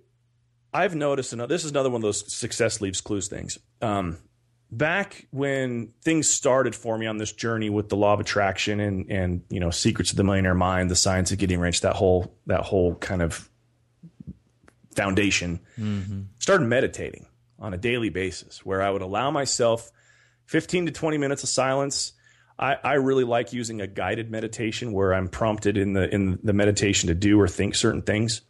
I've 0.72 0.94
noticed, 0.94 1.32
and 1.32 1.42
this 1.42 1.64
is 1.64 1.70
another 1.70 1.90
one 1.90 1.98
of 1.98 2.02
those 2.02 2.32
success 2.32 2.80
leaves 2.80 3.00
clues 3.00 3.28
things. 3.28 3.58
Um, 3.82 4.18
back 4.70 5.26
when 5.30 5.92
things 6.02 6.28
started 6.28 6.74
for 6.74 6.96
me 6.96 7.06
on 7.06 7.18
this 7.18 7.30
journey 7.30 7.68
with 7.68 7.90
the 7.90 7.96
law 7.96 8.14
of 8.14 8.20
attraction 8.20 8.80
and 8.80 9.10
and 9.10 9.42
you 9.50 9.60
know 9.60 9.70
secrets 9.70 10.10
of 10.10 10.16
the 10.16 10.24
millionaire 10.24 10.54
mind, 10.54 10.90
the 10.90 10.96
science 10.96 11.30
of 11.30 11.38
getting 11.38 11.60
rich, 11.60 11.82
that 11.82 11.94
whole 11.94 12.34
that 12.46 12.62
whole 12.62 12.94
kind 12.96 13.22
of 13.22 13.48
foundation, 14.94 15.60
mm-hmm. 15.78 16.22
started 16.38 16.66
meditating 16.66 17.26
on 17.58 17.74
a 17.74 17.78
daily 17.78 18.08
basis, 18.08 18.64
where 18.64 18.82
I 18.82 18.90
would 18.90 19.02
allow 19.02 19.30
myself 19.30 19.90
15 20.46 20.86
to 20.86 20.92
20 20.92 21.18
minutes 21.18 21.42
of 21.42 21.48
silence. 21.48 22.12
I, 22.58 22.76
I 22.84 22.92
really 22.94 23.24
like 23.24 23.52
using 23.52 23.80
a 23.80 23.86
guided 23.86 24.30
meditation 24.30 24.92
where 24.92 25.14
I'm 25.14 25.28
prompted 25.28 25.76
in 25.76 25.92
the 25.92 26.12
in 26.12 26.38
the 26.42 26.52
meditation 26.52 27.08
to 27.08 27.14
do 27.14 27.38
or 27.40 27.48
think 27.48 27.74
certain 27.74 28.02
things 28.02 28.40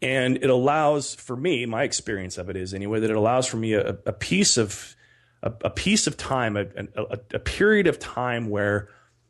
and 0.00 0.36
it 0.36 0.50
allows 0.50 1.14
for 1.14 1.36
me 1.36 1.66
my 1.66 1.82
experience 1.82 2.38
of 2.38 2.48
it 2.48 2.56
is 2.56 2.74
anyway 2.74 3.00
that 3.00 3.10
it 3.10 3.16
allows 3.16 3.46
for 3.46 3.56
me 3.56 3.72
a, 3.74 3.98
a 4.06 4.12
piece 4.12 4.56
of 4.56 4.94
a, 5.42 5.52
a, 5.62 5.70
piece 5.70 6.06
of 6.06 6.16
time 6.16 6.56
a, 6.56 6.66
a, 7.34 7.38
period 7.38 7.86
of 7.86 7.98
time 7.98 8.48
where 8.48 8.88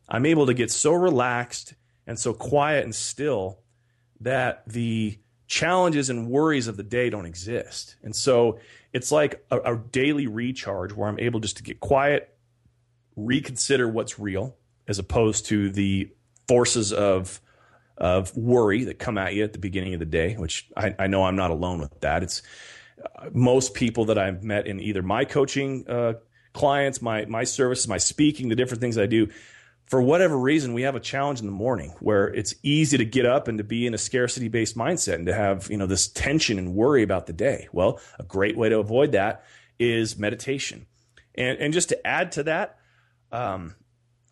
i'm 0.09 0.27
able 0.27 0.47
to 0.47 0.55
get 0.55 0.71
so 0.71 0.93
relaxed 0.93 1.75
and 2.07 2.19
so 2.19 2.33
quiet 2.33 2.85
and 2.85 2.95
still 2.95 3.61
that 4.21 4.63
the 4.67 5.19
challenges 5.49 6.11
and 6.11 6.29
worries 6.29 6.69
of 6.69 6.77
the 6.77 6.83
day 6.83 7.11
don't 7.11 7.27
exist. 7.27 7.97
And 8.03 8.15
so 8.15 8.59
it's 8.93 9.11
like 9.11 9.45
a, 9.51 9.75
a 9.75 9.77
daily 9.77 10.27
recharge 10.27 10.93
where 10.93 11.09
i'm 11.09 11.19
able 11.19 11.41
just 11.41 11.57
to 11.57 11.63
get 11.63 11.81
quiet 11.81 12.35
reconsider 13.17 13.89
what's 13.89 14.19
real 14.19 14.57
as 14.87 14.99
opposed 14.99 15.47
to 15.47 15.71
the 15.71 16.11
forces 16.47 16.93
of 16.93 17.41
of 17.99 18.35
worry 18.37 18.85
that 18.85 18.99
come 18.99 19.19
at 19.19 19.35
you 19.35 19.45
at 19.45 19.53
the 19.53 19.59
beginning 19.59 19.93
of 19.93 20.01
the 20.01 20.07
day, 20.07 20.35
which 20.35 20.69
I, 20.77 20.95
I 20.99 21.07
know 21.09 21.25
I'm 21.25 21.37
not 21.37 21.51
alone 21.51 21.81
with 21.81 22.01
that. 22.01 22.23
It's 22.23 22.43
uh, 23.05 23.29
most 23.33 23.75
people 23.75 24.07
that 24.07 24.19
I've 24.19 24.43
met 24.43 24.67
in 24.67 24.81
either 24.81 25.03
my 25.03 25.25
coaching 25.25 25.85
uh, 25.89 26.15
clients, 26.53 27.03
my 27.03 27.27
my 27.27 27.45
services, 27.45 27.89
my 27.89 27.99
speaking, 27.99 28.49
the 28.49 28.57
different 28.57 28.81
things 28.81 28.97
I 28.97 29.07
do. 29.07 29.29
For 29.87 30.03
whatever 30.03 30.39
reason, 30.39 30.75
we 30.75 30.83
have 30.83 30.97
a 30.97 31.01
challenge 31.01 31.41
in 31.41 31.47
the 31.47 31.53
morning 31.53 31.95
where 32.01 32.29
it's 32.29 32.55
easy 32.63 32.99
to 32.99 33.07
get 33.07 33.25
up 33.25 33.49
and 33.49 33.57
to 33.57 33.65
be 33.65 33.87
in 33.87 33.95
a 33.95 33.99
scarcity 33.99 34.49
based 34.49 34.77
mindset 34.77 35.15
and 35.15 35.27
to 35.27 35.35
have 35.35 35.71
you 35.71 35.77
know 35.77 35.87
this 35.87 36.09
tension 36.09 36.59
and 36.59 36.75
worry 36.75 37.03
about 37.03 37.27
the 37.27 37.33
day. 37.33 37.69
Well, 37.73 38.01
a 38.19 38.23
great 38.23 38.57
way 38.57 38.69
to 38.69 38.79
avoid 38.79 39.13
that 39.13 39.45
is 39.79 40.19
meditation, 40.19 40.87
and 41.35 41.59
and 41.59 41.73
just 41.73 41.89
to 41.89 42.07
add 42.07 42.33
to 42.33 42.45
that, 42.45 42.79
um, 43.33 43.75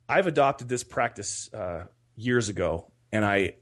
I've 0.09 0.27
adopted 0.27 0.69
this 0.69 0.85
practice 0.85 1.53
uh, 1.53 1.87
years 2.17 2.49
ago 2.49 2.91
and 3.13 3.25
I 3.25 3.55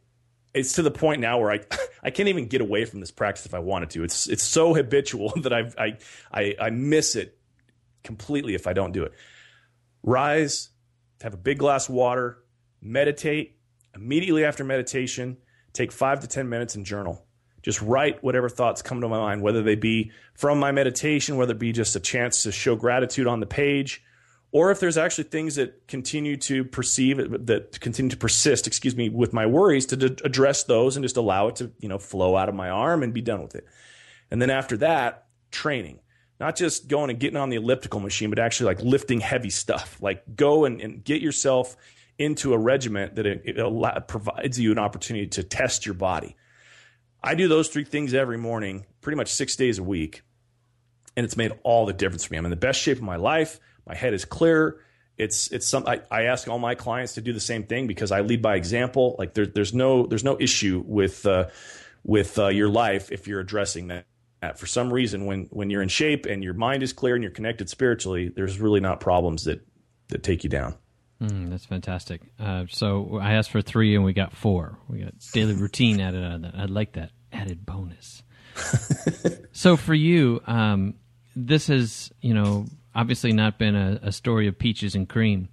it's 0.54 0.74
to 0.74 0.82
the 0.82 0.90
point 0.90 1.20
now 1.20 1.38
where 1.38 1.50
I 1.50 1.60
I 2.02 2.10
can't 2.10 2.28
even 2.28 2.46
get 2.46 2.60
away 2.60 2.84
from 2.84 3.00
this 3.00 3.10
practice 3.10 3.44
if 3.46 3.54
I 3.54 3.58
wanted 3.58 3.90
to. 3.90 4.04
It's 4.04 4.28
it's 4.28 4.42
so 4.42 4.74
habitual 4.74 5.32
that 5.42 5.52
I've, 5.52 5.74
I 5.78 5.98
I 6.32 6.54
I 6.60 6.70
miss 6.70 7.16
it 7.16 7.38
completely 8.02 8.54
if 8.54 8.66
I 8.66 8.72
don't 8.72 8.92
do 8.92 9.02
it. 9.02 9.12
Rise, 10.02 10.70
have 11.22 11.34
a 11.34 11.38
big 11.38 11.58
glass 11.58 11.88
of 11.88 11.94
water, 11.94 12.38
meditate. 12.80 13.58
Immediately 13.94 14.44
after 14.44 14.64
meditation, 14.64 15.36
take 15.72 15.92
five 15.92 16.20
to 16.20 16.26
ten 16.26 16.48
minutes 16.48 16.74
and 16.74 16.84
journal. 16.84 17.24
Just 17.62 17.80
write 17.80 18.22
whatever 18.22 18.50
thoughts 18.50 18.82
come 18.82 19.00
to 19.00 19.08
my 19.08 19.16
mind, 19.16 19.40
whether 19.40 19.62
they 19.62 19.76
be 19.76 20.10
from 20.34 20.58
my 20.58 20.70
meditation, 20.70 21.36
whether 21.36 21.52
it 21.52 21.58
be 21.58 21.72
just 21.72 21.96
a 21.96 22.00
chance 22.00 22.42
to 22.42 22.52
show 22.52 22.76
gratitude 22.76 23.26
on 23.26 23.40
the 23.40 23.46
page, 23.46 24.02
or 24.54 24.70
if 24.70 24.78
there's 24.78 24.96
actually 24.96 25.24
things 25.24 25.56
that 25.56 25.88
continue 25.88 26.36
to 26.36 26.62
perceive 26.62 27.16
that 27.46 27.80
continue 27.80 28.08
to 28.10 28.16
persist, 28.16 28.68
excuse 28.68 28.94
me, 28.94 29.08
with 29.08 29.32
my 29.32 29.46
worries 29.46 29.84
to 29.86 29.96
d- 29.96 30.16
address 30.24 30.62
those 30.62 30.96
and 30.96 31.02
just 31.02 31.16
allow 31.16 31.48
it 31.48 31.56
to, 31.56 31.72
you 31.80 31.88
know, 31.88 31.98
flow 31.98 32.36
out 32.36 32.48
of 32.48 32.54
my 32.54 32.70
arm 32.70 33.02
and 33.02 33.12
be 33.12 33.20
done 33.20 33.42
with 33.42 33.56
it. 33.56 33.66
And 34.30 34.40
then 34.40 34.50
after 34.50 34.76
that, 34.76 35.26
training, 35.50 35.98
not 36.38 36.54
just 36.54 36.86
going 36.86 37.10
and 37.10 37.18
getting 37.18 37.36
on 37.36 37.48
the 37.48 37.56
elliptical 37.56 37.98
machine, 37.98 38.30
but 38.30 38.38
actually 38.38 38.66
like 38.66 38.80
lifting 38.80 39.18
heavy 39.18 39.50
stuff, 39.50 39.98
like 40.00 40.36
go 40.36 40.64
and, 40.64 40.80
and 40.80 41.02
get 41.02 41.20
yourself 41.20 41.76
into 42.16 42.52
a 42.54 42.58
regiment 42.58 43.16
that 43.16 43.26
it, 43.26 43.42
it 43.44 44.06
provides 44.06 44.60
you 44.60 44.70
an 44.70 44.78
opportunity 44.78 45.26
to 45.26 45.42
test 45.42 45.84
your 45.84 45.96
body. 45.96 46.36
I 47.20 47.34
do 47.34 47.48
those 47.48 47.70
three 47.70 47.82
things 47.82 48.14
every 48.14 48.38
morning, 48.38 48.86
pretty 49.00 49.16
much 49.16 49.32
six 49.32 49.56
days 49.56 49.80
a 49.80 49.82
week. 49.82 50.22
And 51.16 51.24
it's 51.24 51.36
made 51.36 51.50
all 51.64 51.86
the 51.86 51.92
difference 51.92 52.24
for 52.24 52.34
me. 52.34 52.38
I'm 52.38 52.44
in 52.44 52.50
the 52.50 52.56
best 52.56 52.80
shape 52.80 52.98
of 52.98 53.02
my 53.02 53.16
life. 53.16 53.58
My 53.86 53.94
head 53.94 54.14
is 54.14 54.24
clear. 54.24 54.80
It's 55.16 55.52
it's 55.52 55.66
some 55.66 55.86
I, 55.86 56.02
I 56.10 56.24
ask 56.24 56.48
all 56.48 56.58
my 56.58 56.74
clients 56.74 57.14
to 57.14 57.20
do 57.20 57.32
the 57.32 57.40
same 57.40 57.64
thing 57.64 57.86
because 57.86 58.10
I 58.10 58.20
lead 58.20 58.42
by 58.42 58.56
example. 58.56 59.14
Like 59.18 59.34
there, 59.34 59.46
there's 59.46 59.72
no 59.72 60.06
there's 60.06 60.24
no 60.24 60.36
issue 60.40 60.82
with 60.86 61.24
uh, 61.26 61.46
with 62.02 62.38
uh, 62.38 62.48
your 62.48 62.68
life 62.68 63.12
if 63.12 63.28
you're 63.28 63.40
addressing 63.40 63.88
that. 63.88 64.06
For 64.56 64.66
some 64.66 64.92
reason, 64.92 65.24
when 65.24 65.46
when 65.50 65.70
you're 65.70 65.80
in 65.80 65.88
shape 65.88 66.26
and 66.26 66.44
your 66.44 66.52
mind 66.52 66.82
is 66.82 66.92
clear 66.92 67.14
and 67.14 67.22
you're 67.22 67.32
connected 67.32 67.70
spiritually, 67.70 68.28
there's 68.28 68.60
really 68.60 68.80
not 68.80 69.00
problems 69.00 69.44
that 69.44 69.66
that 70.08 70.22
take 70.22 70.44
you 70.44 70.50
down. 70.50 70.74
Mm, 71.22 71.50
that's 71.50 71.64
fantastic. 71.64 72.20
Uh, 72.38 72.64
so 72.68 73.18
I 73.22 73.34
asked 73.34 73.50
for 73.50 73.62
three, 73.62 73.94
and 73.94 74.04
we 74.04 74.12
got 74.12 74.34
four. 74.34 74.78
We 74.88 74.98
got 74.98 75.14
daily 75.32 75.54
routine 75.54 76.00
added 76.00 76.24
on 76.24 76.42
that. 76.42 76.54
I'd 76.56 76.70
like 76.70 76.92
that 76.92 77.12
added 77.32 77.64
bonus. 77.64 78.22
so 79.52 79.76
for 79.76 79.94
you, 79.94 80.42
um, 80.46 80.94
this 81.34 81.70
is 81.70 82.12
you 82.20 82.34
know 82.34 82.66
obviously 82.94 83.32
not 83.32 83.58
been 83.58 83.74
a, 83.74 83.98
a 84.02 84.12
story 84.12 84.46
of 84.46 84.58
peaches 84.58 84.94
and 84.94 85.08
cream, 85.08 85.48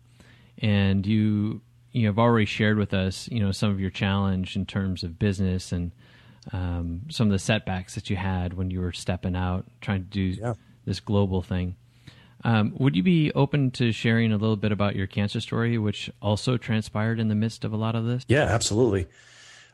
and 0.60 1.06
you 1.06 1.62
you 1.91 2.08
have 2.08 2.17
already 2.17 2.45
shared 2.45 2.77
with 2.77 2.93
us, 2.93 3.27
you 3.30 3.39
know, 3.39 3.51
some 3.51 3.69
of 3.69 3.80
your 3.80 3.89
challenge 3.89 4.56
in 4.56 4.65
terms 4.65 5.04
of 5.04 5.19
business 5.19 5.71
and 5.71 5.91
um, 6.54 7.01
some 7.10 7.27
of 7.27 7.32
the 7.32 7.39
setbacks 7.39 7.95
that 7.95 8.10
you 8.10 8.15
had 8.15 8.54
when 8.54 8.71
you 8.71 8.80
were 8.80 8.93
stepping 8.93 9.36
out, 9.36 9.65
trying 9.82 10.04
to 10.04 10.10
do 10.10 10.21
yeah. 10.21 10.54
this 10.86 10.99
global 10.99 11.41
thing. 11.41 11.75
Um, 12.43 12.73
would 12.77 12.95
you 12.95 13.04
be 13.04 13.32
open 13.34 13.71
to 13.71 13.91
sharing 13.91 14.32
a 14.32 14.38
little 14.38 14.56
bit 14.56 14.71
about 14.71 14.95
your 14.95 15.06
cancer 15.06 15.39
story, 15.39 15.77
which 15.77 16.10
also 16.21 16.58
transpired 16.58 17.19
in 17.19 17.27
the 17.27 17.36
midst 17.36 17.63
of 17.63 17.73
a 17.73 17.77
lot 17.77 17.95
of 17.95 18.06
this? 18.06 18.25
Yeah, 18.27 18.43
absolutely. 18.43 19.08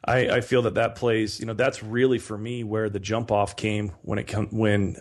I, 0.03 0.30
I 0.30 0.41
feel 0.41 0.62
that 0.63 0.75
that 0.75 0.95
plays, 0.95 1.39
you 1.39 1.45
know, 1.45 1.53
that's 1.53 1.82
really 1.82 2.19
for 2.19 2.38
me 2.38 2.63
where 2.63 2.89
the 2.89 2.99
jump 2.99 3.32
off 3.32 3.56
came 3.56 3.93
when 4.01 4.19
it 4.19 4.25
come 4.25 4.47
when 4.51 4.97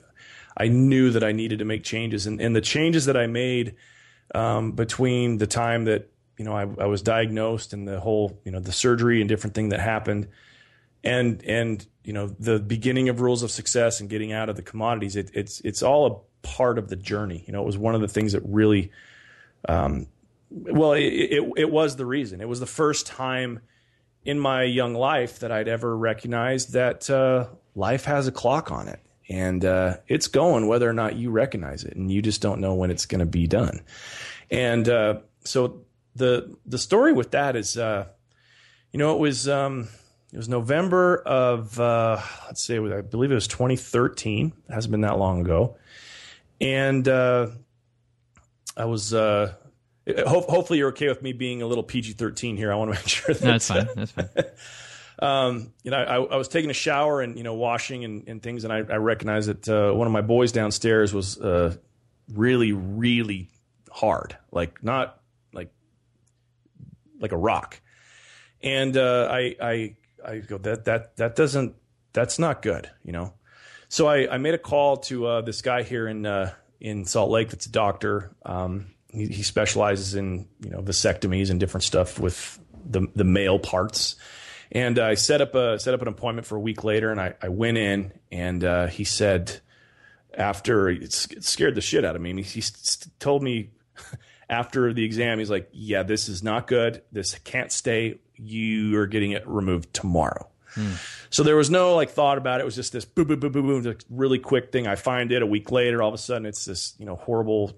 I 0.56 0.68
knew 0.68 1.10
that 1.10 1.22
I 1.22 1.32
needed 1.32 1.58
to 1.58 1.64
make 1.64 1.84
changes, 1.84 2.26
and 2.26 2.40
and 2.40 2.56
the 2.56 2.60
changes 2.60 3.06
that 3.06 3.16
I 3.16 3.26
made 3.26 3.74
um, 4.34 4.72
between 4.72 5.38
the 5.38 5.46
time 5.46 5.84
that 5.84 6.10
you 6.38 6.44
know 6.44 6.56
I, 6.56 6.62
I 6.62 6.86
was 6.86 7.02
diagnosed 7.02 7.72
and 7.72 7.86
the 7.86 8.00
whole 8.00 8.40
you 8.44 8.52
know 8.52 8.60
the 8.60 8.72
surgery 8.72 9.20
and 9.20 9.28
different 9.28 9.54
thing 9.54 9.68
that 9.70 9.80
happened, 9.80 10.28
and 11.04 11.42
and 11.44 11.86
you 12.04 12.12
know 12.12 12.28
the 12.38 12.58
beginning 12.58 13.08
of 13.08 13.20
rules 13.20 13.42
of 13.42 13.50
success 13.50 14.00
and 14.00 14.08
getting 14.08 14.32
out 14.32 14.48
of 14.48 14.56
the 14.56 14.62
commodities, 14.62 15.16
it, 15.16 15.30
it's 15.34 15.60
it's 15.60 15.82
all 15.82 16.06
a 16.06 16.46
part 16.46 16.78
of 16.78 16.88
the 16.88 16.96
journey. 16.96 17.44
You 17.46 17.52
know, 17.52 17.62
it 17.62 17.66
was 17.66 17.76
one 17.76 17.94
of 17.94 18.00
the 18.00 18.08
things 18.08 18.32
that 18.32 18.42
really, 18.44 18.92
um, 19.68 20.06
well, 20.50 20.92
it, 20.92 21.02
it, 21.02 21.52
it 21.56 21.70
was 21.70 21.96
the 21.96 22.06
reason. 22.06 22.40
It 22.40 22.48
was 22.48 22.60
the 22.60 22.66
first 22.66 23.06
time 23.06 23.60
in 24.24 24.38
my 24.38 24.62
young 24.62 24.94
life 24.94 25.40
that 25.40 25.52
I'd 25.52 25.68
ever 25.68 25.96
recognized 25.96 26.72
that 26.72 27.08
uh, 27.10 27.48
life 27.74 28.06
has 28.06 28.26
a 28.26 28.32
clock 28.32 28.72
on 28.72 28.88
it 28.88 29.00
and 29.28 29.64
uh, 29.64 29.96
it's 30.08 30.28
going 30.28 30.66
whether 30.68 30.88
or 30.88 30.92
not 30.92 31.16
you 31.16 31.30
recognize 31.30 31.84
it, 31.84 31.96
and 31.96 32.10
you 32.10 32.22
just 32.22 32.40
don't 32.40 32.60
know 32.60 32.74
when 32.74 32.90
it's 32.90 33.06
going 33.06 33.20
to 33.20 33.26
be 33.26 33.46
done. 33.46 33.80
And 34.50 34.88
uh, 34.88 35.20
so 35.44 35.82
the 36.14 36.56
the 36.64 36.78
story 36.78 37.12
with 37.12 37.32
that 37.32 37.56
is, 37.56 37.76
uh, 37.76 38.06
you 38.92 38.98
know, 38.98 39.14
it 39.14 39.18
was 39.18 39.48
um, 39.48 39.88
it 40.32 40.36
was 40.36 40.48
November 40.48 41.16
of 41.18 41.78
uh, 41.80 42.20
let's 42.46 42.62
say 42.62 42.78
I 42.78 43.00
believe 43.00 43.30
it 43.30 43.34
was 43.34 43.48
2013. 43.48 44.52
It 44.68 44.72
hasn't 44.72 44.90
been 44.90 45.00
that 45.02 45.18
long 45.18 45.40
ago, 45.40 45.76
and 46.60 47.06
uh, 47.08 47.48
I 48.76 48.84
was 48.84 49.12
uh, 49.12 49.54
Ho- 50.08 50.46
hopefully, 50.48 50.78
you're 50.78 50.90
okay 50.90 51.08
with 51.08 51.20
me 51.20 51.32
being 51.32 51.62
a 51.62 51.66
little 51.66 51.82
PG-13 51.82 52.56
here. 52.56 52.72
I 52.72 52.76
want 52.76 52.92
to 52.92 52.94
make 52.98 53.08
sure 53.08 53.34
that 53.34 53.44
no, 53.44 53.50
that's 53.52 53.68
fine. 53.68 53.88
That's 53.96 54.12
fine. 54.12 54.28
um, 55.18 55.72
you 55.82 55.90
know, 55.90 55.96
I, 55.96 56.16
I, 56.16 56.36
was 56.36 56.48
taking 56.48 56.68
a 56.68 56.74
shower 56.74 57.22
and 57.22 57.38
you 57.38 57.42
know 57.42 57.54
washing 57.54 58.04
and, 58.04 58.28
and 58.28 58.42
things, 58.42 58.64
and 58.64 58.72
I, 58.72 58.78
I 58.78 58.96
recognized 58.96 59.48
that 59.48 59.68
uh, 59.68 59.94
one 59.94 60.06
of 60.06 60.12
my 60.12 60.20
boys 60.20 60.52
downstairs 60.52 61.14
was 61.14 61.38
uh, 61.40 61.74
really, 62.32 62.72
really 62.72 63.48
hard, 63.90 64.36
like 64.52 64.84
not 64.84 65.20
like 65.54 65.72
like 67.18 67.32
a 67.32 67.36
rock. 67.36 67.80
And 68.62 68.96
uh, 68.96 69.28
I, 69.30 69.56
I, 69.60 69.96
I 70.24 70.38
go 70.38 70.58
that 70.58 70.84
that 70.84 71.16
that 71.16 71.34
doesn't 71.34 71.76
that's 72.12 72.38
not 72.38 72.60
good, 72.60 72.90
you 73.02 73.12
know. 73.12 73.32
So 73.88 74.08
I, 74.08 74.34
I 74.34 74.38
made 74.38 74.54
a 74.54 74.58
call 74.58 74.98
to 74.98 75.26
uh, 75.26 75.40
this 75.42 75.62
guy 75.62 75.82
here 75.82 76.08
in 76.08 76.26
uh, 76.26 76.52
in 76.80 77.06
Salt 77.06 77.30
Lake 77.30 77.50
that's 77.50 77.66
a 77.66 77.70
doctor. 77.70 78.34
Um, 78.44 78.88
he, 79.10 79.26
he 79.28 79.42
specializes 79.42 80.14
in 80.14 80.48
you 80.60 80.70
know 80.70 80.82
vasectomies 80.82 81.50
and 81.50 81.58
different 81.58 81.84
stuff 81.84 82.18
with 82.18 82.58
the 82.84 83.06
the 83.14 83.24
male 83.24 83.58
parts. 83.58 84.16
And 84.72 84.98
I 84.98 85.14
set 85.14 85.40
up 85.40 85.54
a 85.54 85.78
set 85.78 85.94
up 85.94 86.02
an 86.02 86.08
appointment 86.08 86.46
for 86.46 86.56
a 86.56 86.60
week 86.60 86.84
later, 86.84 87.10
and 87.10 87.20
I, 87.20 87.34
I 87.40 87.48
went 87.48 87.78
in, 87.78 88.12
and 88.32 88.64
uh, 88.64 88.86
he 88.88 89.04
said 89.04 89.60
after 90.34 90.88
it 90.88 91.12
scared 91.12 91.74
the 91.74 91.80
shit 91.80 92.04
out 92.04 92.16
of 92.16 92.22
me. 92.22 92.42
He, 92.42 92.60
he 92.60 92.62
told 93.18 93.42
me 93.42 93.70
after 94.50 94.92
the 94.92 95.04
exam, 95.04 95.38
he's 95.38 95.50
like, 95.50 95.68
"Yeah, 95.72 96.02
this 96.02 96.28
is 96.28 96.42
not 96.42 96.66
good. 96.66 97.02
This 97.12 97.38
can't 97.40 97.72
stay. 97.72 98.18
You 98.34 98.98
are 98.98 99.06
getting 99.06 99.32
it 99.32 99.46
removed 99.46 99.94
tomorrow." 99.94 100.48
Hmm. 100.74 100.92
So 101.30 101.42
there 101.42 101.56
was 101.56 101.70
no 101.70 101.94
like 101.94 102.10
thought 102.10 102.38
about 102.38 102.60
it. 102.60 102.62
It 102.62 102.66
was 102.66 102.74
just 102.74 102.92
this 102.92 103.04
boom, 103.04 103.26
boom, 103.28 103.40
boom, 103.40 103.52
boom, 103.52 103.82
boom, 103.82 103.96
really 104.10 104.38
quick 104.38 104.72
thing. 104.72 104.86
I 104.86 104.96
find 104.96 105.32
it 105.32 105.42
a 105.42 105.46
week 105.46 105.70
later. 105.70 106.02
All 106.02 106.08
of 106.08 106.14
a 106.14 106.18
sudden, 106.18 106.44
it's 106.46 106.64
this 106.66 106.94
you 106.98 107.06
know 107.06 107.16
horrible 107.16 107.72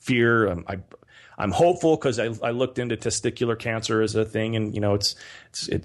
fear. 0.00 0.48
Um, 0.48 0.64
I, 0.68 0.78
I'm 1.40 1.52
hopeful 1.52 1.96
because 1.96 2.18
I, 2.18 2.30
I 2.42 2.50
looked 2.50 2.80
into 2.80 2.96
testicular 2.96 3.56
cancer 3.56 4.02
as 4.02 4.16
a 4.16 4.24
thing, 4.24 4.56
and 4.56 4.74
you 4.74 4.80
know, 4.80 4.94
it's 4.94 5.14
it's 5.50 5.68
it, 5.68 5.84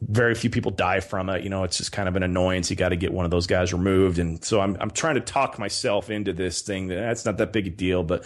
very 0.00 0.36
few 0.36 0.50
people 0.50 0.70
die 0.70 1.00
from 1.00 1.28
it. 1.28 1.42
You 1.42 1.50
know, 1.50 1.64
it's 1.64 1.78
just 1.78 1.90
kind 1.90 2.08
of 2.08 2.14
an 2.14 2.22
annoyance. 2.22 2.70
You 2.70 2.76
got 2.76 2.90
to 2.90 2.96
get 2.96 3.12
one 3.12 3.24
of 3.24 3.32
those 3.32 3.48
guys 3.48 3.72
removed, 3.72 4.20
and 4.20 4.42
so 4.44 4.60
I'm 4.60 4.76
I'm 4.78 4.92
trying 4.92 5.16
to 5.16 5.20
talk 5.20 5.58
myself 5.58 6.10
into 6.10 6.32
this 6.32 6.62
thing. 6.62 6.86
That 6.88 6.96
that's 6.96 7.24
not 7.24 7.38
that 7.38 7.52
big 7.52 7.66
a 7.66 7.70
deal, 7.70 8.04
but 8.04 8.24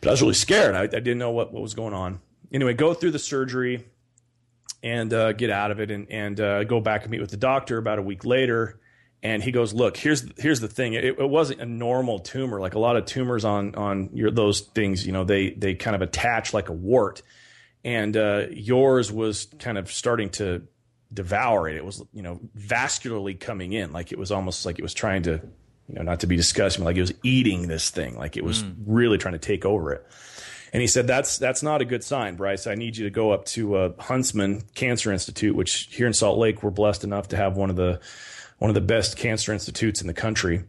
but 0.00 0.08
I 0.08 0.10
was 0.10 0.20
really 0.20 0.34
scared. 0.34 0.74
I, 0.74 0.82
I 0.82 0.86
didn't 0.86 1.18
know 1.18 1.30
what 1.30 1.52
what 1.52 1.62
was 1.62 1.74
going 1.74 1.94
on. 1.94 2.20
Anyway, 2.52 2.74
go 2.74 2.92
through 2.92 3.12
the 3.12 3.20
surgery 3.20 3.86
and 4.82 5.14
uh, 5.14 5.32
get 5.32 5.50
out 5.50 5.70
of 5.70 5.78
it, 5.78 5.92
and 5.92 6.10
and 6.10 6.40
uh, 6.40 6.64
go 6.64 6.80
back 6.80 7.02
and 7.02 7.12
meet 7.12 7.20
with 7.20 7.30
the 7.30 7.36
doctor 7.36 7.78
about 7.78 8.00
a 8.00 8.02
week 8.02 8.24
later 8.24 8.80
and 9.22 9.42
he 9.42 9.52
goes, 9.52 9.74
"Look, 9.74 9.96
here's 9.96 10.26
here's 10.38 10.60
the 10.60 10.68
thing. 10.68 10.94
It, 10.94 11.04
it, 11.04 11.28
wasn't 11.28 11.60
a 11.60 11.66
normal 11.66 12.20
tumor. 12.20 12.60
Like 12.60 12.74
a 12.74 12.78
lot 12.78 12.96
of 12.96 13.04
tumors 13.04 13.44
on 13.44 13.74
on 13.74 14.10
your, 14.14 14.30
those 14.30 14.60
things, 14.60 15.06
you 15.06 15.12
know, 15.12 15.24
they 15.24 15.50
they 15.50 15.74
kind 15.74 15.94
of 15.94 16.02
attach 16.02 16.54
like 16.54 16.68
a 16.68 16.72
wart, 16.72 17.22
and 17.84 18.16
uh, 18.16 18.46
yours 18.50 19.12
was 19.12 19.46
kind 19.58 19.76
of 19.76 19.92
starting 19.92 20.30
to 20.30 20.62
devour 21.12 21.68
it. 21.68 21.76
It 21.76 21.84
was 21.84 22.02
you 22.14 22.22
know 22.22 22.40
vascularly 22.56 23.38
coming 23.38 23.72
in, 23.72 23.92
like 23.92 24.10
it 24.10 24.18
was 24.18 24.32
almost 24.32 24.64
like 24.64 24.78
it 24.78 24.82
was 24.82 24.94
trying 24.94 25.22
to, 25.24 25.40
you 25.88 25.94
know, 25.96 26.02
not 26.02 26.20
to 26.20 26.26
be 26.26 26.36
disgusting, 26.36 26.84
like 26.84 26.96
it 26.96 27.02
was 27.02 27.12
eating 27.22 27.68
this 27.68 27.90
thing, 27.90 28.16
like 28.16 28.38
it 28.38 28.44
was 28.44 28.62
mm. 28.62 28.74
really 28.86 29.18
trying 29.18 29.34
to 29.34 29.38
take 29.38 29.66
over 29.66 29.92
it." 29.92 30.06
And 30.72 30.80
he 30.80 30.86
said, 30.86 31.06
"That's 31.06 31.36
that's 31.36 31.62
not 31.62 31.82
a 31.82 31.84
good 31.84 32.04
sign, 32.04 32.36
Bryce. 32.36 32.66
I 32.66 32.74
need 32.74 32.96
you 32.96 33.04
to 33.04 33.10
go 33.10 33.32
up 33.32 33.44
to 33.46 33.74
uh, 33.74 33.92
Huntsman 33.98 34.62
Cancer 34.74 35.12
Institute, 35.12 35.54
which 35.54 35.88
here 35.90 36.06
in 36.06 36.14
Salt 36.14 36.38
Lake, 36.38 36.62
we're 36.62 36.70
blessed 36.70 37.04
enough 37.04 37.28
to 37.28 37.36
have 37.36 37.56
one 37.56 37.68
of 37.68 37.76
the 37.76 38.00
one 38.60 38.68
of 38.70 38.74
the 38.74 38.80
best 38.80 39.16
cancer 39.16 39.52
institutes 39.52 40.00
in 40.00 40.06
the 40.06 40.14
country. 40.14 40.62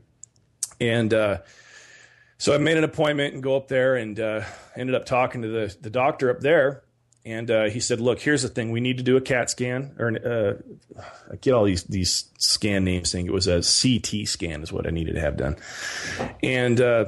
And 0.80 1.14
uh, 1.14 1.40
so 2.38 2.56
I 2.56 2.58
made 2.58 2.78
an 2.78 2.84
appointment 2.84 3.34
and 3.36 3.44
go 3.44 3.56
up 3.56 3.68
there 3.68 3.96
and 3.96 4.20
uh, 4.20 4.42
ended 4.76 4.96
up 4.96 5.06
talking 5.06 5.44
to 5.44 5.50
the, 5.50 5.76
the 5.80 5.90
doctor 5.90 6.32
up 6.32 6.40
there. 6.40 6.84
And 7.24 7.52
uh, 7.52 7.66
he 7.66 7.80
said, 7.80 8.02
"Look, 8.02 8.20
here's 8.20 8.42
the 8.42 8.50
thing. 8.50 8.72
We 8.72 8.80
need 8.80 8.98
to 8.98 9.04
do 9.04 9.16
a 9.16 9.22
CAT 9.22 9.52
scan, 9.52 9.96
or 10.00 10.10
uh, 10.10 11.02
I 11.32 11.36
get 11.36 11.54
all 11.54 11.66
these 11.66 11.84
these 11.84 12.32
scan 12.40 12.84
names. 12.84 13.12
Saying 13.12 13.28
it 13.28 13.32
was 13.32 13.46
a 13.46 13.62
CT 13.62 14.28
scan 14.28 14.64
is 14.64 14.74
what 14.74 14.88
I 14.88 14.90
needed 14.90 15.14
to 15.14 15.22
have 15.22 15.38
done, 15.38 15.58
and 16.42 16.82
uh, 16.82 17.06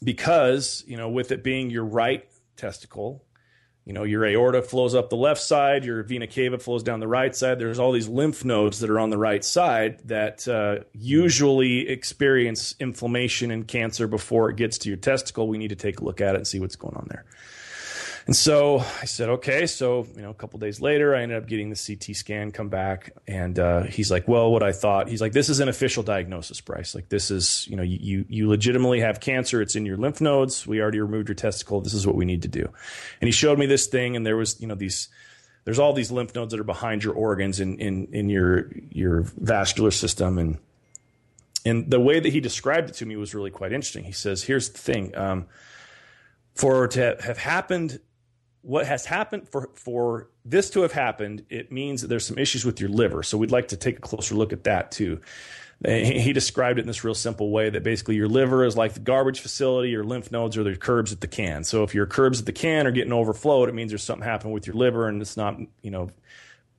because 0.00 0.84
you 0.86 0.96
know, 0.96 1.08
with 1.08 1.32
it 1.32 1.42
being 1.42 1.70
your 1.70 1.84
right 1.84 2.24
testicle, 2.56 3.24
you 3.90 3.94
know, 3.94 4.04
your 4.04 4.24
aorta 4.24 4.62
flows 4.62 4.94
up 4.94 5.10
the 5.10 5.16
left 5.16 5.40
side, 5.40 5.84
your 5.84 6.04
vena 6.04 6.28
cava 6.28 6.58
flows 6.58 6.84
down 6.84 7.00
the 7.00 7.08
right 7.08 7.34
side. 7.34 7.58
There's 7.58 7.80
all 7.80 7.90
these 7.90 8.06
lymph 8.06 8.44
nodes 8.44 8.78
that 8.78 8.88
are 8.88 9.00
on 9.00 9.10
the 9.10 9.18
right 9.18 9.44
side 9.44 9.98
that 10.04 10.46
uh, 10.46 10.84
usually 10.92 11.88
experience 11.88 12.76
inflammation 12.78 13.50
and 13.50 13.66
cancer 13.66 14.06
before 14.06 14.48
it 14.48 14.54
gets 14.54 14.78
to 14.78 14.88
your 14.90 14.96
testicle. 14.96 15.48
We 15.48 15.58
need 15.58 15.70
to 15.70 15.74
take 15.74 15.98
a 15.98 16.04
look 16.04 16.20
at 16.20 16.36
it 16.36 16.38
and 16.38 16.46
see 16.46 16.60
what's 16.60 16.76
going 16.76 16.94
on 16.94 17.08
there. 17.10 17.24
And 18.30 18.36
so 18.36 18.78
I 18.78 19.06
said, 19.06 19.28
okay. 19.28 19.66
So, 19.66 20.06
you 20.14 20.22
know, 20.22 20.30
a 20.30 20.34
couple 20.34 20.60
days 20.60 20.80
later, 20.80 21.16
I 21.16 21.22
ended 21.22 21.36
up 21.36 21.48
getting 21.48 21.68
the 21.68 21.74
CT 21.74 22.14
scan 22.14 22.52
come 22.52 22.68
back. 22.68 23.10
And 23.26 23.58
uh, 23.58 23.82
he's 23.82 24.08
like, 24.08 24.28
well, 24.28 24.52
what 24.52 24.62
I 24.62 24.70
thought, 24.70 25.08
he's 25.08 25.20
like, 25.20 25.32
this 25.32 25.48
is 25.48 25.58
an 25.58 25.68
official 25.68 26.04
diagnosis, 26.04 26.60
Bryce. 26.60 26.94
Like, 26.94 27.08
this 27.08 27.32
is, 27.32 27.66
you 27.68 27.74
know, 27.74 27.82
you, 27.82 28.24
you 28.28 28.48
legitimately 28.48 29.00
have 29.00 29.18
cancer. 29.18 29.60
It's 29.60 29.74
in 29.74 29.84
your 29.84 29.96
lymph 29.96 30.20
nodes. 30.20 30.64
We 30.64 30.80
already 30.80 31.00
removed 31.00 31.28
your 31.28 31.34
testicle. 31.34 31.80
This 31.80 31.92
is 31.92 32.06
what 32.06 32.14
we 32.14 32.24
need 32.24 32.42
to 32.42 32.48
do. 32.48 32.68
And 33.20 33.26
he 33.26 33.32
showed 33.32 33.58
me 33.58 33.66
this 33.66 33.88
thing, 33.88 34.14
and 34.14 34.24
there 34.24 34.36
was, 34.36 34.60
you 34.60 34.68
know, 34.68 34.76
these, 34.76 35.08
there's 35.64 35.80
all 35.80 35.92
these 35.92 36.12
lymph 36.12 36.32
nodes 36.32 36.52
that 36.52 36.60
are 36.60 36.62
behind 36.62 37.02
your 37.02 37.14
organs 37.14 37.58
in, 37.58 37.80
in, 37.80 38.06
in 38.12 38.28
your, 38.28 38.70
your 38.90 39.22
vascular 39.22 39.90
system. 39.90 40.38
And, 40.38 40.58
and 41.64 41.90
the 41.90 41.98
way 41.98 42.20
that 42.20 42.32
he 42.32 42.38
described 42.38 42.90
it 42.90 42.94
to 42.98 43.06
me 43.06 43.16
was 43.16 43.34
really 43.34 43.50
quite 43.50 43.72
interesting. 43.72 44.04
He 44.04 44.12
says, 44.12 44.44
here's 44.44 44.70
the 44.70 44.78
thing. 44.78 45.16
Um, 45.16 45.46
for 46.54 46.86
to 46.86 47.16
have 47.20 47.38
happened 47.38 47.98
what 48.62 48.86
has 48.86 49.06
happened 49.06 49.48
for 49.48 49.70
for 49.74 50.28
this 50.44 50.70
to 50.70 50.82
have 50.82 50.92
happened, 50.92 51.44
it 51.48 51.72
means 51.72 52.02
that 52.02 52.08
there's 52.08 52.26
some 52.26 52.38
issues 52.38 52.64
with 52.64 52.80
your 52.80 52.90
liver. 52.90 53.22
So 53.22 53.38
we'd 53.38 53.50
like 53.50 53.68
to 53.68 53.76
take 53.76 53.98
a 53.98 54.00
closer 54.00 54.34
look 54.34 54.52
at 54.52 54.64
that 54.64 54.90
too. 54.90 55.20
He 55.82 56.34
described 56.34 56.78
it 56.78 56.82
in 56.82 56.86
this 56.86 57.04
real 57.04 57.14
simple 57.14 57.50
way 57.50 57.70
that 57.70 57.82
basically 57.82 58.14
your 58.14 58.28
liver 58.28 58.66
is 58.66 58.76
like 58.76 58.92
the 58.92 59.00
garbage 59.00 59.40
facility, 59.40 59.88
your 59.88 60.04
lymph 60.04 60.30
nodes 60.30 60.58
are 60.58 60.62
the 60.62 60.76
curbs 60.76 61.10
at 61.10 61.22
the 61.22 61.26
can. 61.26 61.64
So 61.64 61.84
if 61.84 61.94
your 61.94 62.04
curbs 62.04 62.40
at 62.40 62.44
the 62.44 62.52
can 62.52 62.86
are 62.86 62.90
getting 62.90 63.14
overflowed, 63.14 63.70
it 63.70 63.74
means 63.74 63.90
there's 63.90 64.02
something 64.02 64.26
happening 64.26 64.52
with 64.52 64.66
your 64.66 64.76
liver 64.76 65.08
and 65.08 65.22
it's 65.22 65.38
not, 65.38 65.58
you 65.80 65.90
know, 65.90 66.10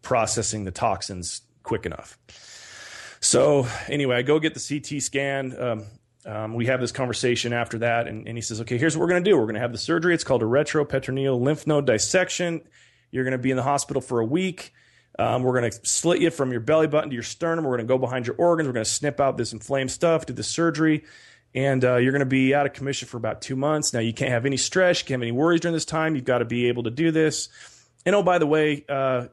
processing 0.04 0.65
the 0.65 0.72
toxins 0.72 1.41
quick 1.63 1.88
enough. 1.88 2.20
So 3.22 3.67
anyway, 3.88 4.17
I 4.17 4.22
go 4.22 4.39
get 4.39 4.54
the 4.54 4.60
CT 4.60 5.02
scan. 5.02 5.60
Um, 5.60 5.86
um, 6.26 6.54
we 6.54 6.68
have 6.68 6.80
this 6.80 6.92
conversation 6.92 7.52
after 7.52 7.80
that, 7.80 8.08
and, 8.08 8.28
and 8.28 8.38
he 8.38 8.42
says, 8.42 8.62
"Okay, 8.62 8.78
here's 8.78 8.96
what 8.96 9.02
we're 9.02 9.10
going 9.10 9.24
to 9.24 9.30
do. 9.30 9.36
We're 9.36 9.46
going 9.46 9.56
to 9.56 9.62
have 9.62 9.72
the 9.72 9.78
surgery. 9.78 10.14
It's 10.14 10.24
called 10.24 10.43
a 10.43 10.45
retroperitoneal 10.45 11.39
lymph 11.39 11.66
node 11.66 11.88
dissection. 11.88 12.62
You're 13.10 13.24
going 13.24 13.32
to 13.32 13.39
be 13.39 13.52
in 13.52 13.58
the 13.58 13.64
hospital 13.64 14.02
for 14.02 14.20
a 14.20 14.26
week. 14.26 14.74
Um, 15.18 15.43
we're 15.43 15.60
going 15.60 15.72
to 15.72 15.80
slit 15.86 16.22
you 16.22 16.30
from 16.30 16.52
your 16.52 16.62
belly 16.62 16.88
button 16.88 17.10
to 17.10 17.14
your 17.14 17.24
sternum. 17.24 17.66
We're 17.66 17.78
going 17.78 17.88
to 17.88 17.91
go 17.93 17.98
behind 17.98 18.28
your 18.28 18.36
organs. 18.38 18.68
We're 18.68 18.74
going 18.74 18.86
to 18.86 18.89
snip 18.89 19.20
out 19.20 19.38
this 19.38 19.52
inflamed 19.52 19.91
stuff, 19.91 20.26
do 20.26 20.34
the 20.34 20.43
surgery, 20.43 21.04
and 21.54 21.84
uh, 21.84 21.98
you're 21.98 22.14
going 22.14 22.22
to 22.22 22.26
be 22.26 22.54
out 22.54 22.66
of 22.66 22.74
commission 22.74 23.08
for 23.08 23.18
about 23.18 23.41
two 23.41 23.56
months. 23.56 23.91
Now, 23.93 24.00
you 24.00 24.14
can't 24.14 24.32
have 24.32 24.45
any 24.45 24.58
stress. 24.58 25.02
You 25.02 25.08
can't 25.08 25.22
have 25.22 25.24
any 25.24 25.32
worries 25.32 25.62
during 25.62 25.74
this 25.74 25.86
time. 25.86 26.16
You've 26.16 26.26
got 26.26 26.38
to 26.38 26.45
be 26.45 26.68
able 26.68 26.84
to 26.84 26.91
do 26.91 27.12
this. 27.12 27.50
And 28.06 28.16
oh, 28.16 28.24
by 28.24 28.38
the 28.38 28.48
way, 28.48 28.86
uh, 28.88 29.28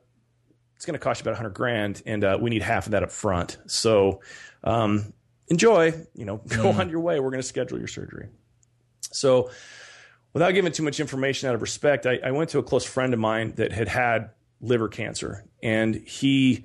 it's 0.74 0.84
going 0.84 0.94
to 0.94 0.98
cost 0.98 1.20
you 1.20 1.24
about 1.24 1.32
100 1.32 1.50
grand, 1.50 2.02
and 2.06 2.24
uh, 2.24 2.38
we 2.40 2.50
need 2.50 2.62
half 2.62 2.86
of 2.86 2.92
that 2.92 3.02
up 3.02 3.10
front. 3.10 3.58
So." 3.66 4.20
Um, 4.64 5.12
enjoy, 5.48 5.94
you 6.14 6.24
know, 6.24 6.36
go 6.48 6.72
mm. 6.72 6.78
on 6.78 6.90
your 6.90 7.00
way. 7.00 7.20
We're 7.20 7.30
going 7.30 7.42
to 7.42 7.46
schedule 7.46 7.78
your 7.78 7.88
surgery. 7.88 8.28
So, 9.12 9.50
without 10.32 10.52
giving 10.52 10.72
too 10.72 10.82
much 10.82 11.00
information 11.00 11.48
out 11.48 11.54
of 11.54 11.62
respect, 11.62 12.06
I, 12.06 12.18
I, 12.22 12.30
went 12.32 12.50
to 12.50 12.58
a 12.58 12.62
close 12.62 12.84
friend 12.84 13.14
of 13.14 13.20
mine 13.20 13.54
that 13.56 13.72
had 13.72 13.88
had 13.88 14.30
liver 14.60 14.88
cancer, 14.88 15.44
and 15.62 15.94
he 15.94 16.64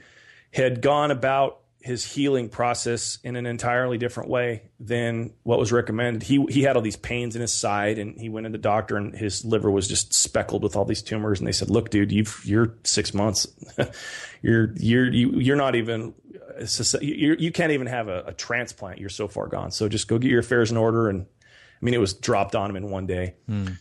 had 0.51 0.81
gone 0.81 1.11
about 1.11 1.59
his 1.83 2.05
healing 2.05 2.47
process 2.47 3.19
in 3.25 3.35
an 3.35 3.45
entirely 3.45 3.97
different 3.97 4.29
way 4.29 4.61
than 4.79 5.33
what 5.43 5.59
was 5.59 5.73
recommended. 5.73 6.23
He 6.23 6.45
he 6.49 6.63
had 6.63 6.77
all 6.77 6.81
these 6.81 6.95
pains 6.95 7.35
in 7.35 7.41
his 7.41 7.51
side, 7.51 7.99
and 7.99 8.19
he 8.19 8.29
went 8.29 8.45
to 8.45 8.51
the 8.51 8.57
doctor, 8.57 8.95
and 8.95 9.13
his 9.13 9.43
liver 9.43 9.69
was 9.69 9.89
just 9.89 10.13
speckled 10.13 10.63
with 10.63 10.77
all 10.77 10.85
these 10.85 11.01
tumors. 11.01 11.39
And 11.39 11.47
they 11.47 11.51
said, 11.51 11.69
"Look, 11.69 11.89
dude, 11.89 12.11
you've 12.11 12.41
you're 12.45 12.77
six 12.85 13.13
months. 13.13 13.47
you're 14.41 14.73
you're 14.77 15.11
you, 15.11 15.31
you're 15.31 15.57
not 15.57 15.75
even 15.75 16.13
you 17.01 17.35
you 17.37 17.51
can't 17.51 17.71
even 17.71 17.87
have 17.87 18.07
a, 18.07 18.23
a, 18.27 18.33
transplant. 18.33 18.99
You're 18.99 19.09
so 19.09 19.27
far 19.27 19.47
gone. 19.47 19.71
So 19.71 19.89
just 19.89 20.07
go 20.07 20.17
get 20.17 20.31
your 20.31 20.39
affairs 20.39 20.71
in 20.71 20.77
order." 20.77 21.09
And 21.09 21.25
I 21.25 21.85
mean, 21.85 21.93
it 21.93 21.99
was 21.99 22.13
dropped 22.13 22.55
on 22.55 22.69
him 22.69 22.75
in 22.75 22.89
one 22.89 23.05
day. 23.05 23.35
Mm. 23.49 23.77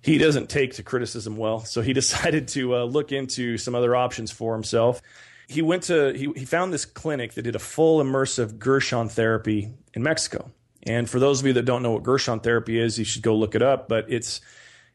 He 0.00 0.18
doesn't 0.18 0.50
take 0.50 0.74
to 0.74 0.82
criticism 0.82 1.36
well, 1.36 1.60
so 1.60 1.80
he 1.82 1.92
decided 1.94 2.48
to 2.48 2.76
uh, 2.76 2.84
look 2.84 3.12
into 3.12 3.58
some 3.58 3.74
other 3.74 3.96
options 3.96 4.30
for 4.30 4.54
himself 4.54 5.00
he 5.46 5.62
went 5.62 5.84
to 5.84 6.12
he, 6.12 6.32
he 6.36 6.44
found 6.44 6.72
this 6.72 6.84
clinic 6.84 7.34
that 7.34 7.42
did 7.42 7.54
a 7.56 7.60
full 7.60 8.02
immersive 8.02 8.58
Gerson 8.58 9.08
therapy 9.08 9.72
in 9.92 10.02
Mexico. 10.02 10.50
And 10.84 11.08
for 11.08 11.18
those 11.18 11.40
of 11.40 11.46
you 11.46 11.54
that 11.54 11.64
don't 11.64 11.82
know 11.82 11.92
what 11.92 12.02
Gerson 12.02 12.40
therapy 12.40 12.78
is, 12.78 12.98
you 12.98 13.04
should 13.04 13.22
go 13.22 13.34
look 13.34 13.54
it 13.54 13.62
up. 13.62 13.88
But 13.88 14.10
it's 14.10 14.40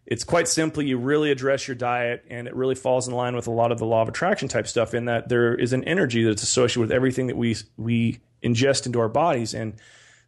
it's 0.10 0.24
quite 0.24 0.48
simply 0.48 0.88
you 0.88 0.98
really 0.98 1.30
address 1.30 1.68
your 1.68 1.76
diet, 1.76 2.26
and 2.30 2.48
it 2.48 2.56
really 2.56 2.74
falls 2.74 3.08
in 3.08 3.14
line 3.14 3.36
with 3.36 3.46
a 3.46 3.52
lot 3.52 3.72
of 3.72 3.78
the 3.78 3.86
law 3.86 4.02
of 4.02 4.10
attraction 4.10 4.48
type 4.48 4.68
stuff. 4.68 4.94
In 4.96 5.06
that 5.06 5.30
there 5.30 5.54
is 5.56 5.72
an 5.72 5.84
energy 5.84 6.24
that's 6.24 6.42
associated 6.44 6.82
with 6.82 6.92
everything 6.92 7.28
that 7.28 7.38
we 7.38 7.56
we 7.78 8.20
ingest 8.44 8.88
into 8.88 9.00
our 9.00 9.08
bodies, 9.08 9.54
and 9.54 9.76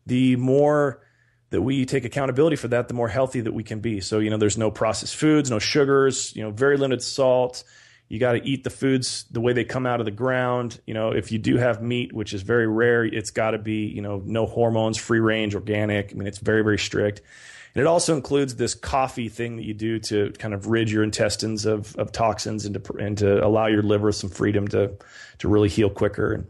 the 0.05 0.35
more 0.35 1.01
that 1.49 1.63
we 1.63 1.85
take 1.85 2.05
accountability 2.05 2.55
for 2.55 2.67
that, 2.69 2.87
the 2.87 2.93
more 2.93 3.09
healthy 3.09 3.41
that 3.41 3.53
we 3.53 3.63
can 3.63 3.79
be. 3.79 3.99
So 3.99 4.19
you 4.19 4.29
know, 4.29 4.37
there's 4.37 4.57
no 4.57 4.69
processed 4.69 5.15
foods, 5.15 5.49
no 5.49 5.59
sugars, 5.59 6.33
you 6.35 6.43
know, 6.43 6.51
very 6.51 6.77
limited 6.77 7.03
salt 7.03 7.63
you 8.11 8.19
got 8.19 8.33
to 8.33 8.45
eat 8.45 8.65
the 8.65 8.69
foods 8.69 9.23
the 9.31 9.39
way 9.39 9.53
they 9.53 9.63
come 9.63 9.85
out 9.85 10.01
of 10.01 10.05
the 10.05 10.11
ground. 10.11 10.81
You 10.85 10.93
know, 10.93 11.11
if 11.11 11.31
you 11.31 11.39
do 11.39 11.55
have 11.55 11.81
meat, 11.81 12.11
which 12.11 12.33
is 12.33 12.41
very 12.41 12.67
rare, 12.67 13.05
it's 13.05 13.31
got 13.31 13.51
to 13.51 13.57
be, 13.57 13.85
you 13.85 14.01
know, 14.01 14.21
no 14.25 14.45
hormones, 14.45 14.97
free 14.97 15.21
range, 15.21 15.55
organic. 15.55 16.11
I 16.11 16.15
mean, 16.15 16.27
it's 16.27 16.39
very, 16.39 16.61
very 16.61 16.77
strict. 16.77 17.21
And 17.73 17.81
it 17.81 17.87
also 17.87 18.15
includes 18.15 18.55
this 18.55 18.73
coffee 18.73 19.29
thing 19.29 19.55
that 19.55 19.63
you 19.63 19.73
do 19.73 19.99
to 19.99 20.31
kind 20.37 20.53
of 20.53 20.67
rid 20.67 20.91
your 20.91 21.03
intestines 21.03 21.65
of, 21.65 21.95
of 21.95 22.11
toxins 22.11 22.65
and 22.65 22.83
to, 22.83 22.93
and 22.95 23.17
to 23.19 23.45
allow 23.45 23.67
your 23.67 23.81
liver 23.81 24.11
some 24.11 24.29
freedom 24.29 24.67
to, 24.69 24.93
to 25.39 25.47
really 25.47 25.69
heal 25.69 25.89
quicker. 25.89 26.33
And 26.33 26.47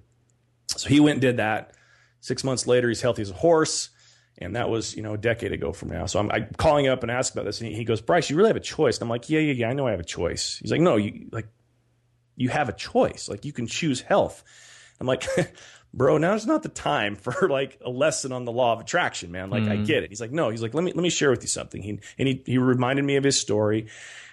so 0.67 0.89
he 0.89 0.99
went 0.99 1.15
and 1.15 1.21
did 1.21 1.37
that. 1.37 1.73
Six 2.21 2.43
months 2.43 2.65
later, 2.65 2.87
he's 2.87 3.01
healthy 3.01 3.21
as 3.21 3.29
a 3.29 3.35
horse. 3.35 3.89
And 4.37 4.55
that 4.55 4.69
was, 4.69 4.95
you 4.95 5.03
know, 5.03 5.13
a 5.13 5.17
decade 5.17 5.51
ago 5.51 5.73
from 5.73 5.89
now. 5.89 6.07
So 6.07 6.19
I'm, 6.19 6.31
I'm 6.31 6.47
calling 6.57 6.87
up 6.87 7.03
and 7.03 7.11
asking 7.11 7.39
about 7.39 7.47
this. 7.47 7.61
And 7.61 7.69
he, 7.69 7.75
he 7.75 7.83
goes, 7.83 8.01
Bryce, 8.01 8.29
you 8.29 8.35
really 8.35 8.49
have 8.49 8.55
a 8.55 8.61
choice. 8.61 8.97
And 8.97 9.03
I'm 9.03 9.09
like, 9.09 9.29
yeah, 9.29 9.39
yeah, 9.39 9.53
yeah. 9.53 9.69
I 9.69 9.73
know 9.73 9.87
I 9.87 9.91
have 9.91 9.99
a 9.99 10.05
choice. 10.05 10.57
He's 10.59 10.71
like, 10.71 10.81
no, 10.81 10.95
you 10.97 11.27
like, 11.31 11.47
you 12.35 12.49
have 12.49 12.69
a 12.69 12.73
choice. 12.73 13.29
Like 13.29 13.45
you 13.45 13.53
can 13.53 13.67
choose 13.67 14.01
health. 14.01 14.43
I'm 14.99 15.05
like, 15.05 15.25
bro, 15.93 16.17
now 16.17 16.31
now's 16.31 16.45
not 16.45 16.63
the 16.63 16.69
time 16.69 17.15
for 17.15 17.33
like 17.49 17.79
a 17.85 17.89
lesson 17.89 18.31
on 18.31 18.45
the 18.45 18.51
law 18.51 18.73
of 18.73 18.79
attraction, 18.79 19.31
man. 19.31 19.49
Like 19.49 19.63
mm. 19.63 19.71
I 19.71 19.75
mm-hmm. 19.75 19.83
get 19.83 20.03
it. 20.03 20.09
He's 20.09 20.21
like, 20.21 20.31
no, 20.31 20.49
he's 20.49 20.61
like, 20.61 20.73
let 20.73 20.83
me, 20.83 20.93
let 20.93 21.03
me 21.03 21.09
share 21.09 21.29
with 21.29 21.41
you 21.41 21.47
something. 21.47 21.81
He, 21.81 21.99
and 22.17 22.27
he, 22.27 22.41
he 22.45 22.57
reminded 22.57 23.05
me 23.05 23.15
of 23.15 23.23
his 23.23 23.39
story 23.39 23.87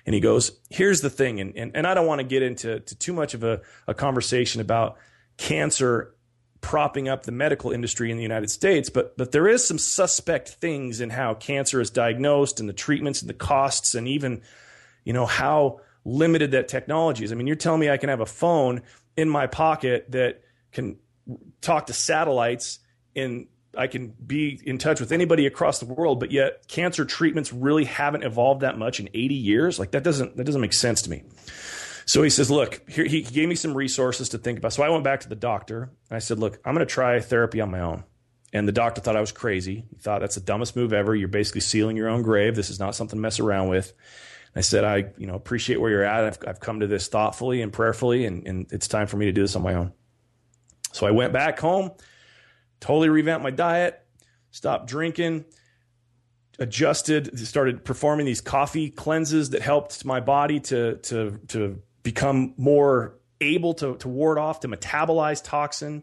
and 0.06 0.14
he 0.14 0.20
goes, 0.20 0.52
here's 0.70 1.00
the 1.00 1.10
thing. 1.10 1.40
And, 1.40 1.56
and, 1.56 1.72
and 1.74 1.86
I 1.86 1.94
don't 1.94 2.06
want 2.06 2.20
to 2.20 2.26
get 2.26 2.42
into 2.42 2.80
to 2.80 2.94
too 2.96 3.12
much 3.12 3.34
of 3.34 3.44
a, 3.44 3.60
a 3.86 3.94
conversation 3.94 4.60
about 4.60 4.96
cancer 5.36 6.14
propping 6.60 7.08
up 7.08 7.22
the 7.22 7.32
medical 7.32 7.70
industry 7.70 8.10
in 8.10 8.16
the 8.16 8.22
United 8.22 8.50
States, 8.50 8.90
but 8.90 9.16
but 9.16 9.32
there 9.32 9.46
is 9.46 9.66
some 9.66 9.78
suspect 9.78 10.48
things 10.48 11.00
in 11.00 11.10
how 11.10 11.34
cancer 11.34 11.80
is 11.80 11.88
diagnosed 11.88 12.58
and 12.58 12.68
the 12.68 12.72
treatments 12.72 13.20
and 13.22 13.30
the 13.30 13.34
costs 13.34 13.94
and 13.94 14.08
even 14.08 14.42
you 15.04 15.12
know 15.12 15.24
how 15.24 15.80
limited 16.04 16.50
that 16.52 16.68
technology 16.68 17.24
is. 17.24 17.32
I 17.32 17.36
mean, 17.36 17.46
you're 17.46 17.56
telling 17.56 17.80
me 17.80 17.90
I 17.90 17.96
can 17.96 18.08
have 18.08 18.20
a 18.20 18.26
phone 18.26 18.82
in 19.16 19.28
my 19.28 19.46
pocket 19.46 20.10
that 20.10 20.42
can 20.72 20.96
talk 21.60 21.86
to 21.86 21.92
satellites 21.92 22.78
and 23.14 23.46
I 23.76 23.86
can 23.86 24.08
be 24.08 24.60
in 24.64 24.78
touch 24.78 25.00
with 25.00 25.12
anybody 25.12 25.46
across 25.46 25.78
the 25.78 25.86
world, 25.86 26.20
but 26.20 26.32
yet 26.32 26.66
cancer 26.68 27.04
treatments 27.04 27.52
really 27.52 27.84
haven't 27.84 28.24
evolved 28.24 28.62
that 28.62 28.78
much 28.78 28.98
in 28.98 29.08
80 29.12 29.34
years. 29.34 29.78
Like 29.78 29.92
that 29.92 30.02
doesn't 30.02 30.36
that 30.36 30.44
doesn't 30.44 30.60
make 30.60 30.72
sense 30.72 31.02
to 31.02 31.10
me. 31.10 31.22
So 32.06 32.22
he 32.22 32.30
says, 32.30 32.50
look, 32.50 32.88
here, 32.88 33.04
he 33.04 33.20
gave 33.20 33.50
me 33.50 33.54
some 33.54 33.74
resources 33.74 34.30
to 34.30 34.38
think 34.38 34.58
about. 34.58 34.72
So 34.72 34.82
I 34.82 34.88
went 34.88 35.04
back 35.04 35.20
to 35.20 35.28
the 35.28 35.36
doctor 35.36 35.90
and 36.08 36.16
I 36.16 36.20
said, 36.20 36.38
look, 36.38 36.58
I'm 36.64 36.74
going 36.74 36.86
to 36.86 36.90
try 36.90 37.20
therapy 37.20 37.60
on 37.60 37.70
my 37.70 37.80
own. 37.80 38.02
And 38.54 38.66
the 38.66 38.72
doctor 38.72 39.02
thought 39.02 39.14
I 39.14 39.20
was 39.20 39.30
crazy. 39.30 39.84
He 39.90 39.98
thought 39.98 40.22
that's 40.22 40.36
the 40.36 40.40
dumbest 40.40 40.74
move 40.74 40.94
ever. 40.94 41.14
You're 41.14 41.28
basically 41.28 41.60
sealing 41.60 41.98
your 41.98 42.08
own 42.08 42.22
grave. 42.22 42.56
This 42.56 42.70
is 42.70 42.80
not 42.80 42.94
something 42.94 43.18
to 43.18 43.20
mess 43.20 43.40
around 43.40 43.68
with. 43.68 43.92
I 44.56 44.62
said, 44.62 44.84
I, 44.84 45.12
you 45.18 45.26
know, 45.26 45.34
appreciate 45.34 45.82
where 45.82 45.90
you're 45.90 46.02
at. 46.02 46.24
I've, 46.24 46.38
I've 46.48 46.60
come 46.60 46.80
to 46.80 46.86
this 46.86 47.08
thoughtfully 47.08 47.60
and 47.60 47.70
prayerfully, 47.74 48.24
and, 48.24 48.46
and 48.46 48.66
it's 48.72 48.88
time 48.88 49.06
for 49.06 49.18
me 49.18 49.26
to 49.26 49.32
do 49.32 49.42
this 49.42 49.54
on 49.54 49.62
my 49.62 49.74
own. 49.74 49.92
So 50.92 51.06
I 51.06 51.10
went 51.10 51.32
back 51.32 51.58
home, 51.58 51.90
totally 52.80 53.08
revamped 53.08 53.42
my 53.42 53.50
diet, 53.50 54.00
stopped 54.50 54.86
drinking, 54.86 55.44
adjusted, 56.58 57.38
started 57.38 57.84
performing 57.84 58.26
these 58.26 58.40
coffee 58.40 58.90
cleanses 58.90 59.50
that 59.50 59.62
helped 59.62 60.04
my 60.04 60.20
body 60.20 60.60
to, 60.60 60.96
to, 60.96 61.38
to 61.48 61.82
become 62.02 62.54
more 62.56 63.18
able 63.40 63.74
to, 63.74 63.96
to 63.96 64.08
ward 64.08 64.38
off, 64.38 64.60
to 64.60 64.68
metabolize 64.68 65.42
toxin. 65.42 66.02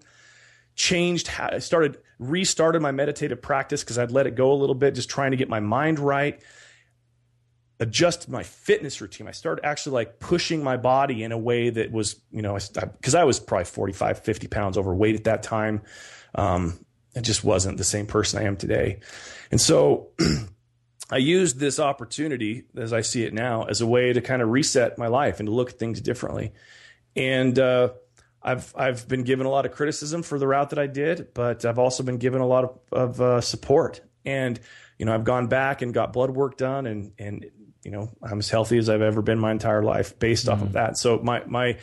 Changed, 0.75 1.29
started, 1.59 1.97
restarted 2.19 2.81
my 2.81 2.91
meditative 2.91 3.41
practice 3.41 3.81
because 3.81 3.97
I'd 3.97 4.11
let 4.11 4.27
it 4.27 4.35
go 4.35 4.51
a 4.51 4.55
little 4.55 4.75
bit, 4.75 4.93
just 4.93 5.09
trying 5.09 5.31
to 5.31 5.37
get 5.37 5.47
my 5.47 5.61
mind 5.61 5.99
right. 5.99 6.41
Adjust 7.79 8.29
my 8.29 8.43
fitness 8.43 9.01
routine. 9.01 9.27
I 9.27 9.31
started 9.31 9.65
actually 9.65 9.93
like 9.93 10.19
pushing 10.19 10.63
my 10.63 10.77
body 10.77 11.23
in 11.23 11.31
a 11.31 11.37
way 11.37 11.69
that 11.69 11.91
was, 11.91 12.21
you 12.31 12.41
know, 12.41 12.57
because 12.73 13.15
I, 13.15 13.21
I, 13.21 13.23
was 13.25 13.39
probably 13.39 13.65
45, 13.65 14.19
50 14.19 14.47
pounds 14.47 14.77
overweight 14.77 15.15
at 15.15 15.23
that 15.25 15.43
time. 15.43 15.81
Um, 16.33 16.79
I 17.15 17.21
just 17.21 17.43
wasn't 17.43 17.77
the 17.77 17.83
same 17.83 18.07
person 18.07 18.41
I 18.41 18.45
am 18.45 18.57
today. 18.57 18.99
And 19.51 19.59
so 19.59 20.09
I 21.09 21.17
used 21.17 21.59
this 21.59 21.79
opportunity, 21.79 22.63
as 22.75 22.93
I 22.93 23.01
see 23.01 23.23
it 23.23 23.33
now, 23.33 23.63
as 23.63 23.81
a 23.81 23.87
way 23.87 24.11
to 24.11 24.21
kind 24.21 24.41
of 24.41 24.49
reset 24.49 24.97
my 24.97 25.07
life 25.07 25.39
and 25.39 25.47
to 25.47 25.53
look 25.53 25.71
at 25.71 25.79
things 25.79 26.01
differently. 26.01 26.53
And 27.15 27.57
uh, 27.59 27.89
I've 28.41 28.73
I've 28.75 29.07
been 29.07 29.23
given 29.23 29.45
a 29.45 29.49
lot 29.49 29.65
of 29.65 29.71
criticism 29.71 30.23
for 30.23 30.37
the 30.39 30.47
route 30.47 30.71
that 30.71 30.79
I 30.79 30.87
did, 30.87 31.33
but 31.33 31.65
I've 31.65 31.79
also 31.79 32.03
been 32.03 32.17
given 32.17 32.41
a 32.41 32.47
lot 32.47 32.63
of, 32.63 32.79
of 32.91 33.21
uh, 33.21 33.41
support. 33.41 34.01
And 34.25 34.59
you 34.99 35.05
know, 35.05 35.13
I've 35.13 35.23
gone 35.23 35.47
back 35.47 35.81
and 35.81 35.93
got 35.93 36.13
blood 36.13 36.31
work 36.31 36.57
done, 36.57 36.85
and 36.85 37.11
and 37.17 37.45
you 37.85 37.91
know, 37.91 38.09
I'm 38.23 38.39
as 38.39 38.49
healthy 38.49 38.79
as 38.79 38.89
I've 38.89 39.03
ever 39.03 39.21
been 39.21 39.37
my 39.37 39.51
entire 39.51 39.83
life 39.83 40.17
based 40.17 40.47
mm 40.47 40.51
off 40.51 40.61
of 40.63 40.69
mm. 40.69 40.73
that. 40.73 40.97
So 40.97 41.19
my 41.19 41.43
my, 41.45 41.77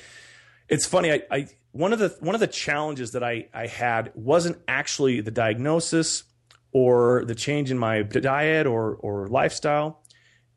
it's 0.69 0.85
funny. 0.85 1.13
I, 1.13 1.23
I 1.31 1.47
one 1.71 1.93
of 1.93 2.01
the 2.01 2.15
one 2.21 2.35
of 2.35 2.41
the 2.41 2.49
challenges 2.49 3.13
that 3.13 3.23
I 3.23 3.49
I 3.55 3.69
had 3.69 4.11
wasn't 4.15 4.59
actually 4.67 5.21
the 5.21 5.31
diagnosis 5.31 6.25
or 6.73 7.25
the 7.25 7.37
change 7.37 7.71
in 7.71 7.79
my 7.79 8.03
diet 8.03 8.67
or 8.67 8.97
or 8.97 9.29
lifestyle. 9.29 10.03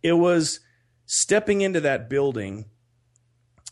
It 0.02 0.14
was 0.14 0.62
stepping 1.06 1.62
into 1.62 1.82
that 1.82 2.10
building. 2.10 2.66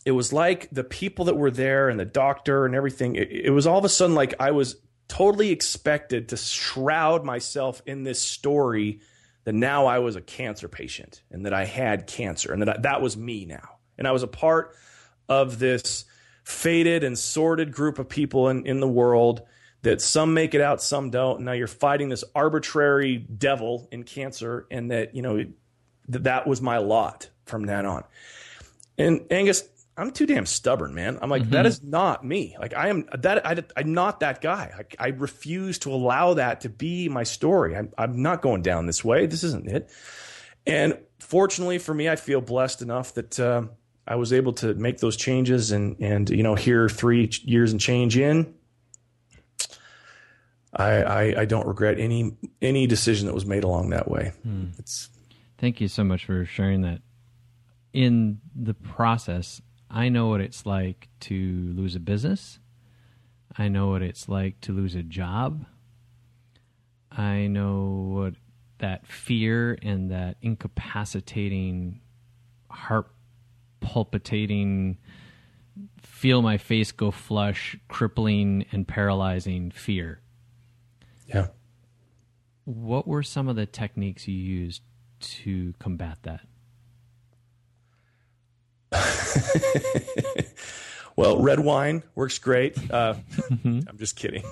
It 0.06 0.12
was 0.12 0.32
like 0.32 0.68
the 0.70 0.84
people 0.84 1.24
that 1.24 1.36
were 1.36 1.50
there 1.50 1.88
and 1.88 1.98
the 1.98 2.04
doctor 2.04 2.66
and 2.66 2.74
everything. 2.74 3.16
It, 3.16 3.30
it 3.30 3.50
was 3.50 3.66
all 3.66 3.78
of 3.78 3.84
a 3.84 3.88
sudden 3.88 4.14
like 4.14 4.34
I 4.38 4.52
was 4.52 4.76
totally 5.08 5.50
expected 5.50 6.28
to 6.28 6.36
shroud 6.36 7.24
myself 7.24 7.82
in 7.84 8.04
this 8.04 8.22
story 8.22 9.00
that 9.44 9.54
now 9.54 9.86
I 9.86 9.98
was 9.98 10.16
a 10.16 10.20
cancer 10.20 10.68
patient 10.68 11.22
and 11.30 11.46
that 11.46 11.54
I 11.54 11.64
had 11.64 12.06
cancer 12.06 12.52
and 12.52 12.62
that 12.62 12.68
I, 12.68 12.76
that 12.82 13.02
was 13.02 13.16
me 13.16 13.44
now. 13.44 13.76
And 13.96 14.08
I 14.08 14.12
was 14.12 14.22
a 14.22 14.28
part 14.28 14.74
of 15.28 15.58
this 15.58 16.04
faded 16.42 17.04
and 17.04 17.18
sordid 17.18 17.72
group 17.72 17.98
of 17.98 18.08
people 18.08 18.48
in, 18.48 18.66
in 18.66 18.80
the 18.80 18.88
world 18.88 19.42
that 19.84 20.00
some 20.00 20.34
make 20.34 20.54
it 20.54 20.60
out, 20.60 20.82
some 20.82 21.10
don't. 21.10 21.36
And 21.36 21.44
Now 21.44 21.52
you're 21.52 21.66
fighting 21.66 22.08
this 22.08 22.24
arbitrary 22.34 23.18
devil 23.18 23.88
in 23.92 24.02
cancer, 24.02 24.66
and 24.70 24.90
that 24.90 25.14
you 25.14 25.22
know 25.22 25.44
that 26.08 26.24
that 26.24 26.46
was 26.46 26.60
my 26.60 26.78
lot 26.78 27.30
from 27.44 27.66
then 27.66 27.86
on. 27.86 28.04
And 28.98 29.26
Angus, 29.30 29.64
I'm 29.96 30.10
too 30.10 30.26
damn 30.26 30.46
stubborn, 30.46 30.94
man. 30.94 31.18
I'm 31.22 31.30
like 31.30 31.42
mm-hmm. 31.42 31.52
that 31.52 31.66
is 31.66 31.82
not 31.82 32.24
me. 32.24 32.56
Like 32.58 32.74
I 32.74 32.88
am 32.88 33.06
that 33.18 33.46
I, 33.46 33.80
am 33.80 33.94
not 33.94 34.20
that 34.20 34.40
guy. 34.40 34.72
I, 34.98 35.04
I, 35.04 35.08
refuse 35.08 35.78
to 35.80 35.92
allow 35.92 36.34
that 36.34 36.62
to 36.62 36.68
be 36.68 37.08
my 37.08 37.22
story. 37.22 37.76
I'm, 37.76 37.92
I'm 37.96 38.20
not 38.20 38.42
going 38.42 38.62
down 38.62 38.86
this 38.86 39.04
way. 39.04 39.26
This 39.26 39.44
isn't 39.44 39.68
it. 39.68 39.90
And 40.66 40.98
fortunately 41.20 41.78
for 41.78 41.94
me, 41.94 42.08
I 42.08 42.16
feel 42.16 42.40
blessed 42.40 42.82
enough 42.82 43.14
that. 43.14 43.38
Uh, 43.38 43.64
I 44.06 44.16
was 44.16 44.34
able 44.34 44.52
to 44.54 44.74
make 44.74 44.98
those 44.98 45.16
changes 45.16 45.72
and 45.72 45.96
and 45.98 46.28
you 46.28 46.42
know 46.42 46.54
here 46.54 46.90
three 46.90 47.30
years 47.42 47.72
and 47.72 47.80
change 47.80 48.18
in 48.18 48.52
I, 50.76 51.02
I, 51.02 51.40
I 51.40 51.44
don't 51.44 51.66
regret 51.66 52.00
any 52.00 52.36
any 52.60 52.86
decision 52.86 53.26
that 53.26 53.34
was 53.34 53.46
made 53.46 53.64
along 53.64 53.90
that 53.90 54.10
way. 54.10 54.32
Hmm. 54.42 54.68
It's 54.78 55.08
thank 55.58 55.80
you 55.80 55.88
so 55.88 56.02
much 56.04 56.24
for 56.24 56.44
sharing 56.44 56.82
that. 56.82 57.00
In 57.92 58.40
the 58.56 58.74
process, 58.74 59.62
I 59.90 60.08
know 60.08 60.28
what 60.28 60.40
it's 60.40 60.66
like 60.66 61.08
to 61.20 61.72
lose 61.76 61.94
a 61.94 62.00
business. 62.00 62.58
I 63.56 63.68
know 63.68 63.88
what 63.88 64.02
it's 64.02 64.28
like 64.28 64.60
to 64.62 64.72
lose 64.72 64.94
a 64.94 65.02
job. 65.02 65.66
I 67.10 67.46
know 67.46 68.08
what 68.12 68.34
that 68.78 69.06
fear 69.06 69.78
and 69.82 70.10
that 70.10 70.36
incapacitating, 70.42 72.00
heart 72.68 73.10
palpitating 73.80 74.98
feel 76.02 76.42
my 76.42 76.56
face 76.56 76.92
go 76.92 77.10
flush, 77.10 77.76
crippling 77.88 78.64
and 78.72 78.86
paralyzing 78.86 79.70
fear. 79.70 80.20
Yeah. 81.26 81.48
What 82.64 83.06
were 83.06 83.22
some 83.22 83.48
of 83.48 83.56
the 83.56 83.66
techniques 83.66 84.26
you 84.26 84.34
used 84.34 84.82
to 85.20 85.74
combat 85.78 86.18
that? 86.22 86.46
well, 91.16 91.40
red 91.40 91.60
wine 91.60 92.02
works 92.14 92.38
great. 92.38 92.76
Uh, 92.90 93.14
I'm 93.50 93.98
just 93.98 94.16
kidding. 94.16 94.44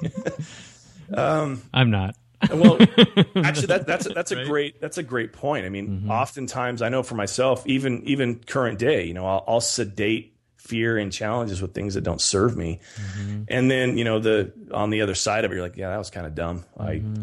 um, 1.14 1.62
I'm 1.72 1.90
not. 1.90 2.16
well, 2.50 2.76
actually, 3.36 3.68
that, 3.68 3.84
that's 3.86 4.12
that's 4.12 4.32
a 4.32 4.36
right? 4.36 4.46
great 4.46 4.80
that's 4.80 4.98
a 4.98 5.02
great 5.02 5.32
point. 5.32 5.64
I 5.64 5.68
mean, 5.68 5.88
mm-hmm. 5.88 6.10
oftentimes 6.10 6.82
I 6.82 6.88
know 6.88 7.02
for 7.02 7.14
myself, 7.14 7.66
even 7.66 8.02
even 8.04 8.40
current 8.40 8.78
day, 8.78 9.04
you 9.04 9.14
know, 9.14 9.26
I'll, 9.26 9.44
I'll 9.46 9.60
sedate 9.60 10.36
fear 10.56 10.98
and 10.98 11.12
challenges 11.12 11.62
with 11.62 11.74
things 11.74 11.94
that 11.94 12.02
don't 12.02 12.20
serve 12.20 12.56
me, 12.56 12.80
mm-hmm. 12.96 13.42
and 13.48 13.70
then 13.70 13.96
you 13.96 14.04
know 14.04 14.18
the 14.18 14.52
on 14.72 14.90
the 14.90 15.02
other 15.02 15.14
side 15.14 15.44
of 15.44 15.52
it, 15.52 15.54
you're 15.54 15.62
like, 15.62 15.76
yeah, 15.76 15.90
that 15.90 15.98
was 15.98 16.10
kind 16.10 16.26
of 16.26 16.34
dumb. 16.34 16.64
Mm-hmm. 16.76 17.22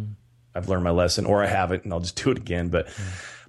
I 0.55 0.57
I've 0.57 0.69
learned 0.69 0.84
my 0.84 0.91
lesson, 0.91 1.25
or 1.25 1.43
I 1.43 1.47
haven't, 1.47 1.84
and 1.84 1.93
I'll 1.93 1.99
just 1.99 2.21
do 2.21 2.32
it 2.32 2.38
again. 2.38 2.69
But 2.69 2.88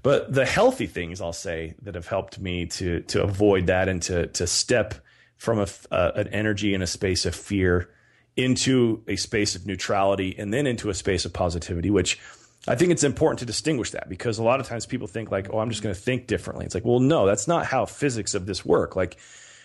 but 0.02 0.32
the 0.32 0.46
healthy 0.46 0.86
things 0.86 1.20
I'll 1.20 1.32
say 1.32 1.74
that 1.82 1.94
have 1.94 2.06
helped 2.06 2.38
me 2.38 2.66
to 2.66 3.00
to 3.00 3.22
avoid 3.22 3.66
that 3.66 3.88
and 3.88 4.00
to 4.02 4.26
to 4.28 4.46
step 4.46 4.94
from 5.36 5.58
a, 5.58 5.66
uh, 5.90 6.12
an 6.16 6.28
energy 6.28 6.74
in 6.74 6.82
a 6.82 6.86
space 6.86 7.24
of 7.24 7.34
fear 7.34 7.90
into 8.36 9.02
a 9.08 9.16
space 9.16 9.54
of 9.54 9.66
neutrality 9.66 10.34
and 10.38 10.52
then 10.52 10.66
into 10.66 10.90
a 10.90 10.94
space 10.94 11.24
of 11.24 11.32
positivity, 11.32 11.90
which 11.90 12.18
I 12.68 12.74
think 12.74 12.92
it's 12.92 13.04
important 13.04 13.38
to 13.40 13.46
distinguish 13.46 13.90
that 13.92 14.08
because 14.08 14.38
a 14.38 14.42
lot 14.42 14.60
of 14.60 14.66
times 14.66 14.84
people 14.86 15.06
think 15.06 15.30
like, 15.30 15.48
oh, 15.52 15.58
I'm 15.58 15.70
just 15.70 15.82
going 15.82 15.94
to 15.94 16.00
think 16.00 16.26
differently. 16.26 16.66
It's 16.66 16.74
like, 16.74 16.84
well, 16.84 17.00
no, 17.00 17.26
that's 17.26 17.48
not 17.48 17.66
how 17.66 17.86
physics 17.86 18.34
of 18.34 18.46
this 18.46 18.64
work. 18.64 18.96
Like 18.96 19.16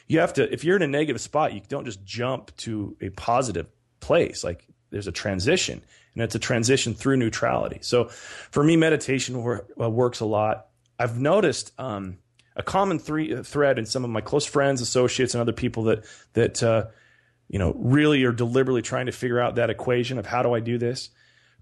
you 0.07 0.19
have 0.19 0.33
to, 0.33 0.51
if 0.51 0.63
you're 0.63 0.77
in 0.77 0.81
a 0.81 0.87
negative 0.87 1.21
spot, 1.21 1.53
you 1.53 1.61
don't 1.67 1.85
just 1.85 2.03
jump 2.05 2.55
to 2.57 2.95
a 3.01 3.09
positive 3.09 3.67
place. 3.99 4.43
Like 4.43 4.65
there's 4.91 5.07
a 5.07 5.11
transition 5.11 5.83
and 6.15 6.23
it's 6.23 6.35
a 6.35 6.39
transition 6.39 6.95
through 6.95 7.17
neutrality. 7.17 7.79
So 7.81 8.05
for 8.51 8.63
me, 8.63 8.77
meditation 8.77 9.43
wor- 9.43 9.67
uh, 9.79 9.89
works 9.89 10.21
a 10.21 10.25
lot. 10.25 10.67
I've 10.97 11.19
noticed, 11.19 11.71
um, 11.77 12.17
a 12.55 12.63
common 12.63 12.99
three, 12.99 13.35
uh, 13.35 13.43
thread 13.43 13.77
in 13.77 13.85
some 13.85 14.03
of 14.03 14.09
my 14.09 14.21
close 14.21 14.45
friends, 14.45 14.81
associates, 14.81 15.33
and 15.33 15.41
other 15.41 15.51
people 15.51 15.83
that 15.83 16.05
that 16.33 16.63
uh, 16.63 16.85
you 17.47 17.59
know, 17.59 17.73
really 17.77 18.23
are 18.23 18.31
deliberately 18.31 18.81
trying 18.81 19.05
to 19.05 19.11
figure 19.11 19.39
out 19.39 19.55
that 19.55 19.69
equation 19.69 20.17
of 20.17 20.25
how 20.25 20.41
do 20.41 20.53
I 20.53 20.59
do 20.59 20.77
this. 20.77 21.09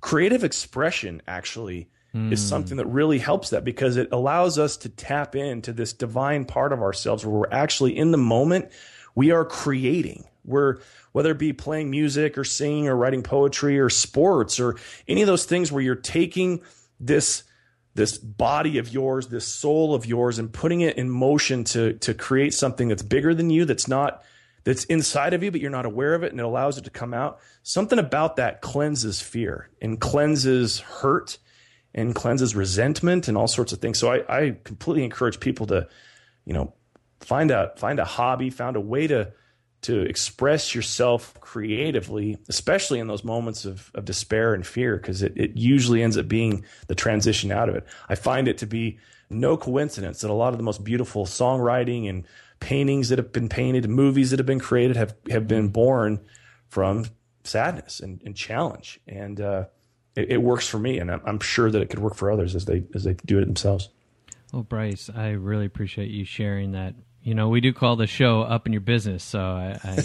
Creative 0.02 0.44
expression 0.44 1.22
actually 1.28 1.90
mm. 2.16 2.32
is 2.32 2.42
hmm. 2.42 2.48
something 2.48 2.78
that 2.78 2.86
really 2.86 3.20
helps 3.20 3.50
that 3.50 3.64
because 3.64 3.98
it 3.98 4.10
allows 4.12 4.58
us 4.58 4.78
to 4.78 4.90
tap 4.90 5.36
into 5.36 5.74
this 5.74 5.94
divine 5.94 6.46
part 6.46 6.74
of 6.74 6.82
ourselves 6.82 7.26
where 7.26 7.40
we're 7.40 7.52
actually 7.52 7.98
in 7.98 8.12
the 8.12 8.18
moment, 8.18 8.72
we 9.16 9.32
are 9.32 9.46
creating. 9.46 10.26
We're 10.46 10.80
whether 11.12 11.32
it 11.32 11.40
be 11.40 11.54
playing 11.54 11.90
music 11.90 12.38
or 12.38 12.44
singing 12.44 12.88
or 12.88 12.96
writing 12.96 13.24
poetry 13.24 13.80
or 13.80 13.90
sports 13.90 14.60
or 14.60 14.78
any 15.08 15.22
of 15.22 15.28
those 15.28 15.46
things 15.46 15.72
where 15.72 15.82
you're 15.84 15.96
taking 15.96 16.62
this 17.00 17.44
this 17.96 18.18
body 18.18 18.80
of 18.80 18.92
yours, 18.92 19.28
this 19.28 19.48
soul 19.48 19.94
of 19.94 20.06
yours, 20.06 20.40
and 20.40 20.52
putting 20.52 20.82
it 20.82 20.98
in 20.98 21.10
motion 21.10 21.64
to 21.66 21.94
to 21.94 22.14
create 22.14 22.54
something 22.54 22.88
that's 22.88 23.04
bigger 23.04 23.34
than 23.34 23.50
you, 23.50 23.66
that's 23.66 23.88
not 23.88 24.24
that's 24.64 24.86
inside 24.86 25.34
of 25.34 25.44
you, 25.44 25.52
but 25.52 25.62
you're 25.62 25.70
not 25.70 25.86
aware 25.86 26.16
of 26.16 26.24
it 26.24 26.32
and 26.32 26.40
it 26.40 26.46
allows 26.46 26.78
it 26.78 26.86
to 26.86 26.90
come 26.90 27.14
out. 27.14 27.40
Something 27.64 28.00
about 28.00 28.38
that 28.38 28.62
cleanses 28.62 29.22
fear 29.22 29.70
and 29.82 30.00
cleanses 30.00 30.80
hurt 30.80 31.38
and 31.94 32.16
cleanses 32.16 32.56
resentment 32.56 33.28
and 33.28 33.38
all 33.38 33.48
sorts 33.48 33.74
of 33.74 33.80
things. 33.80 34.00
So 34.00 34.12
I, 34.12 34.38
I 34.38 34.58
completely 34.64 35.04
encourage 35.04 35.40
people 35.40 35.68
to, 35.68 35.88
you 36.46 36.54
know, 36.54 36.74
find 37.20 37.52
a 37.52 37.74
find 37.78 38.00
a 38.00 38.06
hobby, 38.06 38.50
find 38.50 38.76
a 38.76 38.82
way 38.82 39.08
to 39.08 39.34
to 39.84 40.02
express 40.02 40.74
yourself 40.74 41.40
creatively, 41.40 42.38
especially 42.50 43.00
in 43.00 43.08
those 43.08 43.24
moments 43.24 43.66
of, 43.66 43.92
of 43.96 44.06
despair 44.06 44.54
and 44.54 44.66
fear, 44.66 44.98
because 44.98 45.22
it, 45.22 45.34
it 45.36 45.56
usually 45.56 46.02
ends 46.02 46.18
up 46.18 46.28
being 46.28 46.66
the 46.88 46.96
transition 46.96 47.52
out 47.52 47.70
of 47.70 47.76
it. 47.76 47.86
I 48.10 48.16
find 48.16 48.48
it 48.48 48.58
to 48.60 48.66
be 48.66 48.98
no 49.30 49.58
coincidence 49.58 50.22
that 50.22 50.30
a 50.30 50.34
lot 50.34 50.54
of 50.54 50.58
the 50.58 50.64
most 50.64 50.84
beautiful 50.84 51.26
songwriting 51.26 52.10
and 52.10 52.26
paintings 52.60 53.10
that 53.10 53.18
have 53.18 53.32
been 53.32 53.50
painted, 53.50 53.90
movies 53.90 54.32
that 54.32 54.40
have 54.40 54.46
been 54.46 54.60
created 54.60 54.96
have 54.96 55.16
have 55.30 55.48
been 55.48 55.68
born 55.68 56.20
from 56.70 57.06
sadness 57.44 58.00
and, 58.00 58.22
and 58.26 58.36
challenge, 58.36 59.00
and 59.08 59.42
uh, 59.42 59.66
it, 60.16 60.32
it, 60.32 60.38
works 60.38 60.68
for 60.68 60.80
me, 60.80 60.98
and 60.98 61.12
I'm, 61.12 61.22
I'm, 61.26 61.40
sure 61.40 61.70
that 61.70 61.82
it 61.82 61.90
could 61.90 62.00
work 62.00 62.16
for 62.16 62.32
others 62.32 62.56
as 62.56 62.66
they 62.66 62.84
as 62.96 63.04
they 63.04 63.16
do 63.26 63.38
it 63.40 63.46
themselves. 63.46 63.90
Well, 64.54 64.64
Bryce, 64.64 65.10
I 65.14 65.32
really 65.32 65.66
appreciate 65.66 66.10
you 66.10 66.26
sharing 66.26 66.72
that. 66.72 66.96
You 67.24 67.36
know, 67.36 67.48
we 67.48 67.62
do 67.62 67.72
call 67.72 67.96
the 67.96 68.06
show 68.06 68.42
"Up 68.42 68.66
in 68.66 68.74
Your 68.74 68.82
Business," 68.82 69.24
so 69.24 69.40
I 69.40 69.80
I, 69.82 69.98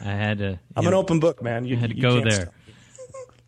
I 0.00 0.12
had 0.14 0.38
to. 0.38 0.60
I'm 0.76 0.84
know, 0.84 0.90
an 0.90 0.94
open 0.94 1.18
book, 1.18 1.42
man. 1.42 1.64
You 1.64 1.76
had 1.76 1.90
to 1.90 1.96
you 1.96 2.02
go 2.02 2.20
there. 2.20 2.50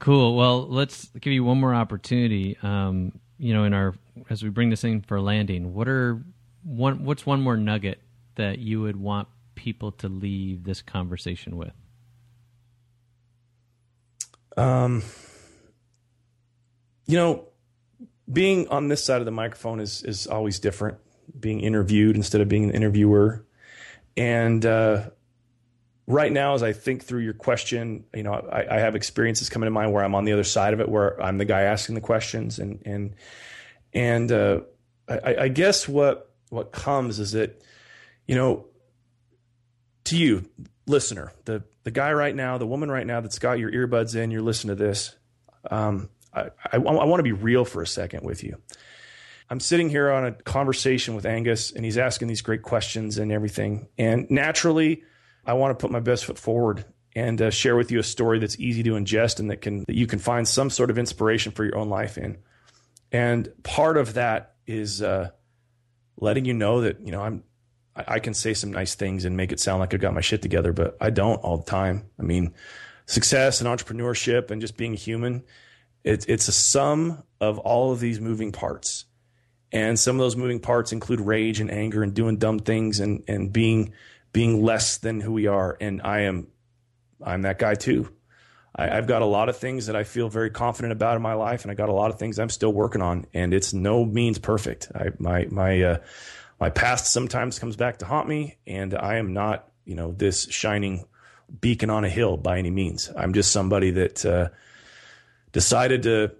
Cool. 0.00 0.36
Well, 0.36 0.68
let's 0.68 1.08
give 1.20 1.32
you 1.32 1.44
one 1.44 1.58
more 1.58 1.74
opportunity. 1.74 2.58
Um, 2.62 3.18
you 3.38 3.54
know, 3.54 3.64
in 3.64 3.72
our 3.72 3.94
as 4.28 4.42
we 4.42 4.48
bring 4.48 4.70
this 4.70 4.82
in 4.82 5.02
for 5.02 5.20
landing, 5.20 5.74
what 5.74 5.88
are 5.88 6.20
one 6.64 7.04
what's 7.04 7.24
one 7.24 7.40
more 7.40 7.56
nugget 7.56 8.00
that 8.34 8.58
you 8.58 8.80
would 8.82 8.96
want 8.96 9.28
people 9.54 9.92
to 9.92 10.08
leave 10.08 10.64
this 10.64 10.82
conversation 10.82 11.56
with? 11.56 11.72
Um, 14.56 15.02
you 17.06 17.16
know, 17.16 17.48
being 18.30 18.68
on 18.68 18.88
this 18.88 19.04
side 19.04 19.20
of 19.20 19.24
the 19.24 19.30
microphone 19.30 19.78
is 19.78 20.02
is 20.02 20.26
always 20.26 20.58
different. 20.58 20.98
Being 21.38 21.60
interviewed 21.60 22.16
instead 22.16 22.40
of 22.40 22.48
being 22.48 22.64
an 22.64 22.70
interviewer, 22.70 23.44
and 24.16 24.64
uh, 24.64 25.10
right 26.06 26.32
now, 26.32 26.54
as 26.54 26.62
I 26.62 26.72
think 26.72 27.04
through 27.04 27.20
your 27.20 27.34
question, 27.34 28.04
you 28.14 28.22
know, 28.22 28.32
I, 28.32 28.76
I, 28.76 28.78
have 28.78 28.94
experiences 28.94 29.48
coming 29.48 29.66
to 29.66 29.70
mind 29.70 29.92
where 29.92 30.04
I'm 30.04 30.14
on 30.14 30.24
the 30.24 30.32
other 30.32 30.44
side 30.44 30.74
of 30.74 30.80
it, 30.80 30.88
where 30.88 31.20
I'm 31.22 31.38
the 31.38 31.44
guy 31.44 31.62
asking 31.62 31.94
the 31.94 32.00
questions, 32.00 32.58
and 32.58 32.80
and 32.84 33.14
and 33.92 34.30
uh, 34.30 34.60
I, 35.08 35.36
I 35.40 35.48
guess 35.48 35.88
what 35.88 36.30
what 36.50 36.72
comes 36.72 37.18
is 37.18 37.32
that 37.32 37.62
you 38.26 38.34
know, 38.34 38.66
to 40.04 40.16
you, 40.16 40.48
listener, 40.86 41.32
the 41.44 41.64
the 41.84 41.90
guy 41.90 42.12
right 42.12 42.34
now, 42.34 42.58
the 42.58 42.66
woman 42.66 42.90
right 42.90 43.06
now 43.06 43.20
that's 43.20 43.38
got 43.38 43.58
your 43.58 43.70
earbuds 43.70 44.16
in, 44.16 44.30
you're 44.30 44.42
listening 44.42 44.76
to 44.76 44.82
this. 44.82 45.14
Um, 45.70 46.08
I, 46.32 46.42
I, 46.72 46.76
I 46.76 46.78
want 46.78 47.18
to 47.18 47.24
be 47.24 47.32
real 47.32 47.64
for 47.64 47.82
a 47.82 47.86
second 47.86 48.24
with 48.24 48.42
you. 48.42 48.56
I'm 49.50 49.60
sitting 49.60 49.90
here 49.90 50.10
on 50.10 50.24
a 50.24 50.32
conversation 50.32 51.14
with 51.14 51.26
Angus, 51.26 51.70
and 51.70 51.84
he's 51.84 51.98
asking 51.98 52.28
these 52.28 52.42
great 52.42 52.62
questions 52.62 53.18
and 53.18 53.30
everything. 53.30 53.88
And 53.98 54.30
naturally, 54.30 55.02
I 55.44 55.52
want 55.54 55.78
to 55.78 55.82
put 55.82 55.90
my 55.90 56.00
best 56.00 56.24
foot 56.24 56.38
forward 56.38 56.84
and 57.14 57.40
uh, 57.40 57.50
share 57.50 57.76
with 57.76 57.92
you 57.92 57.98
a 57.98 58.02
story 58.02 58.38
that's 58.38 58.58
easy 58.58 58.82
to 58.82 58.92
ingest 58.92 59.38
and 59.38 59.50
that 59.50 59.60
can 59.60 59.84
that 59.84 59.94
you 59.94 60.06
can 60.06 60.18
find 60.18 60.48
some 60.48 60.70
sort 60.70 60.90
of 60.90 60.98
inspiration 60.98 61.52
for 61.52 61.64
your 61.64 61.76
own 61.76 61.88
life 61.88 62.18
in. 62.18 62.38
And 63.12 63.50
part 63.62 63.96
of 63.96 64.14
that 64.14 64.54
is 64.66 65.02
uh, 65.02 65.30
letting 66.16 66.44
you 66.44 66.54
know 66.54 66.80
that 66.80 67.00
you 67.00 67.12
know 67.12 67.20
I'm 67.20 67.44
I, 67.96 68.18
can 68.18 68.34
say 68.34 68.54
some 68.54 68.72
nice 68.72 68.96
things 68.96 69.24
and 69.24 69.36
make 69.36 69.52
it 69.52 69.60
sound 69.60 69.78
like 69.78 69.94
I 69.94 69.98
got 69.98 70.14
my 70.14 70.20
shit 70.20 70.42
together, 70.42 70.72
but 70.72 70.96
I 71.00 71.10
don't 71.10 71.36
all 71.36 71.58
the 71.58 71.70
time. 71.70 72.10
I 72.18 72.22
mean, 72.22 72.52
success 73.06 73.60
and 73.60 73.68
entrepreneurship 73.68 74.50
and 74.50 74.60
just 74.60 74.76
being 74.76 74.94
human, 74.94 75.44
it's 76.02 76.24
it's 76.26 76.48
a 76.48 76.52
sum 76.52 77.22
of 77.40 77.58
all 77.60 77.92
of 77.92 78.00
these 78.00 78.20
moving 78.20 78.50
parts. 78.50 79.04
And 79.72 79.98
some 79.98 80.16
of 80.16 80.20
those 80.20 80.36
moving 80.36 80.60
parts 80.60 80.92
include 80.92 81.20
rage 81.20 81.60
and 81.60 81.70
anger 81.70 82.02
and 82.02 82.14
doing 82.14 82.36
dumb 82.36 82.60
things 82.60 83.00
and, 83.00 83.24
and 83.26 83.52
being 83.52 83.92
being 84.32 84.62
less 84.62 84.98
than 84.98 85.20
who 85.20 85.32
we 85.32 85.46
are. 85.46 85.76
And 85.80 86.00
I 86.02 86.20
am 86.20 86.48
I'm 87.22 87.42
that 87.42 87.58
guy 87.58 87.74
too. 87.74 88.10
I, 88.76 88.88
have 88.88 89.06
got 89.06 89.22
a 89.22 89.26
lot 89.26 89.48
of 89.48 89.56
things 89.56 89.86
that 89.86 89.94
I 89.94 90.02
feel 90.02 90.28
very 90.28 90.50
confident 90.50 90.92
about 90.92 91.14
in 91.14 91.22
my 91.22 91.34
life, 91.34 91.62
and 91.62 91.70
I 91.70 91.74
got 91.74 91.88
a 91.88 91.92
lot 91.92 92.10
of 92.10 92.18
things 92.18 92.38
I'm 92.38 92.48
still 92.48 92.72
working 92.72 93.02
on, 93.02 93.26
and 93.32 93.54
it's 93.54 93.72
no 93.72 94.04
means 94.04 94.38
perfect. 94.38 94.90
I, 94.94 95.10
my 95.18 95.46
my 95.50 95.80
uh, 95.80 95.98
my 96.58 96.70
past 96.70 97.12
sometimes 97.12 97.58
comes 97.58 97.76
back 97.76 97.98
to 97.98 98.04
haunt 98.04 98.28
me, 98.28 98.56
and 98.66 98.94
I 98.94 99.16
am 99.16 99.32
not, 99.32 99.68
you 99.84 99.94
know, 99.94 100.12
this 100.12 100.48
shining 100.50 101.04
beacon 101.60 101.90
on 101.90 102.04
a 102.04 102.08
hill 102.08 102.36
by 102.36 102.58
any 102.58 102.70
means. 102.70 103.12
I'm 103.16 103.32
just 103.32 103.52
somebody 103.52 103.92
that 103.92 104.24
uh, 104.26 104.48
decided 105.52 106.02
to 106.04 106.32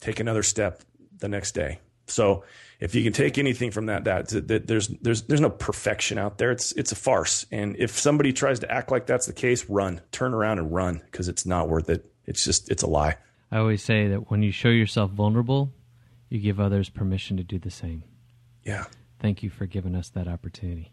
take 0.00 0.18
another 0.18 0.42
step 0.42 0.82
the 1.18 1.28
next 1.28 1.52
day. 1.52 1.80
So 2.06 2.44
if 2.80 2.94
you 2.94 3.02
can 3.02 3.12
take 3.12 3.38
anything 3.38 3.70
from 3.70 3.86
that, 3.86 4.04
that, 4.04 4.28
that 4.48 4.66
there's 4.66 4.88
there's 4.88 5.22
there's 5.22 5.40
no 5.40 5.50
perfection 5.50 6.18
out 6.18 6.38
there. 6.38 6.50
It's 6.50 6.72
it's 6.72 6.92
a 6.92 6.96
farce. 6.96 7.46
And 7.50 7.76
if 7.76 7.98
somebody 7.98 8.32
tries 8.32 8.60
to 8.60 8.70
act 8.70 8.90
like 8.90 9.06
that's 9.06 9.26
the 9.26 9.32
case, 9.32 9.68
run, 9.68 10.00
turn 10.12 10.34
around 10.34 10.58
and 10.58 10.72
run 10.72 11.02
because 11.10 11.28
it's 11.28 11.46
not 11.46 11.68
worth 11.68 11.88
it. 11.88 12.10
It's 12.26 12.44
just 12.44 12.70
it's 12.70 12.82
a 12.82 12.86
lie. 12.86 13.16
I 13.50 13.58
always 13.58 13.82
say 13.82 14.08
that 14.08 14.30
when 14.30 14.42
you 14.42 14.50
show 14.50 14.68
yourself 14.68 15.10
vulnerable, 15.12 15.72
you 16.28 16.40
give 16.40 16.60
others 16.60 16.88
permission 16.88 17.36
to 17.36 17.44
do 17.44 17.58
the 17.58 17.70
same. 17.70 18.02
Yeah. 18.64 18.84
Thank 19.20 19.42
you 19.42 19.50
for 19.50 19.66
giving 19.66 19.94
us 19.94 20.08
that 20.10 20.28
opportunity. 20.28 20.92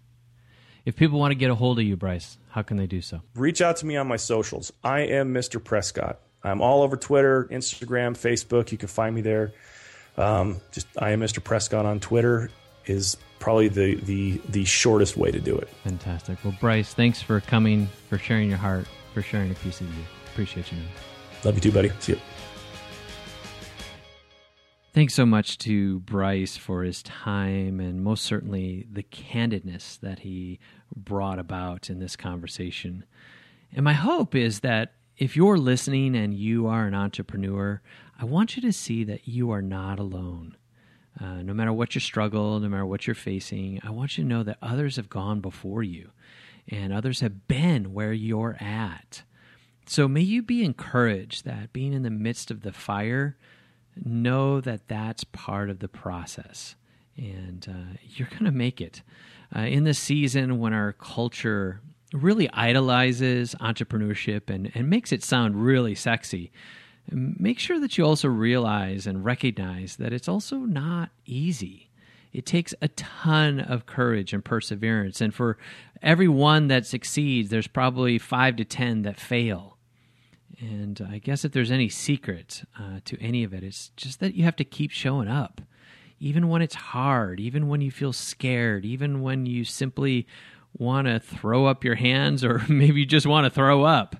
If 0.85 0.95
people 0.95 1.19
want 1.19 1.31
to 1.31 1.35
get 1.35 1.49
a 1.49 1.55
hold 1.55 1.79
of 1.79 1.85
you, 1.85 1.95
Bryce, 1.95 2.37
how 2.49 2.61
can 2.61 2.77
they 2.77 2.87
do 2.87 3.01
so? 3.01 3.21
Reach 3.35 3.61
out 3.61 3.77
to 3.77 3.85
me 3.85 3.95
on 3.95 4.07
my 4.07 4.17
socials. 4.17 4.71
I 4.83 5.01
am 5.01 5.33
Mr. 5.33 5.63
Prescott. 5.63 6.19
I'm 6.43 6.61
all 6.61 6.83
over 6.83 6.97
Twitter, 6.97 7.47
Instagram, 7.51 8.17
Facebook. 8.17 8.71
You 8.71 8.77
can 8.77 8.89
find 8.89 9.15
me 9.15 9.21
there. 9.21 9.53
Um, 10.17 10.61
just 10.71 10.87
I 10.99 11.11
am 11.11 11.21
Mr. 11.21 11.43
Prescott 11.43 11.85
on 11.85 11.99
Twitter 11.99 12.49
is 12.85 13.17
probably 13.39 13.67
the 13.67 13.95
the 13.95 14.41
the 14.49 14.65
shortest 14.65 15.17
way 15.17 15.31
to 15.31 15.39
do 15.39 15.57
it. 15.57 15.69
Fantastic. 15.83 16.37
Well, 16.43 16.55
Bryce, 16.59 16.93
thanks 16.93 17.21
for 17.21 17.39
coming, 17.41 17.87
for 18.09 18.17
sharing 18.17 18.49
your 18.49 18.57
heart, 18.57 18.85
for 19.13 19.21
sharing 19.21 19.51
a 19.51 19.55
piece 19.55 19.81
of 19.81 19.87
you. 19.87 20.03
Appreciate 20.31 20.71
you. 20.71 20.77
Man. 20.77 20.87
Love 21.43 21.55
you 21.55 21.61
too, 21.61 21.71
buddy. 21.71 21.91
See 21.99 22.13
you. 22.13 22.19
Thanks 24.93 25.15
so 25.15 25.25
much 25.25 25.57
to 25.59 26.01
Bryce 26.01 26.55
for 26.55 26.83
his 26.83 27.01
time 27.01 27.79
and 27.79 28.03
most 28.03 28.23
certainly 28.23 28.85
the 28.91 29.01
candidness 29.01 29.99
that 30.01 30.19
he 30.19 30.59
brought 30.95 31.39
about 31.39 31.89
in 31.89 31.97
this 31.97 32.15
conversation. 32.15 33.03
And 33.73 33.83
my 33.83 33.93
hope 33.93 34.35
is 34.35 34.59
that 34.59 34.93
if 35.17 35.35
you're 35.35 35.57
listening 35.57 36.15
and 36.15 36.33
you 36.33 36.67
are 36.67 36.85
an 36.85 36.93
entrepreneur, 36.93 37.81
I 38.23 38.25
want 38.25 38.55
you 38.55 38.61
to 38.61 38.71
see 38.71 39.03
that 39.03 39.27
you 39.27 39.51
are 39.51 39.61
not 39.61 39.99
alone. 39.99 40.55
Uh, 41.19 41.41
no 41.41 41.53
matter 41.53 41.73
what 41.73 41.93
your 41.93 41.99
struggle, 41.99 42.57
no 42.57 42.69
matter 42.69 42.85
what 42.85 43.05
you're 43.05 43.15
facing, 43.15 43.81
I 43.83 43.89
want 43.89 44.17
you 44.17 44.23
to 44.23 44.29
know 44.29 44.43
that 44.43 44.59
others 44.61 44.95
have 44.95 45.09
gone 45.09 45.41
before 45.41 45.83
you 45.83 46.11
and 46.69 46.93
others 46.93 47.19
have 47.19 47.49
been 47.49 47.93
where 47.93 48.13
you're 48.13 48.55
at. 48.61 49.23
So 49.87 50.07
may 50.07 50.21
you 50.21 50.41
be 50.41 50.63
encouraged 50.63 51.43
that 51.43 51.73
being 51.73 51.91
in 51.91 52.03
the 52.03 52.09
midst 52.09 52.49
of 52.49 52.61
the 52.61 52.71
fire, 52.71 53.35
know 54.01 54.61
that 54.61 54.87
that's 54.87 55.25
part 55.25 55.69
of 55.69 55.79
the 55.79 55.89
process 55.89 56.77
and 57.17 57.67
uh, 57.69 57.97
you're 58.07 58.29
going 58.29 58.45
to 58.45 58.51
make 58.53 58.79
it. 58.79 59.01
Uh, 59.53 59.63
in 59.63 59.83
this 59.83 59.99
season 59.99 60.59
when 60.59 60.71
our 60.71 60.93
culture 60.93 61.81
really 62.13 62.49
idolizes 62.53 63.53
entrepreneurship 63.55 64.49
and, 64.49 64.71
and 64.73 64.89
makes 64.89 65.11
it 65.11 65.25
sound 65.25 65.61
really 65.61 65.93
sexy, 65.93 66.53
make 67.11 67.59
sure 67.59 67.79
that 67.79 67.97
you 67.97 68.05
also 68.05 68.27
realize 68.27 69.07
and 69.07 69.25
recognize 69.25 69.97
that 69.97 70.13
it's 70.13 70.27
also 70.27 70.57
not 70.57 71.09
easy. 71.25 71.89
It 72.31 72.45
takes 72.45 72.73
a 72.81 72.87
ton 72.87 73.59
of 73.59 73.85
courage 73.85 74.33
and 74.33 74.43
perseverance. 74.43 75.21
And 75.21 75.33
for 75.33 75.57
every 76.01 76.27
one 76.27 76.67
that 76.67 76.85
succeeds, 76.85 77.49
there's 77.49 77.67
probably 77.67 78.17
five 78.17 78.55
to 78.55 78.65
10 78.65 79.03
that 79.03 79.19
fail. 79.19 79.77
And 80.59 81.05
I 81.09 81.19
guess 81.19 81.45
if 81.45 81.51
there's 81.51 81.71
any 81.71 81.89
secret 81.89 82.63
uh, 82.79 82.99
to 83.05 83.21
any 83.21 83.43
of 83.43 83.53
it, 83.53 83.63
it's 83.63 83.91
just 83.97 84.19
that 84.19 84.33
you 84.33 84.43
have 84.43 84.55
to 84.57 84.63
keep 84.63 84.91
showing 84.91 85.27
up. 85.27 85.61
Even 86.19 86.47
when 86.47 86.61
it's 86.61 86.75
hard, 86.75 87.39
even 87.39 87.67
when 87.67 87.81
you 87.81 87.91
feel 87.91 88.13
scared, 88.13 88.85
even 88.85 89.21
when 89.21 89.45
you 89.45 89.65
simply 89.65 90.25
want 90.77 91.07
to 91.07 91.19
throw 91.19 91.65
up 91.65 91.83
your 91.83 91.95
hands 91.95 92.43
or 92.43 92.59
maybe 92.69 93.01
you 93.01 93.05
just 93.05 93.27
want 93.27 93.45
to 93.45 93.49
throw 93.49 93.83
up. 93.83 94.15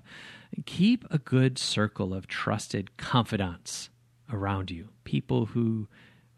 Keep 0.66 1.06
a 1.10 1.18
good 1.18 1.58
circle 1.58 2.14
of 2.14 2.26
trusted 2.26 2.96
confidants 2.96 3.90
around 4.32 4.70
you, 4.70 4.88
people 5.04 5.46
who 5.46 5.88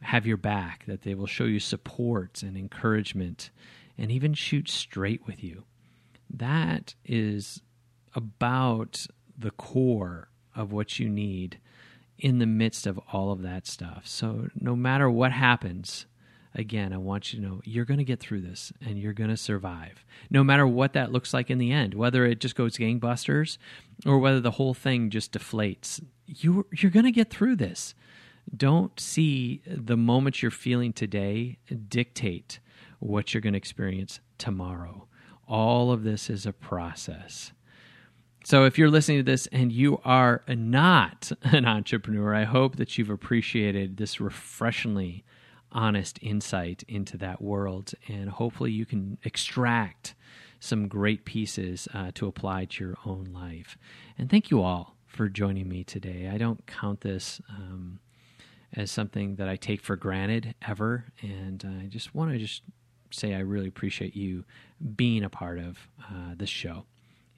have 0.02 0.26
your 0.26 0.36
back, 0.36 0.84
that 0.86 1.02
they 1.02 1.14
will 1.14 1.26
show 1.26 1.44
you 1.44 1.60
support 1.60 2.42
and 2.42 2.56
encouragement 2.56 3.50
and 3.98 4.10
even 4.10 4.34
shoot 4.34 4.68
straight 4.68 5.26
with 5.26 5.42
you. 5.42 5.64
That 6.28 6.94
is 7.04 7.62
about 8.14 9.06
the 9.38 9.50
core 9.50 10.28
of 10.54 10.72
what 10.72 10.98
you 10.98 11.08
need 11.08 11.60
in 12.18 12.38
the 12.38 12.46
midst 12.46 12.86
of 12.86 12.98
all 13.12 13.30
of 13.30 13.42
that 13.42 13.66
stuff. 13.66 14.06
So, 14.06 14.48
no 14.58 14.74
matter 14.74 15.10
what 15.10 15.32
happens, 15.32 16.06
again, 16.56 16.92
I 16.92 16.96
want 16.96 17.32
you 17.32 17.40
to 17.40 17.46
know 17.46 17.60
you're 17.64 17.84
going 17.84 17.98
to 17.98 18.04
get 18.04 18.18
through 18.18 18.40
this 18.40 18.72
and 18.84 18.98
you're 18.98 19.12
going 19.12 19.30
to 19.30 19.36
survive. 19.36 20.04
No 20.30 20.42
matter 20.42 20.66
what 20.66 20.94
that 20.94 21.12
looks 21.12 21.32
like 21.32 21.50
in 21.50 21.58
the 21.58 21.70
end, 21.70 21.94
whether 21.94 22.24
it 22.24 22.40
just 22.40 22.56
goes 22.56 22.76
gangbusters 22.76 23.58
or 24.04 24.18
whether 24.18 24.40
the 24.40 24.52
whole 24.52 24.74
thing 24.74 25.10
just 25.10 25.32
deflates, 25.32 26.02
You're, 26.26 26.64
you're 26.72 26.90
going 26.90 27.04
to 27.04 27.12
get 27.12 27.30
through 27.30 27.56
this. 27.56 27.94
Don't 28.54 28.98
see 28.98 29.62
the 29.66 29.96
moment 29.96 30.42
you're 30.42 30.50
feeling 30.50 30.92
today 30.92 31.58
dictate 31.88 32.58
what 32.98 33.34
you're 33.34 33.40
going 33.40 33.52
to 33.52 33.58
experience 33.58 34.20
tomorrow. 34.38 35.06
All 35.46 35.92
of 35.92 36.04
this 36.04 36.30
is 36.30 36.46
a 36.46 36.52
process. 36.52 37.52
So, 38.44 38.64
if 38.64 38.78
you're 38.78 38.90
listening 38.90 39.18
to 39.18 39.22
this 39.24 39.48
and 39.48 39.72
you 39.72 40.00
are 40.04 40.42
not 40.48 41.32
an 41.42 41.66
entrepreneur, 41.66 42.32
I 42.32 42.44
hope 42.44 42.76
that 42.76 42.96
you've 42.96 43.10
appreciated 43.10 43.96
this 43.96 44.20
refreshingly 44.20 45.24
honest 45.72 46.18
insight 46.22 46.84
into 46.88 47.16
that 47.18 47.42
world. 47.42 47.92
And 48.08 48.30
hopefully, 48.30 48.72
you 48.72 48.86
can 48.86 49.18
extract 49.24 50.14
some 50.60 50.88
great 50.88 51.24
pieces 51.24 51.88
uh, 51.94 52.10
to 52.14 52.26
apply 52.26 52.64
to 52.66 52.84
your 52.84 52.96
own 53.04 53.24
life. 53.32 53.76
And 54.18 54.30
thank 54.30 54.50
you 54.50 54.62
all 54.62 54.96
for 55.06 55.28
joining 55.28 55.68
me 55.68 55.84
today. 55.84 56.28
I 56.32 56.38
don't 56.38 56.66
count 56.66 57.00
this 57.00 57.40
um, 57.48 58.00
as 58.74 58.90
something 58.90 59.36
that 59.36 59.48
I 59.48 59.56
take 59.56 59.82
for 59.82 59.96
granted 59.96 60.54
ever. 60.66 61.06
And 61.22 61.80
I 61.82 61.86
just 61.86 62.14
want 62.14 62.32
to 62.32 62.38
just 62.38 62.62
say 63.10 63.34
I 63.34 63.40
really 63.40 63.68
appreciate 63.68 64.16
you 64.16 64.44
being 64.96 65.24
a 65.24 65.30
part 65.30 65.58
of 65.58 65.88
uh, 66.02 66.34
this 66.36 66.50
show. 66.50 66.84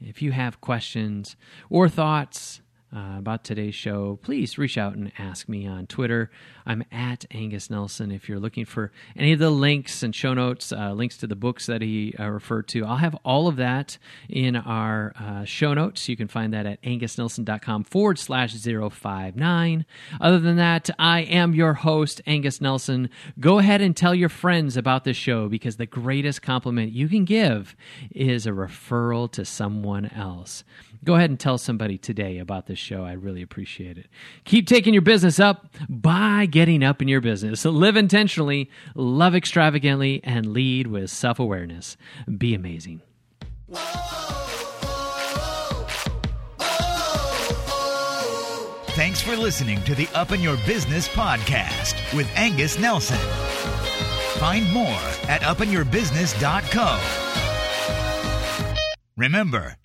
If 0.00 0.22
you 0.22 0.32
have 0.32 0.60
questions 0.60 1.36
or 1.68 1.88
thoughts 1.88 2.60
uh, 2.95 3.18
about 3.18 3.45
today's 3.45 3.74
show, 3.74 4.18
please 4.22 4.57
reach 4.57 4.78
out 4.78 4.95
and 4.95 5.12
ask 5.18 5.49
me 5.49 5.66
on 5.66 5.86
Twitter. 5.86 6.30
I'm 6.66 6.84
at 6.91 7.24
Angus 7.30 7.70
Nelson. 7.70 8.11
If 8.11 8.28
you're 8.28 8.39
looking 8.39 8.64
for 8.64 8.93
any 9.16 9.32
of 9.32 9.39
the 9.39 9.51
links 9.51 10.03
and 10.03 10.14
show 10.14 10.34
notes, 10.34 10.72
uh, 10.72 10.93
links 10.93 11.16
to 11.18 11.26
the 11.26 11.36
books 11.36 11.66
that 11.66 11.82
he 11.82 12.14
uh, 12.18 12.28
referred 12.28 12.68
to, 12.68 12.84
I'll 12.84 12.97
have 12.97 13.14
all 13.24 13.49
of 13.49 13.57
that 13.57 13.99
in 14.28 14.57
our 14.57 15.12
uh, 15.18 15.45
show 15.45 15.74
notes. 15.74 16.09
You 16.09 16.16
can 16.16 16.28
find 16.28 16.53
that 16.53 16.66
at 16.66 16.82
angusnelson.com 16.82 17.84
forward 17.84 18.18
slash 18.18 18.55
059. 18.55 19.84
Other 20.20 20.39
than 20.39 20.57
that, 20.57 20.91
I 20.99 21.20
am 21.20 21.55
your 21.55 21.74
host, 21.74 22.22
Angus 22.26 22.61
Nelson. 22.61 23.11
Go 23.39 23.59
ahead 23.59 23.80
and 23.80 23.97
tell 23.97 24.14
your 24.14 24.28
friends 24.28 24.76
about 24.76 25.05
this 25.05 25.16
show 25.16 25.49
because 25.49 25.76
the 25.76 25.86
greatest 25.86 26.43
compliment 26.43 26.93
you 26.93 27.09
can 27.09 27.24
give 27.24 27.76
is 28.11 28.47
a 28.47 28.51
referral 28.51 29.30
to 29.32 29.45
someone 29.45 30.07
else. 30.07 30.64
Go 31.05 31.14
ahead 31.14 31.30
and 31.30 31.38
tell 31.38 31.59
somebody 31.59 31.99
today 31.99 32.38
about 32.38 32.66
this 32.66 32.78
show. 32.78 33.05
I 33.05 33.12
really 33.12 33.42
appreciate 33.42 33.99
it. 33.99 34.07
Keep 34.44 34.66
taking 34.66 34.92
your 34.92 35.03
business 35.03 35.38
up 35.38 35.66
by 35.88 36.46
getting 36.46 36.82
up 36.82 37.01
in 37.01 37.09
your 37.09 37.20
business. 37.20 37.64
Live 37.64 37.96
intentionally, 37.96 38.70
love 38.94 39.34
extravagantly, 39.34 40.20
and 40.24 40.46
lead 40.46 40.88
with 40.88 41.11
self 41.11 41.38
awareness. 41.38 41.96
Be 42.36 42.55
amazing. 42.55 43.03
Thanks 48.99 49.20
for 49.20 49.36
listening 49.36 49.80
to 49.84 49.94
the 49.94 50.09
Up 50.12 50.32
in 50.32 50.40
Your 50.40 50.57
Business 50.66 51.09
podcast 51.09 52.16
with 52.16 52.28
Angus 52.34 52.78
Nelson. 52.80 53.18
Find 54.38 54.68
more 54.72 54.86
at 55.28 55.42
upinyourbusiness.co. 55.42 56.99
Remember, 59.16 59.77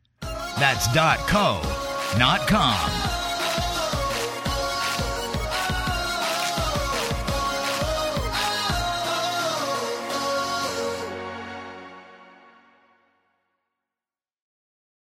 that's 0.58 0.88
.co, 1.28 1.62
not 2.18 2.42
com. 2.48 3.03